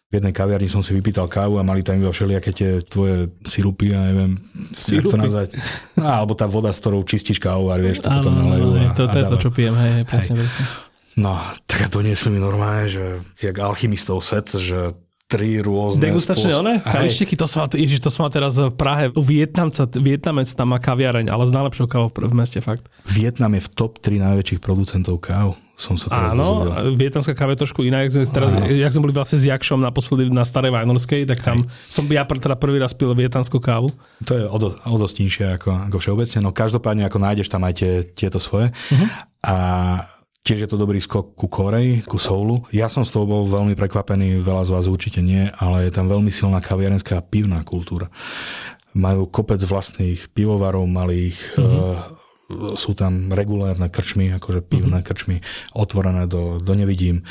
v 0.09 0.13
jednej 0.17 0.33
kaviarni 0.33 0.73
som 0.73 0.81
si 0.81 0.97
vypýtal 0.97 1.29
kávu 1.29 1.61
a 1.61 1.67
mali 1.67 1.85
tam 1.85 2.01
iba 2.01 2.09
všelijaké 2.09 2.51
tie 2.57 2.71
tvoje 2.81 3.29
sirupy, 3.45 3.93
ja 3.93 4.09
neviem, 4.09 4.41
sirupy. 4.73 5.13
to 5.13 5.17
nazvať. 5.21 5.49
No, 6.01 6.09
alebo 6.09 6.33
tá 6.33 6.49
voda, 6.49 6.73
s 6.73 6.81
ktorou 6.81 7.05
čistíš 7.05 7.37
kávu 7.37 7.69
a 7.69 7.77
vieš, 7.77 8.01
to 8.01 8.09
potom 8.09 8.33
nalejú. 8.33 8.73
A, 8.89 8.97
to, 8.97 9.05
to 9.05 9.17
je 9.21 9.27
to, 9.29 9.37
čo 9.37 9.51
pijem, 9.53 9.77
hej 9.77 10.09
presne, 10.09 10.41
hej. 10.41 10.49
presne. 10.49 10.65
No, 11.19 11.35
tak 11.69 11.79
a 11.85 11.89
doniesli 11.93 12.31
mi 12.33 12.41
normálne, 12.41 12.89
že 12.89 13.21
jak 13.37 13.59
alchymistov 13.59 14.25
set, 14.25 14.49
že 14.55 14.97
tri 15.29 15.61
rôzne 15.61 16.09
Degustačné 16.09 16.57
spôsob... 16.57 16.65
one? 16.65 16.75
Kalištiky, 16.81 17.37
to 17.37 17.45
som, 17.45 17.69
ježiš, 17.69 18.01
to 18.01 18.09
som 18.09 18.25
teraz 18.33 18.57
v 18.57 18.73
Prahe. 18.73 19.13
Vietnamca, 19.13 19.85
Vietnamec 19.85 20.49
tam 20.49 20.73
má 20.73 20.81
kaviareň, 20.81 21.29
ale 21.29 21.45
z 21.45 21.53
najlepšou 21.53 21.85
kávou 21.85 22.09
v 22.09 22.33
meste, 22.35 22.65
fakt. 22.65 22.89
Vietnam 23.05 23.53
je 23.53 23.61
v 23.61 23.69
top 23.77 24.01
3 24.01 24.25
najväčších 24.25 24.61
producentov 24.65 25.21
káv. 25.21 25.61
Som 25.79 25.95
sa 25.95 26.11
teraz 26.11 26.35
Áno, 26.35 26.67
vietnamská 26.99 27.39
káva 27.39 27.55
je 27.55 27.63
trošku 27.63 27.87
iná. 27.87 28.03
Jak 28.03 28.19
sme, 28.19 28.27
teraz, 28.27 28.51
jak 28.57 28.91
sme 28.91 29.03
boli 29.07 29.15
vlastne 29.15 29.39
s 29.39 29.47
Jakšom 29.47 29.79
naposledy 29.79 30.27
na 30.27 30.43
Starej 30.43 30.75
Vajnorskej, 30.75 31.23
tak 31.31 31.39
tam 31.39 31.63
Hej. 31.63 31.71
som 31.87 32.03
ja 32.11 32.27
teda 32.27 32.59
prvý 32.59 32.83
raz 32.83 32.91
pil 32.99 33.15
vietnamskú 33.15 33.63
kávu. 33.63 33.95
To 34.27 34.33
je 34.35 34.43
o, 34.43 34.57
do, 34.59 34.75
o 34.75 34.97
dosť 34.99 35.17
nižšie 35.23 35.47
ako, 35.55 35.71
ako 35.87 35.97
všeobecne, 36.03 36.39
no 36.43 36.51
každopádne 36.51 37.07
ako 37.07 37.19
nájdeš 37.23 37.47
tam 37.47 37.63
aj 37.63 37.75
tie, 37.79 37.93
tieto 38.11 38.43
svoje. 38.43 38.75
Uh-huh. 38.75 39.07
A 39.47 39.55
Tiež 40.49 40.65
je 40.65 40.73
to 40.73 40.81
dobrý 40.81 40.97
skok 40.97 41.37
ku 41.37 41.45
Koreji, 41.45 42.09
ku 42.09 42.17
Soulu. 42.17 42.65
Ja 42.73 42.89
som 42.89 43.05
z 43.05 43.13
toho 43.13 43.29
bol 43.29 43.45
veľmi 43.45 43.77
prekvapený, 43.77 44.41
veľa 44.41 44.65
z 44.65 44.73
vás 44.73 44.89
určite 44.89 45.21
nie, 45.21 45.45
ale 45.61 45.85
je 45.85 45.93
tam 45.93 46.09
veľmi 46.09 46.33
silná 46.33 46.65
kaviarenská 46.65 47.21
pivná 47.21 47.61
kultúra. 47.69 48.09
Majú 48.97 49.29
kopec 49.29 49.61
vlastných 49.61 50.33
pivovarov 50.33 50.89
malých, 50.89 51.37
mm-hmm. 51.53 52.81
sú 52.81 52.97
tam 52.97 53.29
regulárne 53.29 53.93
krčmy, 53.93 54.33
akože 54.41 54.65
pivné 54.65 55.05
mm-hmm. 55.05 55.13
krčmy, 55.13 55.37
otvorené 55.77 56.25
do, 56.25 56.65
do 56.65 56.73
nevidím. 56.73 57.29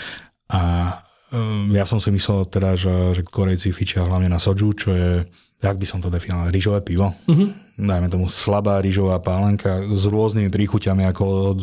A 0.54 0.94
e, 1.34 1.74
ja 1.74 1.90
som 1.90 1.98
si 1.98 2.14
myslel 2.14 2.46
teda, 2.46 2.78
že, 2.78 3.18
že 3.18 3.26
Korejci 3.26 3.74
fičia 3.74 4.06
hlavne 4.06 4.30
na 4.30 4.38
soju, 4.38 4.78
čo 4.78 4.94
je, 4.94 5.26
jak 5.58 5.74
by 5.82 5.90
som 5.90 6.06
to 6.06 6.14
definoval, 6.14 6.54
rýžové 6.54 6.86
pivo. 6.86 7.18
Mm-hmm 7.26 7.66
dajme 7.78 8.10
tomu 8.10 8.26
slabá 8.26 8.82
rýžová 8.82 9.22
pálenka 9.22 9.86
s 9.94 10.10
rôznymi 10.10 10.50
príchuťami 10.50 11.06
ako 11.14 11.24
od 11.54 11.60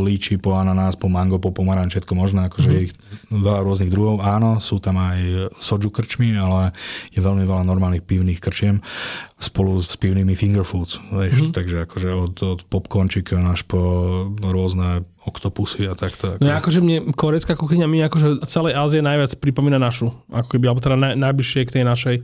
líči 0.00 0.40
po 0.40 0.56
ananás, 0.56 0.96
po 0.96 1.12
mango, 1.12 1.36
po 1.36 1.52
pomaranč, 1.52 2.00
všetko 2.00 2.12
možné, 2.16 2.48
akože 2.48 2.70
mm. 2.72 2.80
ich 2.88 2.92
veľa 3.28 3.60
rôznych 3.68 3.92
druhov. 3.92 4.24
Áno, 4.24 4.64
sú 4.64 4.80
tam 4.80 4.96
aj 4.96 5.52
soju 5.60 5.92
krčmy, 5.92 6.32
ale 6.40 6.72
je 7.12 7.20
veľmi 7.20 7.44
veľa 7.44 7.68
normálnych 7.68 8.00
pivných 8.08 8.40
krčiem 8.40 8.80
spolu 9.36 9.76
s 9.84 9.92
pivnými 10.00 10.32
finger 10.32 10.64
foods. 10.64 11.04
Vieš? 11.12 11.52
Mm. 11.52 11.52
Takže 11.52 11.76
akože 11.84 12.08
od, 12.16 12.34
od 12.40 12.60
popcornčika 12.72 13.36
až 13.44 13.68
po 13.68 13.78
rôzne 14.40 15.04
oktopusy 15.28 15.84
a 15.84 15.92
takto. 15.92 16.40
No 16.40 16.48
ja 16.48 16.56
akože 16.64 16.80
mne 16.80 17.12
korejská 17.12 17.52
kuchyňa 17.52 17.84
mi 17.84 18.00
akože 18.00 18.48
celej 18.48 18.72
Ázie 18.72 19.04
najviac 19.04 19.36
pripomína 19.36 19.76
našu. 19.76 20.16
Ako 20.32 20.56
keby, 20.56 20.72
alebo 20.72 20.80
teda 20.80 20.96
naj, 20.96 21.12
najbližšie 21.20 21.68
k 21.68 21.74
tej 21.76 21.84
našej 21.84 22.16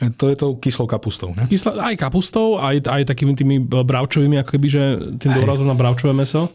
To 0.00 0.24
je 0.26 0.36
to 0.40 0.56
kyslou 0.56 0.88
kapustou, 0.88 1.36
ne? 1.36 1.44
Kysla, 1.46 1.92
aj 1.92 2.00
kapustou, 2.00 2.56
aj, 2.56 2.80
aj 2.88 3.02
takými 3.12 3.36
tými 3.36 3.60
bravčovými, 3.60 4.40
ako 4.40 4.50
keby, 4.56 4.66
že 4.66 4.82
tým 5.20 5.32
dôrazom 5.36 5.68
na 5.68 5.76
bravčové 5.76 6.16
meso. 6.16 6.48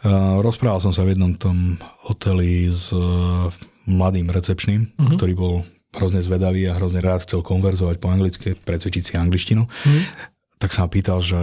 Uh, 0.00 0.40
rozprával 0.40 0.80
som 0.80 0.96
sa 0.96 1.04
v 1.04 1.12
jednom 1.12 1.36
tom 1.36 1.76
hoteli 2.08 2.72
s 2.72 2.88
uh, 2.96 3.52
mladým 3.84 4.32
recepčným, 4.32 4.88
uh-huh. 4.88 5.14
ktorý 5.20 5.32
bol 5.36 5.54
hrozne 5.92 6.24
zvedavý 6.24 6.72
a 6.72 6.76
hrozne 6.80 7.04
rád 7.04 7.28
chcel 7.28 7.44
konverzovať 7.44 8.00
po 8.00 8.08
anglicky, 8.08 8.56
precvičiť 8.56 9.02
si 9.04 9.12
angličtinu. 9.20 9.68
Uh-huh. 9.68 10.02
Tak 10.56 10.72
sa 10.72 10.82
ma 10.82 10.88
pýtal, 10.88 11.20
že 11.20 11.36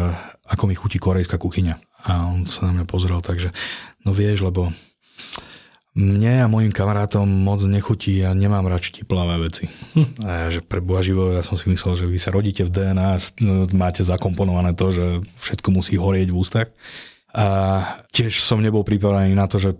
ako 0.49 0.65
mi 0.65 0.73
chutí 0.73 0.97
korejská 0.97 1.37
kuchyňa. 1.37 1.77
A 2.09 2.33
on 2.33 2.49
sa 2.49 2.65
na 2.65 2.81
mňa 2.81 2.85
pozrel, 2.89 3.21
takže 3.21 3.53
no 4.01 4.17
vieš, 4.17 4.41
lebo 4.41 4.73
mne 5.99 6.47
a 6.47 6.47
mojim 6.47 6.71
kamarátom 6.71 7.27
moc 7.27 7.59
nechutí 7.67 8.23
a 8.23 8.31
nemám 8.31 8.63
rád 8.71 8.87
štiplavé 8.87 9.35
veci. 9.43 9.67
Hm. 9.99 10.23
A 10.23 10.29
ja, 10.31 10.47
že 10.47 10.63
pre 10.63 10.79
Boha 10.79 11.03
živo, 11.03 11.35
ja 11.35 11.43
som 11.43 11.59
si 11.59 11.67
myslel, 11.67 11.99
že 11.99 12.05
vy 12.07 12.15
sa 12.15 12.31
rodíte 12.31 12.63
v 12.63 12.71
DNA, 12.71 13.19
máte 13.75 14.07
zakomponované 14.07 14.71
to, 14.79 14.95
že 14.95 15.05
všetko 15.43 15.75
musí 15.75 15.99
horieť 15.99 16.31
v 16.31 16.39
ústach. 16.39 16.71
A 17.35 17.45
tiež 18.15 18.39
som 18.39 18.63
nebol 18.63 18.87
pripravený 18.87 19.35
na 19.35 19.45
to, 19.45 19.59
že 19.59 19.75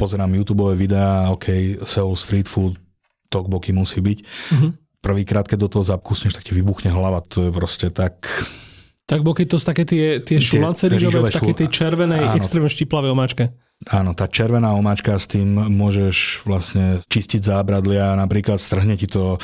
pozerám 0.00 0.32
YouTube 0.32 0.72
videá, 0.72 1.28
OK, 1.28 1.78
Seoul 1.84 2.16
Street 2.16 2.48
Food, 2.48 2.80
tokboky 3.28 3.76
musí 3.76 4.00
byť. 4.00 4.18
Mm-hmm. 4.24 4.70
Prvýkrát, 4.98 5.46
keď 5.46 5.68
do 5.68 5.72
toho 5.78 5.84
zakusneš, 5.84 6.34
tak 6.34 6.42
ti 6.48 6.56
vybuchne 6.56 6.90
hlava. 6.90 7.22
To 7.36 7.46
je 7.46 7.50
proste 7.54 7.92
tak... 7.94 8.26
Tak 9.08 9.24
boky 9.24 9.48
to 9.48 9.56
z 9.56 9.64
také 9.64 9.88
tie, 9.88 10.20
tie 10.20 10.36
šulance 10.36 10.84
rýžové 10.84 11.32
v 11.32 11.36
takej 11.38 11.56
tej 11.64 11.68
červenej, 11.72 12.36
extrémne 12.36 12.68
štiplavej 12.68 13.10
omáčke. 13.16 13.56
Áno, 13.86 14.10
tá 14.10 14.26
červená 14.26 14.74
omáčka 14.74 15.14
s 15.14 15.30
tým 15.30 15.54
môžeš 15.54 16.42
vlastne 16.42 16.98
čistiť 17.06 17.46
zábradlia, 17.46 18.18
napríklad 18.18 18.58
strhne 18.58 18.98
ti 18.98 19.06
to 19.06 19.38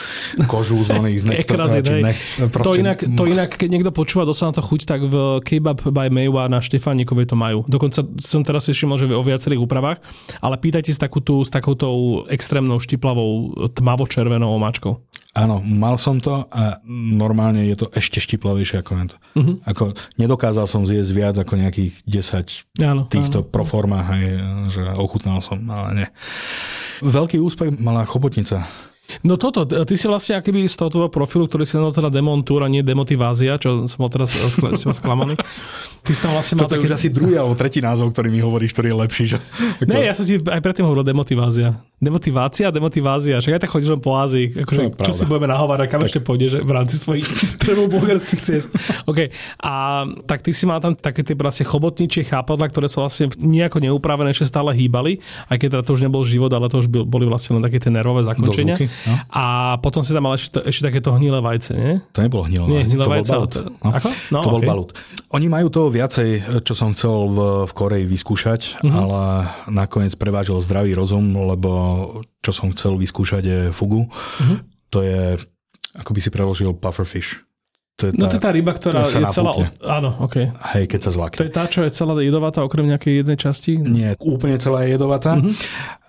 kožu 0.51 0.83
z 0.83 0.91
oných 0.91 1.19
z 1.23 1.25
nech, 1.31 1.47
nech, 1.47 2.19
to, 2.51 2.75
inak, 2.75 2.99
to 2.99 3.25
inak, 3.31 3.55
keď 3.55 3.69
niekto 3.71 3.95
počúva, 3.95 4.27
dosť 4.27 4.43
na 4.43 4.53
to 4.59 4.63
chuť, 4.67 4.81
tak 4.91 5.01
v 5.07 5.39
Kebab 5.39 5.87
by 5.87 6.11
Maywa 6.11 6.51
na 6.51 6.59
Štefánikovej 6.59 7.31
to 7.31 7.39
majú. 7.39 7.63
Dokonca 7.71 8.03
som 8.27 8.43
teraz 8.43 8.67
ešte 8.67 8.91
možno 8.91 9.15
o 9.15 9.23
viacerých 9.23 9.63
úpravách, 9.63 10.03
ale 10.43 10.59
pýtajte 10.59 10.91
s, 10.91 10.99
takúto, 10.99 11.47
s 11.47 11.55
takouto 11.55 12.27
extrémnou 12.27 12.83
štiplavou 12.83 13.55
tmavo-červenou 13.71 14.51
omáčkou. 14.51 14.99
Áno, 15.35 15.59
mal 15.59 15.99
som 15.99 16.23
to 16.23 16.47
a 16.47 16.79
normálne 16.87 17.67
je 17.67 17.75
to 17.75 17.87
ešte 17.91 18.23
štiplavejšie 18.23 18.87
ako 18.87 18.93
na 18.95 19.05
to. 19.11 19.17
Uh-huh. 19.35 19.59
Ako, 19.67 19.99
nedokázal 20.15 20.71
som 20.71 20.87
zjesť 20.87 21.11
viac 21.11 21.35
ako 21.35 21.59
nejakých 21.59 22.07
10 22.07 22.79
áno, 22.87 23.03
týchto 23.11 23.43
áno. 23.43 23.51
proformách, 23.51 24.07
aj, 24.15 24.25
že 24.71 24.83
ochutnal 24.95 25.43
som, 25.43 25.59
ale 25.67 25.89
nie. 25.99 26.09
Veľký 27.03 27.43
úspech 27.43 27.75
mala 27.83 28.07
chobotnica. 28.07 28.63
No 29.21 29.37
toto, 29.37 29.69
ty 29.69 29.95
si 30.01 30.09
vlastne 30.09 30.41
akýby 30.41 30.65
z 30.65 30.81
toho 30.81 30.89
tvojho 30.89 31.11
profilu, 31.13 31.45
ktorý 31.45 31.69
si 31.69 31.77
nazval 31.77 32.09
Demontour 32.09 32.65
a 32.65 32.69
nie 32.73 32.81
Demotivázia, 32.81 33.61
čo 33.61 33.85
som 33.85 34.09
teraz 34.09 34.33
sklamaný. 34.97 35.37
Ty 36.01 36.11
si 36.11 36.21
tam 36.25 36.33
vlastne 36.33 36.65
mal 36.65 36.73
také... 36.73 36.89
už 36.89 36.97
asi 36.97 37.09
druhý 37.13 37.37
alebo 37.37 37.53
tretí 37.53 37.85
názov, 37.85 38.17
ktorý 38.17 38.33
mi 38.33 38.41
hovoríš, 38.41 38.73
ktorý 38.73 38.93
je 38.93 38.97
lepší. 38.97 39.25
Že... 39.37 39.39
Ne, 39.85 40.09
ja 40.09 40.17
som 40.17 40.25
ti 40.25 40.41
aj 40.41 40.61
predtým 40.61 40.89
hovoril 40.89 41.05
demotivázia. 41.05 41.85
Demotivácia, 42.05 42.69
demotivázia. 42.69 43.41
Však 43.41 43.57
aj 43.57 43.61
tak 43.65 43.71
chodíš 43.73 43.97
po 44.05 44.13
Ázii. 44.13 44.53
Akože, 44.53 44.81
no, 44.93 45.05
čo 45.09 45.13
si 45.17 45.25
budeme 45.25 45.49
nahovárať, 45.49 45.89
kam 45.89 46.05
tak. 46.05 46.13
ešte 46.13 46.21
pôjdeš 46.21 46.61
v 46.61 46.71
rámci 46.71 47.01
svojich 47.01 47.25
bulgarských 47.95 48.41
ciest. 48.45 48.71
OK. 49.09 49.33
A 49.65 50.05
tak 50.29 50.45
ty 50.45 50.53
si 50.53 50.69
mal 50.69 50.85
tam 50.85 50.93
také 50.93 51.25
tie 51.25 51.33
vlastne 51.33 51.65
chobotničie 51.65 52.29
chápadla, 52.29 52.69
ktoré 52.69 52.93
sa 52.93 53.09
vlastne 53.09 53.33
nejako 53.41 53.81
neupravené 53.81 54.37
ešte 54.37 54.53
stále 54.53 54.77
hýbali, 54.77 55.25
aj 55.49 55.57
keď 55.57 55.69
teda 55.81 55.83
to 55.89 55.93
už 55.97 56.03
nebol 56.05 56.23
život, 56.29 56.53
ale 56.53 56.69
to 56.69 56.85
už 56.85 56.93
boli 56.93 57.25
vlastne 57.25 57.57
len 57.57 57.65
také 57.65 57.81
tie 57.81 57.89
nervové 57.89 58.27
zakončenia. 58.29 58.77
No. 59.09 59.15
A 59.33 59.45
potom 59.81 60.05
si 60.05 60.13
tam 60.13 60.29
mal 60.29 60.37
ešte, 60.37 60.61
ešte 60.61 60.93
takéto 60.93 61.15
hnilé 61.17 61.41
vajce, 61.41 61.73
nie? 61.73 61.93
To 62.13 62.21
nebolo 62.21 62.45
hnilé 62.45 62.65
vajce. 62.69 62.87
Hnilé 62.93 63.05
to 63.05 63.11
vajce. 63.11 63.31
Bol 63.31 63.37
balut. 63.41 63.55
No. 63.57 63.89
Ako? 63.95 64.09
No, 64.29 64.39
to 64.45 64.49
okay. 64.51 64.55
bol 64.55 64.63
balut. 64.63 64.91
Oni 65.33 65.47
majú 65.49 65.69
to 65.73 65.89
viacej, 65.89 66.29
čo 66.67 66.75
som 66.77 66.93
chcel 66.93 67.15
v, 67.33 67.39
v 67.65 67.73
Koreji 67.73 68.05
vyskúšať, 68.07 68.61
uh-huh. 68.83 68.93
ale 68.93 69.23
nakoniec 69.73 70.13
prevážil 70.19 70.59
zdravý 70.61 70.93
rozum, 70.95 71.25
lebo 71.33 71.94
čo 72.45 72.51
som 72.53 72.73
chcel 72.73 72.97
vyskúšať 73.01 73.43
je 73.45 73.61
fugu. 73.75 74.07
Uh-huh. 74.07 74.59
To 74.95 75.03
je, 75.03 75.37
ako 75.99 76.11
by 76.15 76.21
si 76.21 76.31
preložil 76.31 76.71
pufferfish. 76.77 77.43
To 78.03 78.11
je 78.11 78.13
tá, 78.19 78.19
no 78.19 78.27
to 78.27 78.37
je 78.39 78.43
tá 78.43 78.51
ryba, 78.51 78.75
ktorá 78.75 79.07
je 79.07 79.23
celá... 79.31 79.55
Áno, 79.87 80.19
OK. 80.27 80.51
Hej, 80.75 80.91
keď 80.91 81.01
sa 81.07 81.11
zlakne. 81.15 81.39
To 81.39 81.47
je 81.47 81.55
tá, 81.55 81.65
čo 81.71 81.87
je 81.87 81.95
celá 81.95 82.19
jedovatá, 82.19 82.67
okrem 82.67 82.91
nejakej 82.91 83.23
jednej 83.23 83.39
časti? 83.39 83.79
Nie, 83.79 84.19
úplne 84.19 84.59
celá 84.59 84.83
je 84.83 84.99
jedovatá. 84.99 85.39
Uh-huh. 85.39 85.55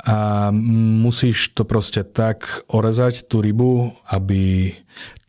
A 0.01 0.15
musíš 1.05 1.53
to 1.53 1.61
proste 1.61 2.01
tak 2.01 2.65
orezať, 2.73 3.29
tú 3.29 3.45
rybu, 3.45 3.93
aby 4.09 4.73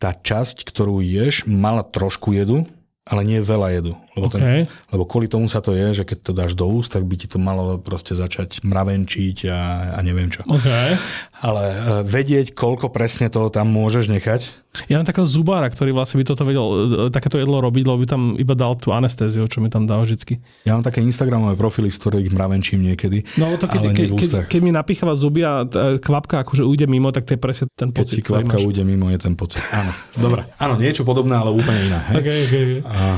tá 0.01 0.17
časť, 0.17 0.65
ktorú 0.65 0.97
ješ, 1.05 1.45
mala 1.45 1.85
trošku 1.85 2.33
jedu 2.33 2.65
ale 3.07 3.21
nie 3.23 3.39
veľa 3.39 3.67
jedu. 3.79 3.93
Lebo, 4.17 4.27
okay. 4.33 4.41
ten, 4.41 4.49
lebo 4.89 5.03
kvôli 5.05 5.29
tomu 5.29 5.45
sa 5.45 5.61
to 5.61 5.77
je, 5.77 6.01
že 6.01 6.03
keď 6.03 6.17
to 6.25 6.31
dáš 6.33 6.57
do 6.57 6.65
úst, 6.65 6.89
tak 6.89 7.05
by 7.05 7.15
ti 7.15 7.29
to 7.29 7.37
malo 7.37 7.77
proste 7.77 8.17
začať 8.17 8.65
mravenčiť 8.65 9.37
a, 9.47 9.59
a 9.93 9.99
neviem 10.01 10.33
čo. 10.33 10.41
Okay. 10.49 10.97
Ale 11.45 11.63
uh, 11.69 11.77
vedieť, 12.01 12.57
koľko 12.57 12.89
presne 12.89 13.29
toho 13.29 13.53
tam 13.53 13.69
môžeš 13.69 14.09
nechať. 14.09 14.41
Ja 14.85 15.01
mám 15.01 15.09
takého 15.09 15.25
zubára, 15.25 15.65
ktorý 15.73 15.97
vlastne 15.97 16.21
by 16.21 16.25
toto 16.29 16.45
vedel, 16.45 16.65
e, 16.69 17.09
takéto 17.09 17.41
jedlo 17.41 17.57
robiť, 17.65 17.83
lebo 17.89 17.97
by 17.97 18.07
tam 18.07 18.21
iba 18.37 18.53
dal 18.53 18.77
tú 18.77 18.93
anestéziu, 18.93 19.49
čo 19.49 19.57
mi 19.57 19.73
tam 19.73 19.89
dá 19.89 19.97
vždycky. 19.97 20.37
Ja 20.69 20.77
mám 20.77 20.85
také 20.85 21.01
Instagramové 21.01 21.57
profily, 21.57 21.89
z 21.89 21.97
ktorých 21.97 22.29
mravenčím 22.29 22.85
niekedy. 22.85 23.25
No 23.41 23.57
to 23.57 23.65
keď, 23.65 23.97
keď, 23.97 24.07
keď, 24.13 24.29
keď, 24.45 24.61
mi 24.61 24.69
napíchala 24.69 25.17
zuby 25.17 25.41
a 25.41 25.65
e, 25.65 25.97
kvapka 25.97 26.45
akože 26.45 26.61
ujde 26.61 26.85
mimo, 26.85 27.09
tak 27.09 27.25
to 27.25 27.33
je 27.33 27.39
presne 27.41 27.65
ten 27.73 27.89
pocit. 27.89 28.21
Keď 28.21 28.29
kvapka 28.29 28.61
ujde 28.61 28.85
mimo, 28.85 29.09
je 29.09 29.17
ten 29.17 29.33
pocit. 29.33 29.65
Áno. 29.73 29.89
Dobre. 30.13 30.45
Áno, 30.61 30.77
niečo 30.77 31.01
podobné, 31.01 31.33
ale 31.33 31.49
úplne 31.49 31.89
iné. 31.89 31.99
Hej? 32.13 32.15
Okay, 32.21 32.37
okay. 32.45 32.65
A, 32.85 33.17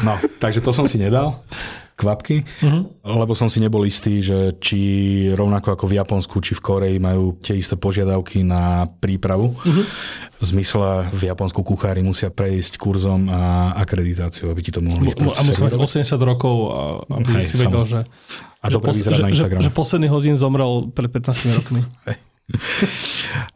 no, 0.00 0.16
takže 0.40 0.64
to 0.64 0.72
som 0.72 0.88
si 0.88 0.96
nedal 0.96 1.44
kvapky, 1.92 2.42
uh-huh. 2.42 2.82
lebo 3.04 3.36
som 3.36 3.46
si 3.46 3.60
nebol 3.60 3.84
istý, 3.84 4.24
že 4.24 4.56
či 4.58 4.80
rovnako 5.36 5.76
ako 5.76 5.84
v 5.86 5.94
Japonsku, 6.00 6.36
či 6.40 6.56
v 6.56 6.64
Koreji 6.64 6.98
majú 6.98 7.36
tie 7.38 7.60
isté 7.60 7.76
požiadavky 7.76 8.42
na 8.42 8.88
prípravu. 8.98 9.54
Uh-huh. 9.54 9.84
V 10.40 10.44
zmysle 10.44 11.12
v 11.14 11.22
Japonsku 11.30 11.62
kuchári 11.62 12.02
musia 12.02 12.32
prejsť 12.32 12.80
kurzom 12.80 13.30
a 13.30 13.76
akreditáciou, 13.78 14.50
aby 14.50 14.60
ti 14.64 14.74
to 14.74 14.82
mohli 14.82 15.14
A 15.14 15.46
musia 15.46 15.62
mať 15.62 15.78
80 15.78 16.18
rokov, 16.26 16.54
aby 17.06 17.38
Hej, 17.38 17.46
si 17.46 17.54
vedel, 17.60 17.84
že, 17.86 18.00
a 18.58 18.66
že, 18.66 18.78
pos- 18.82 18.98
že, 18.98 19.14
že, 19.14 19.46
že 19.62 19.70
posledný 19.70 20.10
hodín 20.10 20.34
zomrel 20.34 20.90
pred 20.90 21.06
15 21.06 21.58
rokmi. 21.62 21.86
Hej. 22.10 22.18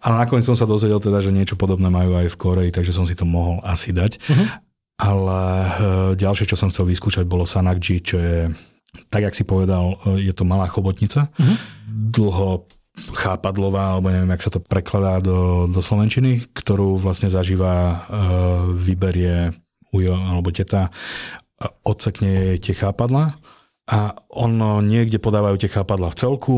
Nakoniec 0.07 0.47
som 0.47 0.57
sa 0.57 0.65
dozvedel 0.65 1.03
teda, 1.03 1.19
že 1.21 1.35
niečo 1.35 1.59
podobné 1.59 1.91
majú 1.91 2.17
aj 2.17 2.33
v 2.33 2.37
Koreji, 2.39 2.71
takže 2.71 2.95
som 2.95 3.05
si 3.05 3.19
to 3.19 3.27
mohol 3.27 3.59
asi 3.67 3.91
dať. 3.91 4.23
Uh-huh. 4.23 4.47
Ale 4.97 5.41
e, 5.45 5.71
ďalšie, 6.17 6.49
čo 6.49 6.57
som 6.57 6.73
chcel 6.73 6.89
vyskúšať, 6.89 7.29
bolo 7.29 7.45
Sanakji, 7.45 7.97
čo 8.01 8.17
je, 8.17 8.49
tak 9.13 9.29
jak 9.29 9.37
si 9.37 9.45
povedal, 9.45 10.01
e, 10.09 10.25
je 10.25 10.33
to 10.33 10.49
malá 10.49 10.65
chobotnica. 10.73 11.29
Uh-huh. 11.37 11.57
Dlho 11.87 12.65
chápadlová, 13.13 13.93
alebo 13.93 14.09
neviem, 14.09 14.33
jak 14.33 14.45
sa 14.49 14.53
to 14.57 14.61
prekladá 14.65 15.21
do, 15.21 15.69
do 15.69 15.85
Slovenčiny, 15.85 16.49
ktorú 16.57 16.97
vlastne 16.97 17.29
zažíva, 17.29 17.73
e, 17.77 17.97
vyberie 18.73 19.53
ujo 19.93 20.17
alebo 20.17 20.49
teta, 20.49 20.89
odsekne 21.85 22.57
jej 22.57 22.59
tie 22.61 22.75
chápadla 22.77 23.37
a 23.89 24.13
ono 24.33 24.85
niekde 24.85 25.17
podávajú 25.17 25.57
tie 25.57 25.73
chápadla 25.73 26.13
v 26.13 26.19
celku. 26.21 26.57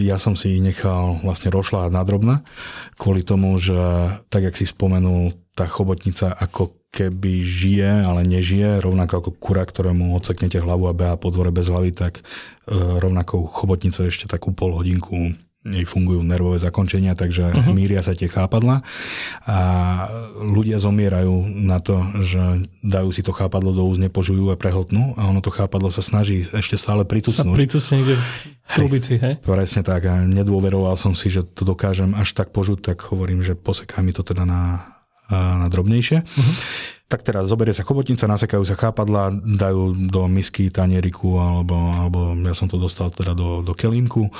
Ja 0.00 0.16
som 0.16 0.40
si 0.40 0.56
ich 0.56 0.62
nechal 0.64 1.20
vlastne 1.20 1.52
rošľať 1.52 1.92
na 1.92 2.00
drobné, 2.00 2.34
kvôli 2.96 3.26
tomu, 3.28 3.60
že 3.60 3.76
tak, 4.32 4.48
jak 4.48 4.56
si 4.56 4.64
spomenul, 4.64 5.36
tá 5.52 5.68
chobotnica 5.68 6.32
ako 6.32 6.81
keby 6.92 7.40
žije, 7.40 8.04
ale 8.04 8.28
nežije, 8.28 8.84
rovnako 8.84 9.24
ako 9.24 9.30
kura, 9.40 9.64
ktorému 9.64 10.12
odseknete 10.12 10.60
hlavu 10.60 10.92
a 10.92 10.96
beha 10.96 11.16
po 11.16 11.32
dvore 11.32 11.48
bez 11.48 11.72
hlavy, 11.72 11.96
tak 11.96 12.20
e, 12.20 12.22
rovnako 12.76 13.48
chobotnica 13.48 14.04
ešte 14.04 14.28
takú 14.28 14.52
pol 14.52 14.76
hodinku 14.76 15.32
jej 15.62 15.86
fungujú 15.86 16.26
nervové 16.26 16.58
zakončenia, 16.58 17.14
takže 17.14 17.54
uh-huh. 17.54 17.70
míria 17.70 18.02
sa 18.02 18.18
tie 18.18 18.26
chápadla 18.26 18.82
a 19.46 19.58
ľudia 20.42 20.82
zomierajú 20.82 21.46
na 21.46 21.78
to, 21.78 22.02
že 22.18 22.66
dajú 22.82 23.14
si 23.14 23.22
to 23.22 23.30
chápadlo 23.30 23.70
do 23.70 23.86
úst, 23.86 24.02
nepožujú 24.02 24.50
a 24.50 24.58
prehltnú 24.58 25.14
a 25.14 25.30
ono 25.30 25.38
to 25.38 25.54
chápadlo 25.54 25.86
sa 25.94 26.02
snaží 26.02 26.50
ešte 26.50 26.74
stále 26.74 27.06
pritucnúť. 27.06 27.54
Sa 27.54 27.58
pritucne 27.62 27.94
niekde 28.02 28.16
v 28.18 28.26
trubici, 28.74 29.14
hej? 29.22 29.38
Presne 29.38 29.86
tak 29.86 30.02
a 30.10 30.26
nedôveroval 30.26 30.98
som 30.98 31.14
si, 31.14 31.30
že 31.30 31.46
to 31.46 31.62
dokážem 31.62 32.18
až 32.18 32.34
tak 32.34 32.50
požuť, 32.50 32.82
tak 32.82 32.98
hovorím, 33.06 33.46
že 33.46 33.54
posekaj 33.54 34.02
mi 34.02 34.10
to 34.10 34.26
teda 34.26 34.42
na 34.42 34.82
na 35.30 35.68
drobnejšie. 35.70 36.18
Uh-huh. 36.24 36.54
Tak 37.06 37.28
teraz 37.28 37.44
zoberie 37.44 37.76
sa 37.76 37.84
chobotnica, 37.84 38.24
nasekajú 38.24 38.64
sa 38.64 38.72
chápadla, 38.72 39.36
dajú 39.36 40.08
do 40.08 40.24
misky, 40.32 40.72
tanieriku 40.72 41.36
alebo, 41.36 41.76
alebo 41.92 42.32
ja 42.40 42.56
som 42.56 42.72
to 42.72 42.80
dostal 42.80 43.12
teda 43.12 43.36
do, 43.36 43.60
do 43.60 43.76
kelímku. 43.76 44.32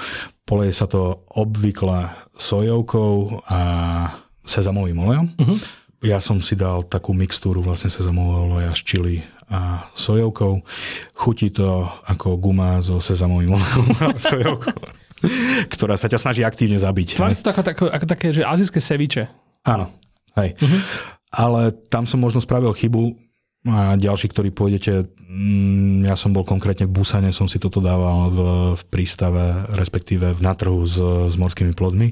Poleje 0.49 0.73
sa 0.73 0.89
to 0.89 1.29
obvykle 1.37 2.09
sojovkou 2.41 3.45
a 3.45 3.61
sezamovým 4.43 4.99
olejom. 5.05 5.27
Uh-huh. 5.37 5.59
Ja 6.03 6.19
som 6.19 6.43
si 6.43 6.59
dal 6.59 6.83
takú 6.89 7.15
mixtúru 7.15 7.63
vlastne 7.63 7.93
sezamového 7.93 8.57
oleja 8.57 8.73
s 8.75 8.83
čili 8.83 9.23
a 9.53 9.93
sojovkou. 9.93 10.65
Chutí 11.13 11.53
to 11.53 11.87
ako 12.09 12.41
guma 12.41 12.81
so 12.81 12.99
sezamovým 12.99 13.55
olejom 13.55 13.87
a 14.01 14.07
sojovkou 14.33 15.03
ktorá 15.71 15.95
sa 15.95 16.11
ťa 16.11 16.19
snaží 16.19 16.43
aktívne 16.43 16.79
zabiť. 16.79 17.15
Tvári 17.15 17.35
sa 17.39 17.51
to 17.51 17.51
ako, 17.55 17.63
ako, 17.63 17.85
ako 17.95 18.07
také, 18.11 18.27
že 18.35 18.43
azijské 18.43 18.83
seviče. 18.83 19.23
Áno, 19.63 19.95
Hej. 20.39 20.57
Uh-huh. 20.59 20.81
Ale 21.33 21.73
tam 21.89 22.05
som 22.05 22.21
možno 22.21 22.45
spravil 22.45 22.73
chybu 22.77 23.17
a 23.63 23.95
ďalší, 23.95 24.27
ktorí 24.35 24.51
pôjdete, 24.51 25.07
mm, 25.23 26.11
ja 26.11 26.19
som 26.19 26.35
bol 26.35 26.43
konkrétne 26.43 26.91
v 26.91 26.99
Busane, 26.99 27.31
som 27.31 27.47
si 27.47 27.63
toto 27.63 27.79
dával 27.79 28.27
v, 28.27 28.39
v 28.75 28.83
prístave, 28.91 29.71
respektíve 29.79 30.35
v 30.35 30.41
natrhu 30.43 30.83
s, 30.83 30.99
s 30.99 31.35
morskými 31.39 31.71
plodmi, 31.71 32.11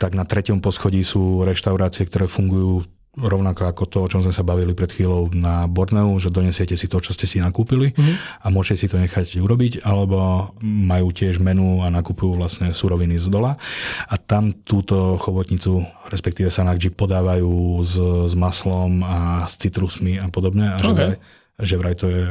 tak 0.00 0.16
na 0.16 0.24
treťom 0.24 0.64
poschodí 0.64 1.04
sú 1.04 1.44
reštaurácie, 1.44 2.08
ktoré 2.08 2.32
fungujú 2.32 2.88
rovnako 3.16 3.72
ako 3.72 3.84
to, 3.88 3.98
o 4.04 4.10
čom 4.12 4.20
sme 4.20 4.36
sa 4.36 4.44
bavili 4.44 4.76
pred 4.76 4.92
chvíľou 4.92 5.32
na 5.32 5.64
Borneu, 5.64 6.12
že 6.20 6.28
donesiete 6.28 6.76
si 6.76 6.84
to, 6.84 7.00
čo 7.00 7.16
ste 7.16 7.24
si 7.24 7.40
nakúpili 7.40 7.96
mm-hmm. 7.96 8.44
a 8.44 8.46
môžete 8.52 8.84
si 8.84 8.86
to 8.92 9.00
nechať 9.00 9.40
urobiť, 9.40 9.82
alebo 9.88 10.52
majú 10.60 11.08
tiež 11.16 11.40
menu 11.40 11.80
a 11.80 11.88
nakupujú 11.88 12.36
vlastne 12.36 12.76
suroviny 12.76 13.16
z 13.16 13.32
dola 13.32 13.56
a 14.04 14.14
tam 14.20 14.52
túto 14.52 15.16
chobotnicu, 15.16 15.88
respektíve 16.12 16.52
sanakji 16.52 16.92
podávajú 16.92 17.80
s, 17.80 17.96
s 18.28 18.34
maslom 18.36 19.00
a 19.00 19.48
s 19.48 19.56
citrusmi 19.56 20.20
a 20.20 20.28
podobne 20.28 20.76
a 20.76 20.78
že, 20.78 20.86
okay. 20.92 20.96
vraj, 20.96 21.16
že 21.64 21.74
vraj 21.80 21.94
to 21.96 22.06
je 22.12 22.24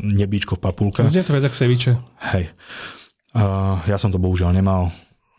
nebíčko 0.00 0.56
v 0.56 0.60
papulke. 0.64 1.04
Znie 1.04 1.20
to 1.20 1.36
viac 1.36 1.52
ako 1.52 1.56
seviče. 1.56 1.92
Hej. 2.32 2.56
Uh, 3.36 3.78
ja 3.84 4.00
som 4.00 4.08
to 4.08 4.16
bohužiaľ 4.16 4.56
nemal. 4.56 4.88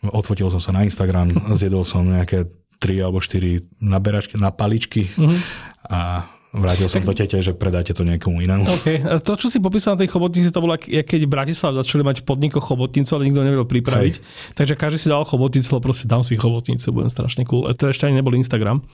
Odfotil 0.06 0.46
som 0.48 0.62
sa 0.62 0.70
na 0.70 0.86
Instagram, 0.86 1.34
zjedol 1.60 1.82
som 1.82 2.06
nejaké 2.06 2.61
tri 2.82 2.98
alebo 2.98 3.22
štyri 3.22 3.62
naberačky, 3.78 4.34
na 4.42 4.50
paličky 4.50 5.06
mm-hmm. 5.06 5.38
a 5.86 6.26
vrátil 6.52 6.84
som 6.84 7.00
tak... 7.00 7.08
to 7.08 7.12
tete, 7.24 7.38
že 7.40 7.52
predáte 7.56 7.96
to 7.96 8.04
niekomu 8.04 8.44
inému. 8.44 8.68
Okay. 8.82 9.00
To, 9.24 9.32
čo 9.40 9.48
si 9.48 9.56
popísal 9.56 9.96
na 9.96 10.04
tej 10.04 10.12
chobotnici, 10.12 10.52
to 10.52 10.60
bolo, 10.60 10.76
keď 10.76 11.20
v 11.24 11.30
Bratislave 11.30 11.80
začali 11.80 12.04
mať 12.04 12.16
v 12.20 12.24
podnikoch 12.28 12.60
chobotnicu, 12.60 13.08
ale 13.16 13.32
nikto 13.32 13.40
nevedel 13.40 13.64
pripraviť. 13.64 14.14
Hej. 14.20 14.52
Takže 14.52 14.74
každý 14.76 14.98
si 15.00 15.08
dal 15.08 15.24
chobotnicu, 15.24 15.80
proste 15.80 16.04
dám 16.04 16.20
si 16.20 16.36
chobotnicu, 16.36 16.84
budem 16.92 17.08
strašne 17.08 17.48
cool. 17.48 17.72
To 17.72 17.84
ešte 17.88 18.04
ani 18.04 18.20
nebol 18.20 18.36
Instagram. 18.36 18.84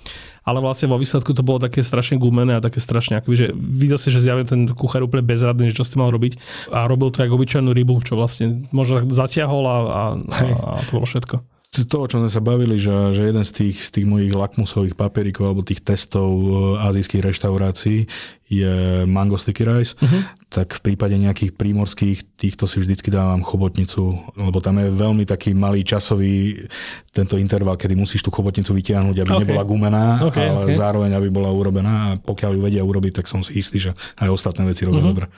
Ale 0.46 0.62
vlastne 0.62 0.86
vo 0.86 0.96
výsledku 1.02 1.34
to 1.34 1.42
bolo 1.42 1.58
také 1.58 1.82
strašne 1.82 2.16
gumené 2.16 2.56
a 2.56 2.62
také 2.62 2.78
strašne, 2.78 3.18
akoby, 3.18 3.34
že 3.36 3.46
videl 3.58 3.98
si, 3.98 4.14
že 4.14 4.22
zjavne 4.22 4.46
ten 4.46 4.70
kuchár 4.70 5.02
úplne 5.02 5.26
bezradný, 5.26 5.74
že 5.74 5.82
čo 5.82 5.84
si 5.84 5.98
mal 5.98 6.14
robiť. 6.14 6.38
A 6.70 6.86
robil 6.86 7.10
to 7.10 7.26
ako 7.26 7.36
obyčajnú 7.42 7.74
rybu, 7.74 8.06
čo 8.06 8.14
vlastne 8.14 8.70
možno 8.70 9.02
zatiahol 9.10 9.66
a, 9.66 9.76
a, 9.76 10.02
a, 10.14 10.38
a 10.78 10.80
to 10.86 10.94
bolo 10.94 11.10
všetko 11.10 11.57
to, 11.68 11.96
o 12.00 12.08
čom 12.08 12.24
sme 12.24 12.32
sa 12.32 12.40
bavili, 12.40 12.80
že, 12.80 13.12
že 13.12 13.28
jeden 13.28 13.44
z 13.44 13.52
tých, 13.52 13.76
z 13.76 14.00
tých 14.00 14.06
mojich 14.08 14.32
lakmusových 14.32 14.96
papierikov 14.96 15.52
alebo 15.52 15.60
tých 15.60 15.84
testov 15.84 16.32
e, 16.32 16.48
azijských 16.80 17.20
reštaurácií 17.20 18.08
je 18.48 19.04
mango 19.04 19.36
sticky 19.36 19.68
rice, 19.68 19.92
uh-huh. 20.00 20.24
tak 20.48 20.72
v 20.72 20.80
prípade 20.80 21.12
nejakých 21.20 21.52
prímorských 21.52 22.40
týchto 22.40 22.64
si 22.64 22.80
vždycky 22.80 23.12
dávam 23.12 23.44
chobotnicu, 23.44 24.16
lebo 24.40 24.64
tam 24.64 24.80
je 24.80 24.88
veľmi 24.88 25.28
taký 25.28 25.52
malý 25.52 25.84
časový 25.84 26.64
tento 27.12 27.36
interval, 27.36 27.76
kedy 27.76 27.92
musíš 27.92 28.24
tú 28.24 28.32
chobotnicu 28.32 28.72
vytiahnuť, 28.72 29.16
aby 29.20 29.28
okay. 29.28 29.42
nebola 29.44 29.62
gumená, 29.68 30.24
okay, 30.24 30.48
ale 30.48 30.72
okay. 30.72 30.80
zároveň 30.80 31.20
aby 31.20 31.28
bola 31.28 31.52
urobená 31.52 31.92
a 31.92 32.16
pokiaľ 32.16 32.56
ju 32.56 32.60
vedia 32.64 32.80
urobiť, 32.80 33.20
tak 33.20 33.28
som 33.28 33.44
si 33.44 33.60
istý, 33.60 33.76
že 33.76 33.92
aj 34.16 34.32
ostatné 34.32 34.64
veci 34.64 34.88
robia 34.88 35.04
uh-huh. 35.04 35.12
dobre. 35.12 35.28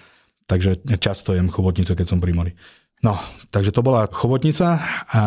Takže 0.46 0.82
často 1.02 1.34
jem 1.34 1.50
chobotnice, 1.50 1.98
keď 1.98 2.06
som 2.06 2.22
pri 2.22 2.34
mori. 2.34 2.54
No, 3.00 3.16
takže 3.48 3.72
to 3.72 3.80
bola 3.80 4.04
chobotnica 4.12 4.76
a 5.08 5.22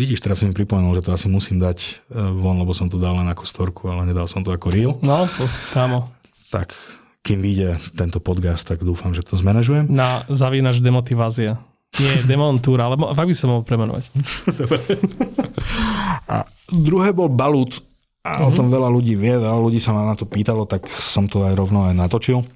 vidíš, 0.00 0.24
teraz 0.24 0.40
si 0.40 0.48
mi 0.48 0.56
pripomenul, 0.56 0.96
že 0.96 1.04
to 1.04 1.12
asi 1.12 1.28
musím 1.28 1.60
dať 1.60 2.08
e, 2.08 2.16
von, 2.40 2.56
lebo 2.56 2.72
som 2.72 2.88
to 2.88 2.96
dal 2.96 3.20
len 3.20 3.28
ako 3.28 3.44
storku, 3.44 3.92
ale 3.92 4.08
nedal 4.08 4.24
som 4.24 4.40
to 4.40 4.48
ako 4.48 4.72
reel. 4.72 4.96
No, 5.04 5.28
to, 5.28 5.44
kámo. 5.76 6.08
Tak, 6.48 6.72
kým 7.20 7.44
vyjde 7.44 7.76
tento 7.92 8.16
podcast, 8.16 8.64
tak 8.64 8.80
dúfam, 8.80 9.12
že 9.12 9.20
to 9.20 9.36
zmanéžujem. 9.36 9.92
Na 9.92 10.24
zavínaš 10.32 10.80
demotivázia. 10.80 11.60
Nie, 12.00 12.24
demontúra, 12.32 12.88
ale 12.88 12.96
fakt 12.96 13.28
by 13.28 13.36
sa 13.36 13.44
mohol 13.44 13.68
premenovať. 13.68 14.08
a 16.32 16.48
druhé 16.72 17.12
bol 17.12 17.28
balut. 17.28 17.76
A 18.22 18.38
uh-huh. 18.38 18.48
o 18.48 18.50
mhm. 18.54 18.56
tom 18.56 18.68
veľa 18.70 18.88
ľudí 18.88 19.18
vie, 19.18 19.34
veľa 19.36 19.58
ľudí 19.60 19.82
sa 19.82 19.92
ma 19.92 20.08
na 20.08 20.16
to 20.16 20.24
pýtalo, 20.24 20.64
tak 20.64 20.88
som 20.88 21.28
to 21.28 21.44
aj 21.44 21.58
rovno 21.58 21.90
aj 21.90 21.94
natočil. 21.98 22.46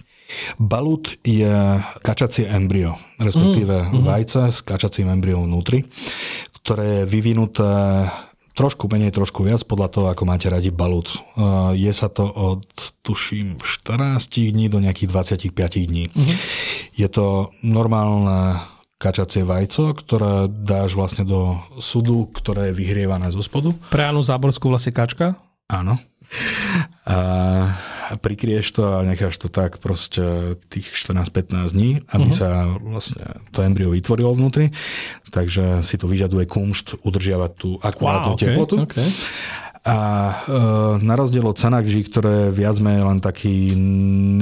Balut 0.59 1.19
je 1.23 1.81
kačacie 2.03 2.51
embryo, 2.51 2.99
respektíve 3.21 3.91
mm, 3.91 4.03
vajce 4.03 4.41
s 4.51 4.59
kačacím 4.63 5.13
embryom 5.15 5.47
vnútri, 5.47 5.87
ktoré 6.63 7.03
je 7.03 7.11
vyvinuté 7.11 7.73
trošku 8.57 8.89
menej, 8.89 9.13
trošku 9.13 9.45
viac 9.45 9.61
podľa 9.69 9.89
toho, 9.93 10.07
ako 10.09 10.25
máte 10.25 10.49
radi 10.49 10.73
balut. 10.73 11.13
Je 11.77 11.93
sa 11.93 12.09
to 12.09 12.25
od, 12.25 12.65
tuším, 13.05 13.61
14 13.61 14.17
dní 14.33 14.73
do 14.73 14.81
nejakých 14.81 15.13
25 15.13 15.53
dní. 15.93 16.09
Mm-hmm. 16.09 16.37
Je 16.97 17.09
to 17.13 17.53
normálne 17.61 18.65
kačacie 18.97 19.45
vajco, 19.45 19.93
ktoré 19.93 20.49
dáš 20.49 20.97
vlastne 20.97 21.29
do 21.29 21.61
sudu, 21.77 22.33
ktoré 22.33 22.73
je 22.73 22.79
vyhrievané 22.81 23.29
zo 23.29 23.45
spodu. 23.45 23.77
Pre 23.93 24.03
Anu 24.09 24.25
Záborskú 24.25 24.73
vlastne 24.73 24.97
kačka? 24.97 25.37
Áno. 25.69 26.01
A 27.07 28.15
prikrieš 28.19 28.71
to 28.75 28.83
a 28.87 29.03
necháš 29.03 29.39
to 29.39 29.51
tak 29.51 29.79
proste 29.83 30.55
tých 30.71 30.95
14-15 30.95 31.75
dní, 31.75 31.91
aby 32.07 32.31
uh-huh. 32.31 32.39
sa 32.39 32.79
vlastne 32.79 33.43
to 33.51 33.67
embryo 33.67 33.91
vytvorilo 33.91 34.35
vnútri. 34.35 34.71
Takže 35.31 35.83
si 35.83 35.97
to 35.99 36.07
vyžaduje 36.07 36.47
kumšt 36.47 37.03
udržiavať 37.03 37.51
tú 37.59 37.79
akurátnu 37.83 38.35
wow, 38.35 38.39
okay, 38.39 38.47
teplotu. 38.47 38.77
Okay. 38.87 39.09
A 39.87 39.99
e, 39.99 40.35
na 41.07 41.15
rozdiel 41.15 41.47
od 41.47 41.55
Sanakži, 41.55 42.03
ktoré 42.11 42.51
viac 42.51 42.83
menej 42.83 43.07
len 43.07 43.23
taký 43.23 43.71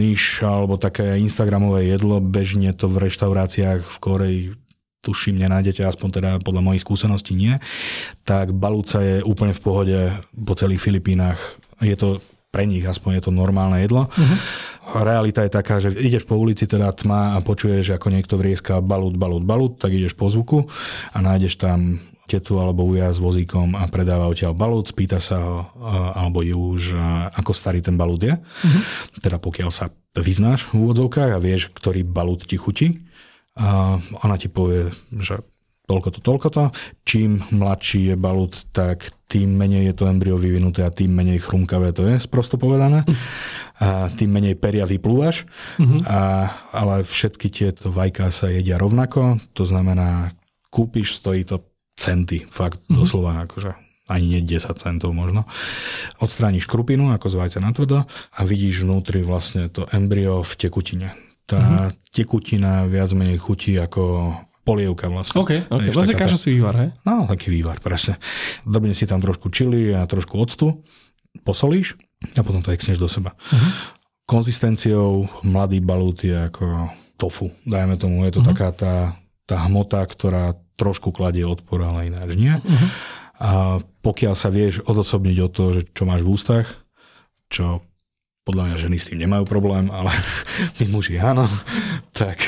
niž 0.01 0.41
alebo 0.41 0.81
také 0.81 1.21
instagramové 1.21 1.85
jedlo, 1.85 2.17
bežne 2.17 2.73
to 2.73 2.89
v 2.89 3.09
reštauráciách 3.09 3.85
v 3.85 3.99
Koreji 4.01 4.43
tuším, 5.05 5.37
nenájdete, 5.37 5.85
aspoň 5.85 6.09
teda 6.09 6.31
podľa 6.41 6.65
mojich 6.65 6.81
skúseností 6.81 7.37
nie, 7.37 7.61
tak 8.25 8.57
balúca 8.57 9.05
je 9.05 9.21
úplne 9.21 9.53
v 9.53 9.61
pohode 9.61 9.99
po 10.33 10.57
celých 10.57 10.81
Filipínach. 10.81 11.61
Je 11.83 11.97
to 11.97 12.21
pre 12.55 12.71
nich 12.71 12.87
aspoň 12.87 13.19
je 13.19 13.23
to 13.27 13.33
normálne 13.35 13.83
jedlo. 13.83 14.07
Uh-huh. 14.07 15.03
Realita 15.03 15.43
je 15.43 15.51
taká, 15.51 15.83
že 15.83 15.91
ideš 15.91 16.23
po 16.23 16.39
ulici, 16.39 16.71
teda 16.71 16.95
tma 16.95 17.35
a 17.35 17.43
počuješ, 17.43 17.99
ako 17.99 18.15
niekto 18.15 18.39
vrieska 18.39 18.79
balut, 18.79 19.19
balut, 19.19 19.43
balut, 19.43 19.83
tak 19.83 19.91
ideš 19.91 20.15
po 20.15 20.31
zvuku 20.31 20.71
a 21.11 21.19
nájdeš 21.19 21.59
tam 21.59 21.99
tetu 22.31 22.63
alebo 22.63 22.87
uja 22.87 23.11
s 23.11 23.19
vozíkom 23.19 23.75
a 23.75 23.85
predáva 23.91 24.31
odtiaľ 24.31 24.55
balut, 24.55 24.87
spýta 24.87 25.19
sa 25.19 25.43
ho 25.43 25.59
alebo 26.15 26.47
ju 26.47 26.79
už, 26.79 26.83
ako 27.35 27.51
starý 27.51 27.83
ten 27.83 27.99
balut 27.99 28.23
je. 28.23 28.39
Uh-huh. 28.39 28.83
Teda 29.19 29.43
pokiaľ 29.43 29.75
sa 29.75 29.91
vyznáš 30.15 30.71
v 30.71 30.87
úvodzovkách 30.87 31.35
a 31.35 31.43
vieš, 31.43 31.75
ktorý 31.75 32.07
balut 32.07 32.47
ti 32.47 32.55
chutí. 32.55 33.03
A 33.55 33.99
ona 34.23 34.35
ti 34.35 34.51
povie, 34.51 34.91
že 35.15 35.43
toľko 35.85 36.09
to, 36.17 36.19
toľko 36.25 36.49
to. 36.49 36.65
Čím 37.05 37.45
mladší 37.53 38.13
je 38.13 38.17
balut, 38.17 38.55
tak 38.73 39.13
tým 39.29 39.53
menej 39.53 39.93
je 39.93 39.95
to 39.99 40.05
embryo 40.09 40.41
vyvinuté 40.41 40.85
a 40.85 40.95
tým 40.95 41.13
menej 41.13 41.45
chrumkavé 41.45 41.93
to 41.93 42.09
je, 42.09 42.17
sprosto 42.21 42.57
povedané. 42.57 43.05
A 43.81 44.09
tým 44.13 44.33
menej 44.33 44.57
peria 44.57 44.89
vyplúvaš. 44.89 45.45
Uh-huh. 45.77 46.01
A, 46.07 46.49
ale 46.73 47.05
všetky 47.05 47.51
tieto 47.53 47.93
vajká 47.93 48.33
sa 48.33 48.49
jedia 48.49 48.81
rovnako, 48.81 49.43
to 49.53 49.69
znamená, 49.69 50.33
kúpiš, 50.73 51.21
stojí 51.21 51.45
to 51.45 51.61
centy, 51.99 52.47
fakt 52.49 52.81
uh-huh. 52.89 53.05
doslova 53.05 53.45
akože 53.45 53.77
ani 54.05 54.37
nie 54.37 54.41
10 54.45 54.69
centov 54.77 55.17
možno. 55.17 55.49
Odstrániš 56.21 56.69
krupinu 56.69 57.17
ako 57.17 57.33
z 57.33 57.37
vajca 57.41 57.59
na 57.65 57.73
tvrdo 57.73 58.05
a 58.09 58.41
vidíš 58.45 58.85
vnútri 58.85 59.25
vlastne 59.25 59.73
to 59.73 59.89
embryo 59.97 60.45
v 60.45 60.53
tekutine. 60.61 61.09
Tá 61.49 61.61
uh-huh. 61.61 61.89
tekutina 62.13 62.85
viac 62.85 63.13
menej 63.17 63.41
chutí 63.41 63.77
ako 63.81 64.33
polievka 64.65 65.13
vlastne. 65.13 65.37
OK, 65.37 65.69
OK. 65.69 65.83
Vieš, 65.93 65.95
vlastne 65.95 66.17
kaša 66.17 66.39
si 66.41 66.57
vývar, 66.57 66.75
hej? 66.81 66.89
No, 67.05 67.29
taký 67.29 67.53
vývar, 67.53 67.79
presne. 67.85 68.17
Dobne 68.65 68.97
si 68.97 69.05
tam 69.05 69.21
trošku 69.21 69.53
čili 69.53 69.93
a 69.93 70.09
trošku 70.09 70.41
octu, 70.41 70.81
posolíš 71.45 72.01
a 72.33 72.41
potom 72.41 72.65
to 72.65 72.73
exneš 72.73 72.97
do 72.97 73.07
seba. 73.07 73.37
Uh-huh. 73.37 73.71
Konzistenciou 74.25 75.29
mladý 75.45 75.85
balút 75.85 76.25
je 76.25 76.33
ako 76.33 76.89
tofu, 77.21 77.53
dajme 77.69 78.01
tomu. 78.01 78.25
Je 78.25 78.41
to 78.41 78.41
uh-huh. 78.41 78.57
taká 78.57 78.69
tá, 78.73 78.95
tá 79.45 79.57
hmota, 79.69 80.01
ktorá 80.01 80.57
trošku 80.81 81.13
kladie 81.13 81.45
odpor, 81.45 81.85
ale 81.85 82.09
ináč 82.09 82.33
nie. 82.35 82.57
Uh-huh. 82.57 82.89
A 83.37 83.51
pokiaľ 84.01 84.35
sa 84.35 84.49
vieš 84.49 84.81
odosobniť 84.89 85.37
od 85.45 85.51
toho, 85.53 85.71
že 85.77 85.83
čo 85.93 86.09
máš 86.09 86.25
v 86.25 86.33
ústach, 86.33 86.67
čo 87.53 87.85
podľa 88.45 88.73
mňa 88.73 88.77
ženy 88.77 88.97
s 88.97 89.09
tým 89.13 89.21
nemajú 89.21 89.45
problém, 89.45 89.93
ale 89.93 90.17
my 90.81 90.85
muži 90.89 91.21
áno, 91.21 91.45
tak 92.17 92.41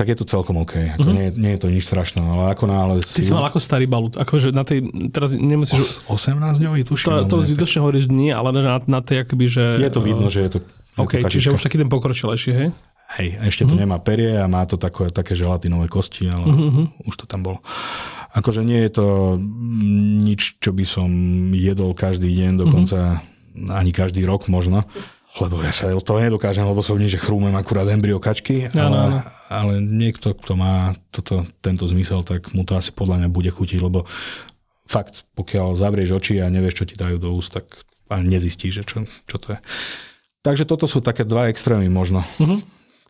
tak 0.00 0.16
je 0.16 0.16
to 0.16 0.24
celkom 0.24 0.56
OK. 0.64 0.96
Ako 0.96 1.04
mm-hmm. 1.04 1.12
nie, 1.12 1.28
nie 1.36 1.52
je 1.52 1.60
to 1.60 1.68
nič 1.68 1.84
strašné, 1.84 2.24
ale 2.24 2.56
ako 2.56 2.64
náhle... 2.64 3.04
Ty 3.04 3.20
si 3.20 3.36
mal 3.36 3.44
ako 3.52 3.60
starý 3.60 3.84
balut, 3.84 4.16
akože 4.16 4.48
na 4.48 4.64
tej, 4.64 4.88
teraz 5.12 5.36
nemusíš... 5.36 6.00
Os, 6.08 6.24
18 6.24 6.56
dňový, 6.56 6.88
tuším. 6.88 7.28
To, 7.28 7.36
to 7.36 7.36
zbytočne 7.44 7.84
hovoríš 7.84 8.08
nie, 8.08 8.32
ale 8.32 8.48
na, 8.56 8.80
na 8.80 9.00
tej 9.04 9.28
akoby, 9.28 9.44
že... 9.44 9.64
Je 9.76 9.92
to 9.92 10.00
vidno, 10.00 10.32
že 10.32 10.48
je 10.48 10.50
to... 10.56 10.58
OK, 10.96 11.20
je 11.20 11.28
to 11.28 11.32
čiže 11.36 11.48
už 11.52 11.60
taký 11.60 11.76
ten 11.76 11.92
pokročilejší, 11.92 12.50
hej? 12.56 12.68
Hej, 13.20 13.28
ešte 13.52 13.68
to 13.68 13.76
mm-hmm. 13.76 13.82
nemá 13.84 14.00
perie 14.00 14.32
a 14.40 14.48
má 14.48 14.64
to 14.64 14.80
také, 14.80 15.12
také 15.12 15.36
želatinové 15.36 15.92
kosti, 15.92 16.32
ale 16.32 16.48
mm-hmm. 16.48 17.04
už 17.04 17.14
to 17.20 17.28
tam 17.28 17.44
bolo. 17.44 17.60
Akože 18.32 18.64
nie 18.64 18.80
je 18.88 18.90
to 18.96 19.36
nič, 20.24 20.56
čo 20.64 20.72
by 20.72 20.88
som 20.88 21.10
jedol 21.52 21.92
každý 21.92 22.32
deň, 22.32 22.56
dokonca 22.56 23.20
mm-hmm. 23.20 23.68
ani 23.68 23.92
každý 23.92 24.24
rok 24.24 24.48
možno 24.48 24.88
lebo 25.38 25.62
ja 25.62 25.70
sa 25.70 25.86
to 25.94 26.18
nedokážem 26.18 26.66
odosobniť, 26.66 27.14
že 27.14 27.22
chrúmem 27.22 27.54
akurát 27.54 27.86
embryo 27.86 28.18
kačky, 28.18 28.66
ale, 28.74 28.98
no, 28.98 29.02
no. 29.14 29.18
ale 29.46 29.72
niekto, 29.78 30.34
kto 30.34 30.58
má 30.58 30.98
toto, 31.14 31.46
tento 31.62 31.86
zmysel, 31.86 32.26
tak 32.26 32.50
mu 32.50 32.66
to 32.66 32.74
asi 32.74 32.90
podľa 32.90 33.22
mňa 33.22 33.28
bude 33.30 33.50
chutiť, 33.54 33.78
lebo 33.78 34.10
fakt, 34.90 35.22
pokiaľ 35.38 35.78
zavrieš 35.78 36.18
oči 36.18 36.42
a 36.42 36.50
nevieš, 36.50 36.82
čo 36.82 36.88
ti 36.90 36.98
dajú 36.98 37.22
do 37.22 37.30
úst, 37.30 37.54
tak 37.54 37.70
v 38.10 38.10
a 38.10 38.18
nezistí, 38.26 38.74
že 38.74 38.82
čo, 38.82 39.06
čo 39.06 39.36
to 39.38 39.54
je. 39.54 39.58
Takže 40.42 40.66
toto 40.66 40.90
sú 40.90 40.98
také 40.98 41.22
dva 41.22 41.46
extrémy 41.46 41.86
možno, 41.86 42.26
uh-huh. 42.26 42.58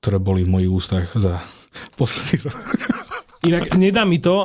ktoré 0.05 0.21
boli 0.21 0.45
v 0.45 0.53
mojich 0.53 0.71
ústach 0.71 1.07
za 1.16 1.41
posledný 1.97 2.53
rok. 2.53 2.59
Inak 3.41 3.73
nedá 3.81 4.05
mi 4.05 4.21
to, 4.21 4.37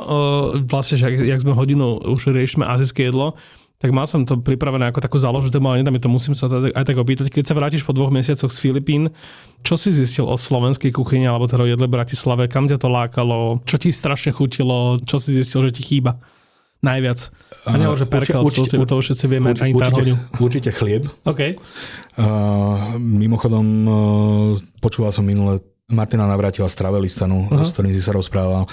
vlastne, 0.64 0.96
že 0.96 1.12
jak 1.12 1.44
sme 1.44 1.52
hodinu 1.52 2.00
už 2.00 2.32
riešime 2.32 2.64
azijské 2.64 3.12
jedlo, 3.12 3.36
tak 3.76 3.92
mal 3.92 4.08
som 4.08 4.24
to 4.24 4.40
pripravené 4.40 4.88
ako 4.88 5.04
takú 5.04 5.20
záložnú 5.20 5.52
tému, 5.52 5.68
ale 5.68 5.84
nedá 5.84 5.92
mi 5.92 6.00
to, 6.00 6.08
musím 6.08 6.32
sa 6.32 6.48
to 6.48 6.72
aj 6.72 6.84
tak 6.84 6.96
opýtať. 6.96 7.28
Keď 7.28 7.44
sa 7.52 7.54
vrátiš 7.56 7.84
po 7.84 7.92
dvoch 7.92 8.08
mesiacoch 8.08 8.48
z 8.48 8.58
Filipín, 8.58 9.12
čo 9.60 9.76
si 9.76 9.92
zistil 9.92 10.24
o 10.24 10.36
slovenskej 10.40 10.96
kuchyni 10.96 11.28
alebo 11.28 11.44
teda 11.44 11.68
jedle 11.68 11.84
Bratislave, 11.84 12.48
kam 12.48 12.72
ťa 12.72 12.80
to 12.80 12.88
lákalo, 12.88 13.60
čo 13.68 13.76
ti 13.76 13.92
strašne 13.92 14.32
chutilo, 14.32 14.96
čo 15.04 15.20
si 15.20 15.36
zistil, 15.36 15.68
že 15.68 15.76
ti 15.76 15.82
chýba 15.84 16.16
najviac? 16.80 17.28
A 17.68 17.76
neho, 17.76 17.92
že 17.98 18.08
perkel, 18.08 18.40
určite, 18.40 18.80
to, 18.80 18.86
to 18.88 18.96
všetci 18.96 19.24
vieme, 19.28 19.52
určite, 19.52 19.64
ani 19.64 19.72
určite, 19.76 20.12
určite 20.40 20.70
chlieb. 20.72 21.04
OK. 21.28 21.40
Uh, 22.16 22.96
mimochodom, 22.96 23.66
uh, 23.84 23.94
počúval 24.80 25.12
som 25.12 25.26
minule 25.26 25.60
Martina 25.86 26.26
Navrátila 26.26 26.66
z 26.66 26.78
Travelistanu, 26.78 27.46
uh-huh. 27.46 27.62
s 27.62 27.70
ktorým 27.74 27.94
si 27.94 28.02
sa 28.02 28.14
rozprával. 28.14 28.66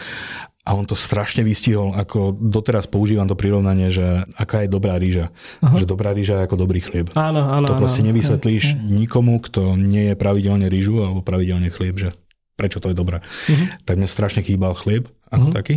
A 0.63 0.79
on 0.79 0.87
to 0.87 0.95
strašne 0.95 1.43
vystihol, 1.43 1.91
ako 1.91 2.31
doteraz 2.39 2.87
používam 2.87 3.27
to 3.27 3.35
prirovnanie, 3.35 3.91
že 3.91 4.23
aká 4.39 4.63
je 4.63 4.71
dobrá 4.71 4.95
rýža. 4.95 5.35
Uh-huh. 5.59 5.75
Že 5.75 5.91
dobrá 5.91 6.15
rýža 6.15 6.39
je 6.39 6.45
ako 6.47 6.55
dobrý 6.55 6.79
chlieb. 6.79 7.11
Áno, 7.19 7.43
áno. 7.43 7.67
To 7.67 7.75
proste 7.75 7.99
nevysvetlíš 7.99 8.79
uh-huh. 8.79 8.87
nikomu, 9.03 9.43
kto 9.43 9.75
nie 9.75 10.11
je 10.11 10.15
pravidelne 10.15 10.71
rýžu 10.71 11.03
alebo 11.03 11.19
pravidelne 11.19 11.67
chlieb, 11.67 11.99
že 11.99 12.15
prečo 12.55 12.79
to 12.79 12.87
je 12.87 12.95
dobré. 12.95 13.19
Uh-huh. 13.19 13.67
Tak 13.83 13.99
mne 13.99 14.07
strašne 14.07 14.39
chýbal 14.39 14.71
chlieb 14.71 15.11
ako 15.27 15.51
uh-huh. 15.51 15.57
taký, 15.59 15.75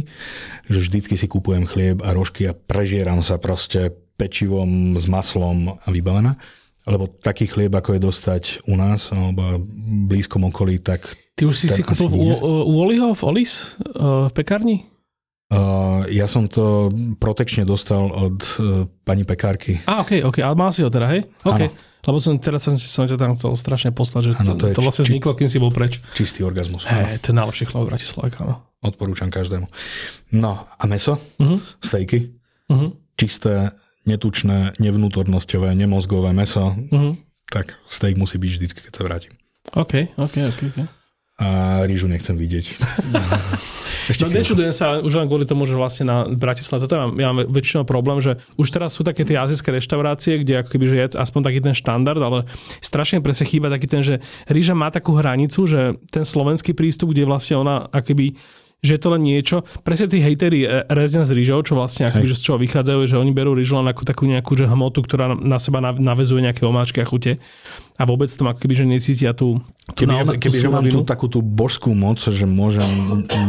že 0.70 0.78
vždycky 0.78 1.18
si 1.18 1.26
kupujem 1.26 1.66
chlieb 1.66 1.98
a 2.06 2.14
rožky 2.14 2.46
a 2.46 2.54
prežieram 2.54 3.26
sa 3.26 3.42
proste 3.42 3.90
pečivom 4.20 4.94
s 4.94 5.10
maslom 5.10 5.82
a 5.82 5.88
vybavená. 5.90 6.38
Lebo 6.86 7.10
taký 7.10 7.50
chlieb, 7.50 7.74
ako 7.74 7.98
je 7.98 8.00
dostať 8.00 8.42
u 8.70 8.78
nás 8.78 9.10
alebo 9.10 9.58
v 9.58 10.06
blízkom 10.06 10.46
okolí, 10.46 10.78
tak 10.78 11.02
Ty 11.36 11.50
už 11.50 11.54
si 11.58 11.66
si 11.68 11.82
kúpil 11.82 12.08
u, 12.14 12.72
Oliho 12.80 13.12
v 13.12 13.22
Olis 13.26 13.76
v 13.92 14.32
pekárni? 14.32 14.86
Uh, 15.46 16.02
ja 16.10 16.26
som 16.26 16.50
to 16.50 16.90
protekčne 17.22 17.62
dostal 17.62 18.10
od 18.10 18.38
uh, 18.58 18.82
pani 19.06 19.22
pekárky. 19.22 19.78
A, 19.86 20.02
ok, 20.02 20.26
ok, 20.26 20.42
ale 20.42 20.58
mal 20.58 20.74
si 20.74 20.82
ho 20.82 20.90
teda, 20.90 21.06
hej? 21.06 21.22
Ok. 21.46 21.70
Ano. 21.70 21.70
Lebo 22.06 22.18
som 22.22 22.38
teraz 22.38 22.66
som, 22.66 22.74
som 22.78 23.06
ťa 23.06 23.18
tam 23.18 23.34
chcel 23.34 23.54
strašne 23.58 23.90
poslať, 23.90 24.22
že 24.22 24.32
ano, 24.38 24.54
to, 24.58 24.70
to, 24.70 24.78
to 24.78 24.82
vlastne 24.82 25.06
či, 25.06 25.10
vzniklo, 25.14 25.34
kým 25.34 25.50
si 25.50 25.58
bol 25.58 25.74
preč. 25.74 25.98
Čistý 26.14 26.46
orgazmus. 26.46 26.86
Hej, 26.86 27.18
to 27.22 27.30
je 27.30 27.36
najlepší 27.38 27.66
chlap 27.66 27.86
v 27.86 27.88
Bratislave, 27.94 28.30
áno. 28.42 28.62
Odporúčam 28.82 29.30
každému. 29.30 29.66
No 30.38 30.66
a 30.66 30.82
meso, 30.86 31.18
uh-huh. 31.18 31.58
stejky, 31.82 32.30
uh-huh. 32.70 32.94
čisté, 33.18 33.74
netučné, 34.06 34.78
nevnútornosťové, 34.78 35.74
nemozgové 35.74 36.30
meso, 36.32 36.72
uh-huh. 36.72 37.18
tak 37.50 37.76
steak 37.90 38.14
musí 38.16 38.38
byť 38.38 38.50
vždy, 38.50 38.64
keď 38.70 38.94
sa 38.94 39.02
vrátim. 39.04 39.32
OK, 39.74 40.14
OK, 40.16 40.34
OK. 40.46 40.62
okay 40.70 40.86
a 41.36 41.84
rýžu 41.84 42.08
nechcem 42.08 42.32
vidieť. 42.32 42.80
Ešte 44.12 44.24
no 44.24 44.32
nečudujem 44.32 44.72
sa 44.72 45.04
už 45.04 45.20
len 45.20 45.28
kvôli 45.28 45.44
tomu, 45.44 45.68
že 45.68 45.76
vlastne 45.76 46.08
na 46.08 46.24
Bratislave, 46.24 46.88
toto 46.88 46.96
mám, 46.96 47.12
ja 47.20 47.28
mám 47.28 47.44
väčšinou 47.44 47.84
problém, 47.84 48.24
že 48.24 48.40
už 48.56 48.72
teraz 48.72 48.96
sú 48.96 49.04
také 49.04 49.28
tie 49.28 49.36
azijské 49.36 49.68
reštaurácie, 49.68 50.40
kde 50.40 50.64
ako 50.64 50.68
keby, 50.72 50.84
že 50.88 50.96
je 50.96 51.06
aspoň 51.20 51.40
taký 51.44 51.60
ten 51.60 51.74
štandard, 51.76 52.22
ale 52.24 52.48
strašne 52.80 53.20
presne 53.20 53.44
chýba 53.44 53.68
taký 53.68 53.84
ten, 53.84 54.00
že 54.00 54.24
rýža 54.48 54.72
má 54.72 54.88
takú 54.88 55.12
hranicu, 55.12 55.68
že 55.68 56.00
ten 56.08 56.24
slovenský 56.24 56.72
prístup, 56.72 57.12
kde 57.12 57.28
vlastne 57.28 57.60
ona 57.60 57.84
akoby 57.92 58.40
že 58.84 58.96
je 58.96 59.00
to 59.00 59.08
len 59.12 59.22
niečo. 59.24 59.64
Presne 59.82 60.06
tí 60.06 60.20
hejteri 60.20 60.62
e, 60.62 60.84
rezňa 60.86 61.24
z 61.24 61.32
rýžou, 61.32 61.64
čo 61.64 61.74
vlastne 61.74 62.06
akoby, 62.06 62.28
že 62.28 62.36
z 62.38 62.42
čoho 62.50 62.58
vychádzajú, 62.60 63.00
že 63.08 63.16
oni 63.16 63.32
berú 63.32 63.56
rýžu 63.56 63.80
len 63.80 63.88
ako 63.88 64.04
takú 64.04 64.28
nejakú 64.28 64.52
že 64.52 64.68
hmotu, 64.68 65.00
ktorá 65.00 65.32
na 65.32 65.56
seba 65.56 65.80
navezuje 65.80 66.44
nejaké 66.44 66.62
omáčky 66.62 67.00
a 67.00 67.06
chute 67.08 67.40
a 67.96 68.02
vôbec 68.04 68.28
tam 68.28 68.52
akoby, 68.52 68.74
že 68.76 68.84
necítia 68.84 69.32
tú, 69.32 69.64
tú 69.96 70.04
Keby, 70.04 70.12
naozaj, 70.12 70.36
keby 70.36 70.58
tú 70.60 70.70
mám 70.70 70.84
tú, 70.84 71.00
takú 71.02 71.26
tú 71.32 71.40
božskú 71.40 71.96
moc, 71.96 72.20
že 72.20 72.44
môžem 72.44 72.88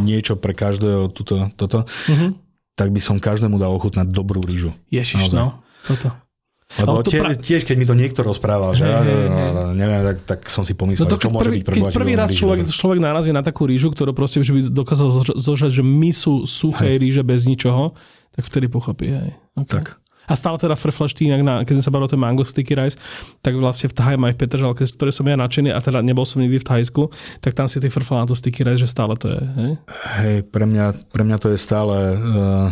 niečo 0.03 0.39
pre 0.39 0.55
každého 0.55 1.11
tuto, 1.11 1.51
toto, 1.59 1.83
uh-huh. 1.83 2.31
tak 2.79 2.95
by 2.95 2.99
som 3.03 3.19
každému 3.19 3.59
dal 3.59 3.75
ochutnať 3.75 4.07
dobrú 4.07 4.39
rýžu. 4.39 4.71
Ježiš, 4.87 5.27
naozaj. 5.27 5.37
no, 5.37 5.47
toto. 5.83 6.26
Lebo 6.67 6.99
tie, 6.99 7.23
pra... 7.23 7.31
tiež, 7.31 7.63
keď 7.63 7.75
mi 7.79 7.87
to 7.87 7.95
niekto 7.95 8.21
rozprával, 8.27 8.75
že 8.75 8.83
hey, 8.83 8.99
hey, 8.99 9.25
hey. 9.31 9.71
neviem, 9.71 10.03
tak, 10.03 10.17
tak 10.27 10.39
som 10.51 10.67
si 10.67 10.75
pomyslel, 10.75 11.07
no 11.07 11.15
to, 11.15 11.17
čo 11.17 11.31
môže 11.31 11.47
prvý, 11.47 11.63
byť 11.63 11.73
Keď 11.79 11.83
prvý 11.95 12.13
raz 12.19 12.29
človek, 12.35 12.67
človek 12.67 12.99
narazí 12.99 13.31
na 13.31 13.39
takú 13.39 13.63
rýžu, 13.65 13.87
ktorú 13.95 14.11
proste 14.11 14.43
že 14.43 14.51
by 14.51 14.61
dokázal 14.75 15.07
zožať, 15.39 15.71
že 15.79 15.83
my 15.87 16.11
sú 16.11 16.43
suché 16.43 16.99
hey. 16.99 17.01
rýže 17.01 17.23
bez 17.23 17.47
ničoho, 17.47 17.95
tak 18.35 18.43
vtedy 18.43 18.67
pochopí. 18.67 19.15
Hej. 19.15 19.31
Okay. 19.55 19.79
Tak. 19.79 19.85
A 20.27 20.33
stále 20.35 20.59
teda 20.59 20.75
frflaš 20.75 21.15
ty 21.15 21.31
inak, 21.31 21.41
na, 21.41 21.53
keď 21.63 21.79
sme 21.79 21.85
sa 21.87 21.91
bavili 21.95 22.07
o 22.07 22.13
tom 22.13 22.21
mango 22.21 22.43
sticky 22.43 22.75
rice, 22.75 22.99
tak 23.39 23.55
vlastne 23.55 23.87
v 23.87 23.95
Thai 23.95 24.15
aj 24.19 24.33
v 24.35 24.39
Petržalke, 24.43 24.83
z 24.83 24.93
ktorej 24.99 25.15
som 25.15 25.23
ja 25.23 25.39
nadšený 25.39 25.71
a 25.71 25.79
teda 25.79 26.03
nebol 26.03 26.27
som 26.27 26.43
nikdy 26.43 26.59
v 26.59 26.67
Thajsku, 26.67 27.07
tak 27.39 27.55
tam 27.55 27.71
si 27.71 27.79
ty 27.79 27.87
frfla 27.87 28.23
na 28.23 28.27
to 28.27 28.35
sticky 28.35 28.67
rice, 28.67 28.83
že 28.83 28.91
stále 28.91 29.15
to 29.15 29.31
je. 29.31 29.39
Hej, 29.39 29.73
hej 30.19 30.37
pre, 30.43 30.67
mňa, 30.67 31.07
pre 31.15 31.23
mňa 31.23 31.37
to 31.39 31.47
je 31.55 31.57
stále... 31.59 31.95
Uh, 32.19 32.69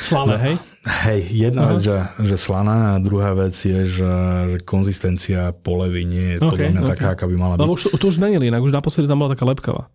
Slavé, 0.00 0.34
no, 0.34 0.40
hej? 0.40 0.54
Hej, 0.84 1.20
jedna 1.32 1.62
uh-huh. 1.64 1.72
vec, 1.76 1.80
že, 1.80 1.96
že 2.24 2.36
slaná 2.36 2.96
a 2.96 3.00
druhá 3.00 3.32
vec 3.32 3.56
je, 3.56 3.88
že, 3.88 4.14
že 4.52 4.58
konzistencia 4.64 5.56
polevy 5.56 6.04
nie 6.04 6.36
je 6.36 6.44
okay, 6.44 6.48
podľa 6.48 6.68
mňa 6.72 6.82
okay. 6.84 6.92
taká, 6.92 7.06
aká 7.16 7.24
by 7.24 7.36
mala 7.36 7.54
byť. 7.56 7.64
Lebo 7.64 7.72
už, 7.72 7.82
to 7.96 8.04
už 8.08 8.20
zmenili, 8.20 8.52
inak 8.52 8.60
už 8.60 8.72
naposledy 8.72 9.08
tam 9.08 9.20
bola 9.20 9.32
taká 9.32 9.48
lepkavá. 9.48 9.88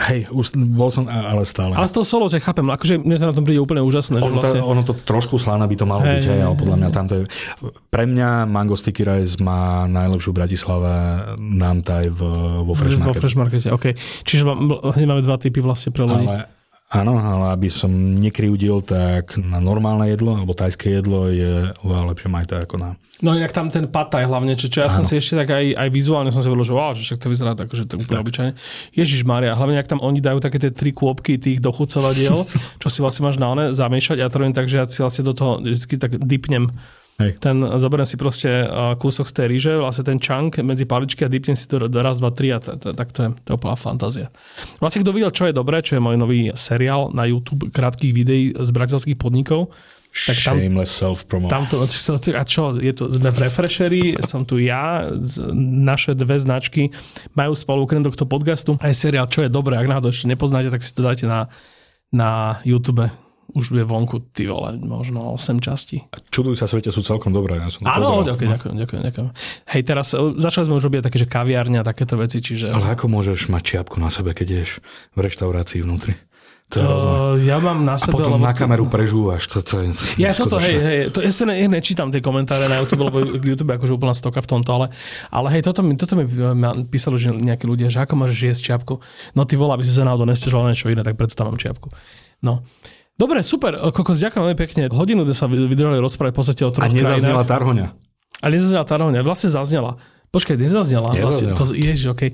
Hej, 0.00 0.32
už 0.32 0.56
bol 0.72 0.88
som, 0.88 1.04
ale 1.04 1.44
stále. 1.44 1.76
Ale 1.76 1.84
z 1.84 1.94
toho 2.00 2.06
solo 2.08 2.24
chápem, 2.32 2.64
akože 2.64 3.04
mne 3.04 3.16
to 3.20 3.28
na 3.28 3.34
tom 3.36 3.44
príde 3.44 3.60
úplne 3.60 3.84
úžasné. 3.84 4.24
Ono, 4.24 4.24
že 4.24 4.34
vlastne... 4.40 4.60
to, 4.64 4.66
ono 4.66 4.82
to 4.88 4.92
trošku 4.96 5.36
slaná 5.36 5.68
by 5.68 5.76
to 5.76 5.84
malo 5.84 6.02
hey, 6.02 6.18
byť, 6.18 6.24
hej, 6.32 6.40
ale 6.42 6.54
podľa 6.56 6.76
mňa 6.80 6.88
tam 6.90 7.04
to 7.06 7.14
je... 7.20 7.22
Pre 7.92 8.04
mňa 8.08 8.48
Mango 8.48 8.74
Sticky 8.74 9.04
Rice 9.04 9.36
má 9.44 9.84
najlepšiu 9.86 10.32
Bratislave 10.32 10.92
nám 11.38 11.84
taj 11.84 12.08
v, 12.08 12.20
vo 12.64 12.72
Fresh 12.72 12.98
Market. 12.98 13.14
Vo 13.14 13.20
Fresh 13.20 13.36
Markete, 13.36 13.68
OK. 13.68 13.92
Čiže 14.24 14.42
hneď 14.96 15.06
máme 15.06 15.22
dva 15.22 15.36
typy 15.36 15.60
vlastne 15.60 15.92
pre 15.92 16.08
ľudí. 16.08 16.24
Ale, 16.24 16.48
áno, 16.88 17.20
ale 17.20 17.46
aby 17.52 17.68
som 17.68 17.92
nekryudil, 17.92 18.80
tak 18.82 19.36
na 19.38 19.60
normálne 19.60 20.08
jedlo, 20.08 20.40
alebo 20.40 20.56
tajské 20.56 20.98
jedlo 20.98 21.28
je 21.28 21.68
oveľa 21.84 22.16
lepšie 22.16 22.28
majta 22.32 22.64
ako 22.64 22.74
na 22.80 22.90
No 23.22 23.38
inak 23.38 23.54
tam 23.54 23.70
ten 23.70 23.86
pataj 23.86 24.26
hlavne, 24.26 24.58
čo, 24.58 24.66
čo 24.66 24.82
ja 24.82 24.90
Áno. 24.90 24.98
som 24.98 25.04
si 25.06 25.14
ešte 25.14 25.38
tak 25.38 25.54
aj, 25.54 25.78
aj 25.78 25.88
vizuálne 25.94 26.34
som 26.34 26.42
si 26.42 26.50
hovoril, 26.50 26.66
že 26.66 26.74
wow, 26.74 26.90
že 26.90 27.06
však 27.06 27.22
to 27.22 27.30
vyzerá 27.30 27.54
tak, 27.54 27.70
že 27.70 27.86
to 27.86 27.94
je 27.94 28.02
úplne 28.02 28.18
obyčajne. 28.18 28.52
Ježiš 28.98 29.22
Maria, 29.22 29.54
hlavne 29.54 29.78
ak 29.78 29.86
tam 29.86 30.02
oni 30.02 30.18
dajú 30.18 30.42
také 30.42 30.58
tie 30.58 30.74
tri 30.74 30.90
kôpky 30.90 31.38
tých 31.38 31.62
dochucovadiel, 31.62 32.50
čo 32.82 32.88
si 32.90 32.98
vlastne 32.98 33.30
máš 33.30 33.38
na 33.38 33.46
one 33.46 33.64
zamiešať 33.70 34.18
a 34.18 34.26
to 34.26 34.42
robím 34.42 34.58
tak, 34.58 34.66
že 34.66 34.82
ja 34.82 34.84
si 34.90 34.98
vlastne 34.98 35.22
do 35.22 35.38
toho 35.38 35.62
vždy 35.62 35.96
tak 36.02 36.18
dipnem 36.18 36.74
Hej. 37.20 37.38
Ten, 37.38 37.60
zoberiem 37.76 38.08
si 38.08 38.16
proste 38.16 38.66
kúsok 38.98 39.28
z 39.28 39.34
tej 39.36 39.46
ríže, 39.46 39.72
vlastne 39.78 40.02
ten 40.02 40.18
čank 40.18 40.58
medzi 40.64 40.88
paličky 40.88 41.22
a 41.22 41.30
dipnem 41.30 41.54
si 41.54 41.68
to 41.68 41.86
raz, 41.86 42.18
dva, 42.18 42.32
tri 42.32 42.50
a 42.50 42.58
to, 42.58 42.74
to, 42.80 42.96
tak 42.96 43.12
to 43.12 43.18
je, 43.22 43.28
to 43.44 43.48
je 43.52 43.54
úplná 43.54 43.76
fantázia. 43.76 44.26
Vlastne 44.80 45.04
kto 45.04 45.12
videl, 45.12 45.30
čo 45.30 45.46
je 45.46 45.54
dobré, 45.54 45.84
čo 45.84 45.94
je 45.94 46.02
môj 46.02 46.16
nový 46.18 46.50
seriál 46.56 47.12
na 47.12 47.28
YouTube 47.28 47.68
krátkých 47.70 48.12
videí 48.16 48.44
z 48.56 48.70
bratislavských 48.72 49.20
podnikov, 49.20 49.70
tak 50.12 50.36
tam, 50.44 50.60
Shameless 50.60 50.92
self-promo. 50.92 51.48
Tam 51.48 51.64
to, 51.64 51.88
a 52.36 52.44
čo, 52.44 52.76
je 52.76 52.92
to, 52.92 53.08
sme 53.08 53.32
Refreshery, 53.32 54.20
som 54.20 54.44
tu 54.44 54.60
ja, 54.60 55.08
naše 55.56 56.12
dve 56.12 56.36
značky 56.36 56.92
majú 57.32 57.56
spolu 57.56 57.88
okrem 57.88 58.04
tohto 58.04 58.28
podcastu 58.28 58.76
aj 58.84 58.92
seriál, 58.92 59.26
čo 59.32 59.40
je 59.40 59.48
dobré, 59.48 59.80
ak 59.80 59.88
náhodou 59.88 60.12
ešte 60.12 60.28
nepoznáte, 60.28 60.68
tak 60.68 60.84
si 60.84 60.92
to 60.92 61.00
dajte 61.00 61.24
na, 61.24 61.48
na 62.12 62.60
YouTube. 62.68 63.08
Už 63.52 63.68
je 63.76 63.84
vonku, 63.84 64.32
ty 64.32 64.48
vole, 64.48 64.80
možno 64.80 65.36
8 65.36 65.60
častí. 65.60 66.00
A 66.08 66.16
čudujú 66.32 66.56
sa 66.56 66.64
svete 66.64 66.88
sú 66.88 67.04
celkom 67.04 67.36
dobré. 67.36 67.60
Ja 67.60 67.68
som 67.68 67.84
Áno, 67.84 68.24
ďakujem, 68.24 68.48
ďakujem, 68.48 68.74
ďakujem, 68.80 69.02
ďakujem. 69.12 69.26
Hej, 69.76 69.82
teraz 69.84 70.16
e, 70.16 70.40
začali 70.40 70.72
sme 70.72 70.80
už 70.80 70.88
robiť 70.88 71.04
také, 71.04 71.20
že 71.20 71.28
kaviárne 71.28 71.76
a 71.76 71.84
takéto 71.84 72.16
veci, 72.16 72.40
čiže... 72.40 72.72
Ale 72.72 72.96
ako 72.96 73.12
môžeš 73.12 73.52
mať 73.52 73.76
čiapku 73.76 74.00
na 74.00 74.08
sebe, 74.08 74.32
keď 74.32 74.64
ješ 74.64 74.80
v 75.12 75.18
reštaurácii 75.20 75.84
vnútri? 75.84 76.16
To 76.72 76.80
uh, 76.80 77.36
ja 77.36 77.60
mám 77.60 77.84
na 77.84 78.00
sebe... 78.00 78.16
A 78.16 78.32
potom 78.32 78.40
na 78.40 78.56
kameru 78.56 78.88
prežúvaš. 78.88 79.44
To, 79.52 79.60
to 79.60 79.84
je 79.84 79.86
ja 80.24 80.32
toto, 80.32 80.56
hej, 80.56 80.76
hej, 80.80 80.98
to, 81.12 81.20
ne, 81.44 81.68
nečítam 81.68 82.08
tie 82.08 82.24
komentáre 82.24 82.64
na 82.64 82.80
YouTube, 82.80 83.12
lebo 83.12 83.20
YouTube 83.44 83.68
je 83.72 83.76
akože 83.76 83.92
úplná 83.92 84.16
stoka 84.16 84.40
v 84.40 84.48
tomto, 84.48 84.70
ale, 84.72 84.86
ale 85.28 85.52
hej, 85.52 85.68
toto 85.68 85.84
mi, 85.84 86.00
toto 86.00 86.16
mi 86.16 86.24
písalo 86.88 87.20
že 87.20 87.36
nejakí 87.36 87.68
ľudia, 87.68 87.92
že 87.92 88.00
ako 88.00 88.24
môžeš 88.24 88.38
jesť 88.40 88.62
čiapku. 88.72 89.04
No 89.36 89.44
ty 89.44 89.60
volá, 89.60 89.76
aby 89.76 89.84
si 89.84 89.92
sa 89.92 90.08
náhodou 90.08 90.24
nestežoval 90.24 90.72
niečo 90.72 90.88
iné, 90.88 91.04
tak 91.04 91.20
preto 91.20 91.36
tam 91.36 91.52
mám 91.52 91.60
čiapku. 91.60 91.92
No. 92.40 92.64
Dobre, 93.20 93.44
super, 93.44 93.76
kokos, 93.92 94.16
ďakujem 94.16 94.40
veľmi 94.40 94.58
pekne. 94.58 94.82
Hodinu 94.88 95.28
sme 95.28 95.36
sa 95.36 95.44
vydržali 95.44 96.00
rozprávať 96.00 96.32
v 96.32 96.38
podstate 96.40 96.62
o 96.64 96.72
troch 96.72 96.88
A 96.88 96.88
nezaznela 96.88 97.44
Tarhoňa. 97.44 97.92
A 98.40 98.46
nezaznela 98.48 98.88
Tarhoňa, 98.88 99.20
vlastne 99.20 99.52
zaznela. 99.52 100.00
Počkaj, 100.32 100.56
nezaznela. 100.56 101.12
nezaznela. 101.12 101.52
Vlastne, 101.52 101.76
to, 101.76 101.76
ježiš, 101.76 102.16
okay. 102.16 102.32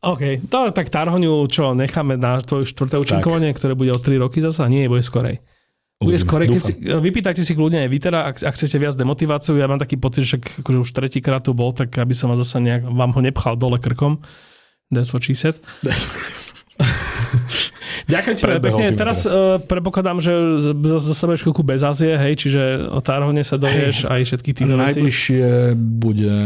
OK, 0.00 0.48
to, 0.48 0.72
tak 0.72 0.88
Tarhoniu, 0.88 1.44
čo 1.44 1.76
necháme 1.76 2.16
na 2.16 2.40
tvoje 2.40 2.72
štvrté 2.72 2.96
účinkovanie, 2.96 3.52
ktoré 3.52 3.76
bude 3.76 3.92
o 3.92 4.00
3 4.00 4.16
roky 4.16 4.40
zasa? 4.40 4.64
Nie, 4.64 4.88
bude 4.88 5.04
skorej. 5.04 5.44
Bude 6.00 6.16
skorej, 6.16 6.56
keď 6.56 6.62
si, 6.64 6.72
vypýtajte 6.80 7.44
si 7.44 7.52
kľudne 7.52 7.84
aj 7.84 7.88
vy 7.92 7.98
teda, 8.00 8.32
ak, 8.32 8.40
ak 8.40 8.56
chcete 8.56 8.80
viac 8.80 8.96
demotiváciu, 8.96 9.60
ja 9.60 9.68
mám 9.68 9.76
taký 9.76 10.00
pocit, 10.00 10.24
že 10.24 10.40
akože 10.40 10.88
už 10.88 10.90
tretíkrát 10.96 11.44
tu 11.44 11.52
bol, 11.52 11.76
tak 11.76 11.92
aby 12.00 12.16
som 12.16 12.32
vás 12.32 12.40
zase 12.40 12.56
nejak, 12.64 12.88
vám 12.88 13.12
ho 13.12 13.20
nepchal 13.20 13.60
dole 13.60 13.76
krkom. 13.76 14.24
That's 14.88 15.12
what 15.12 15.28
she 15.28 15.36
said. 15.36 15.60
Ďakujem 18.08 18.36
ti 18.40 18.44
pekne. 18.48 18.96
Teraz 18.96 19.28
uh, 19.28 19.60
predpokladám, 19.60 20.24
že 20.24 20.32
za 20.96 21.12
sebe 21.12 21.36
chvíľku 21.36 21.60
bez 21.60 21.84
Ázie, 21.84 22.16
hej, 22.16 22.40
čiže 22.40 22.88
o 22.88 23.04
Tárhovne 23.04 23.44
sa 23.44 23.60
doješ 23.60 24.08
hey, 24.08 24.16
aj 24.16 24.20
všetky 24.32 24.50
týchto 24.56 24.80
vecí. 24.80 25.04
Najbližšie 25.04 25.76
bude, 25.76 26.36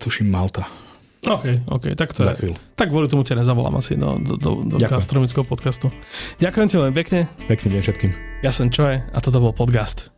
tuším, 0.00 0.32
Malta. 0.32 0.87
OK, 1.26 1.66
OK, 1.66 1.84
tak 1.98 2.14
to 2.14 2.22
Za 2.22 2.38
je. 2.38 2.54
Tak 2.78 2.94
kvôli 2.94 3.10
tomu 3.10 3.26
ťa 3.26 3.42
nezavolám 3.42 3.82
asi 3.82 3.98
do, 3.98 4.22
do, 4.22 4.38
do, 4.38 4.50
do 4.62 4.76
gastronomického 4.78 5.42
podcastu. 5.42 5.90
Ďakujem 6.38 6.66
ti 6.70 6.74
veľmi 6.78 6.94
pekne. 6.94 7.20
Pekný 7.50 7.78
deň 7.78 7.80
všetkým. 7.82 8.10
Ja 8.46 8.54
som 8.54 8.70
Čoje 8.70 9.02
a 9.02 9.18
toto 9.18 9.42
bol 9.42 9.50
podcast. 9.50 10.17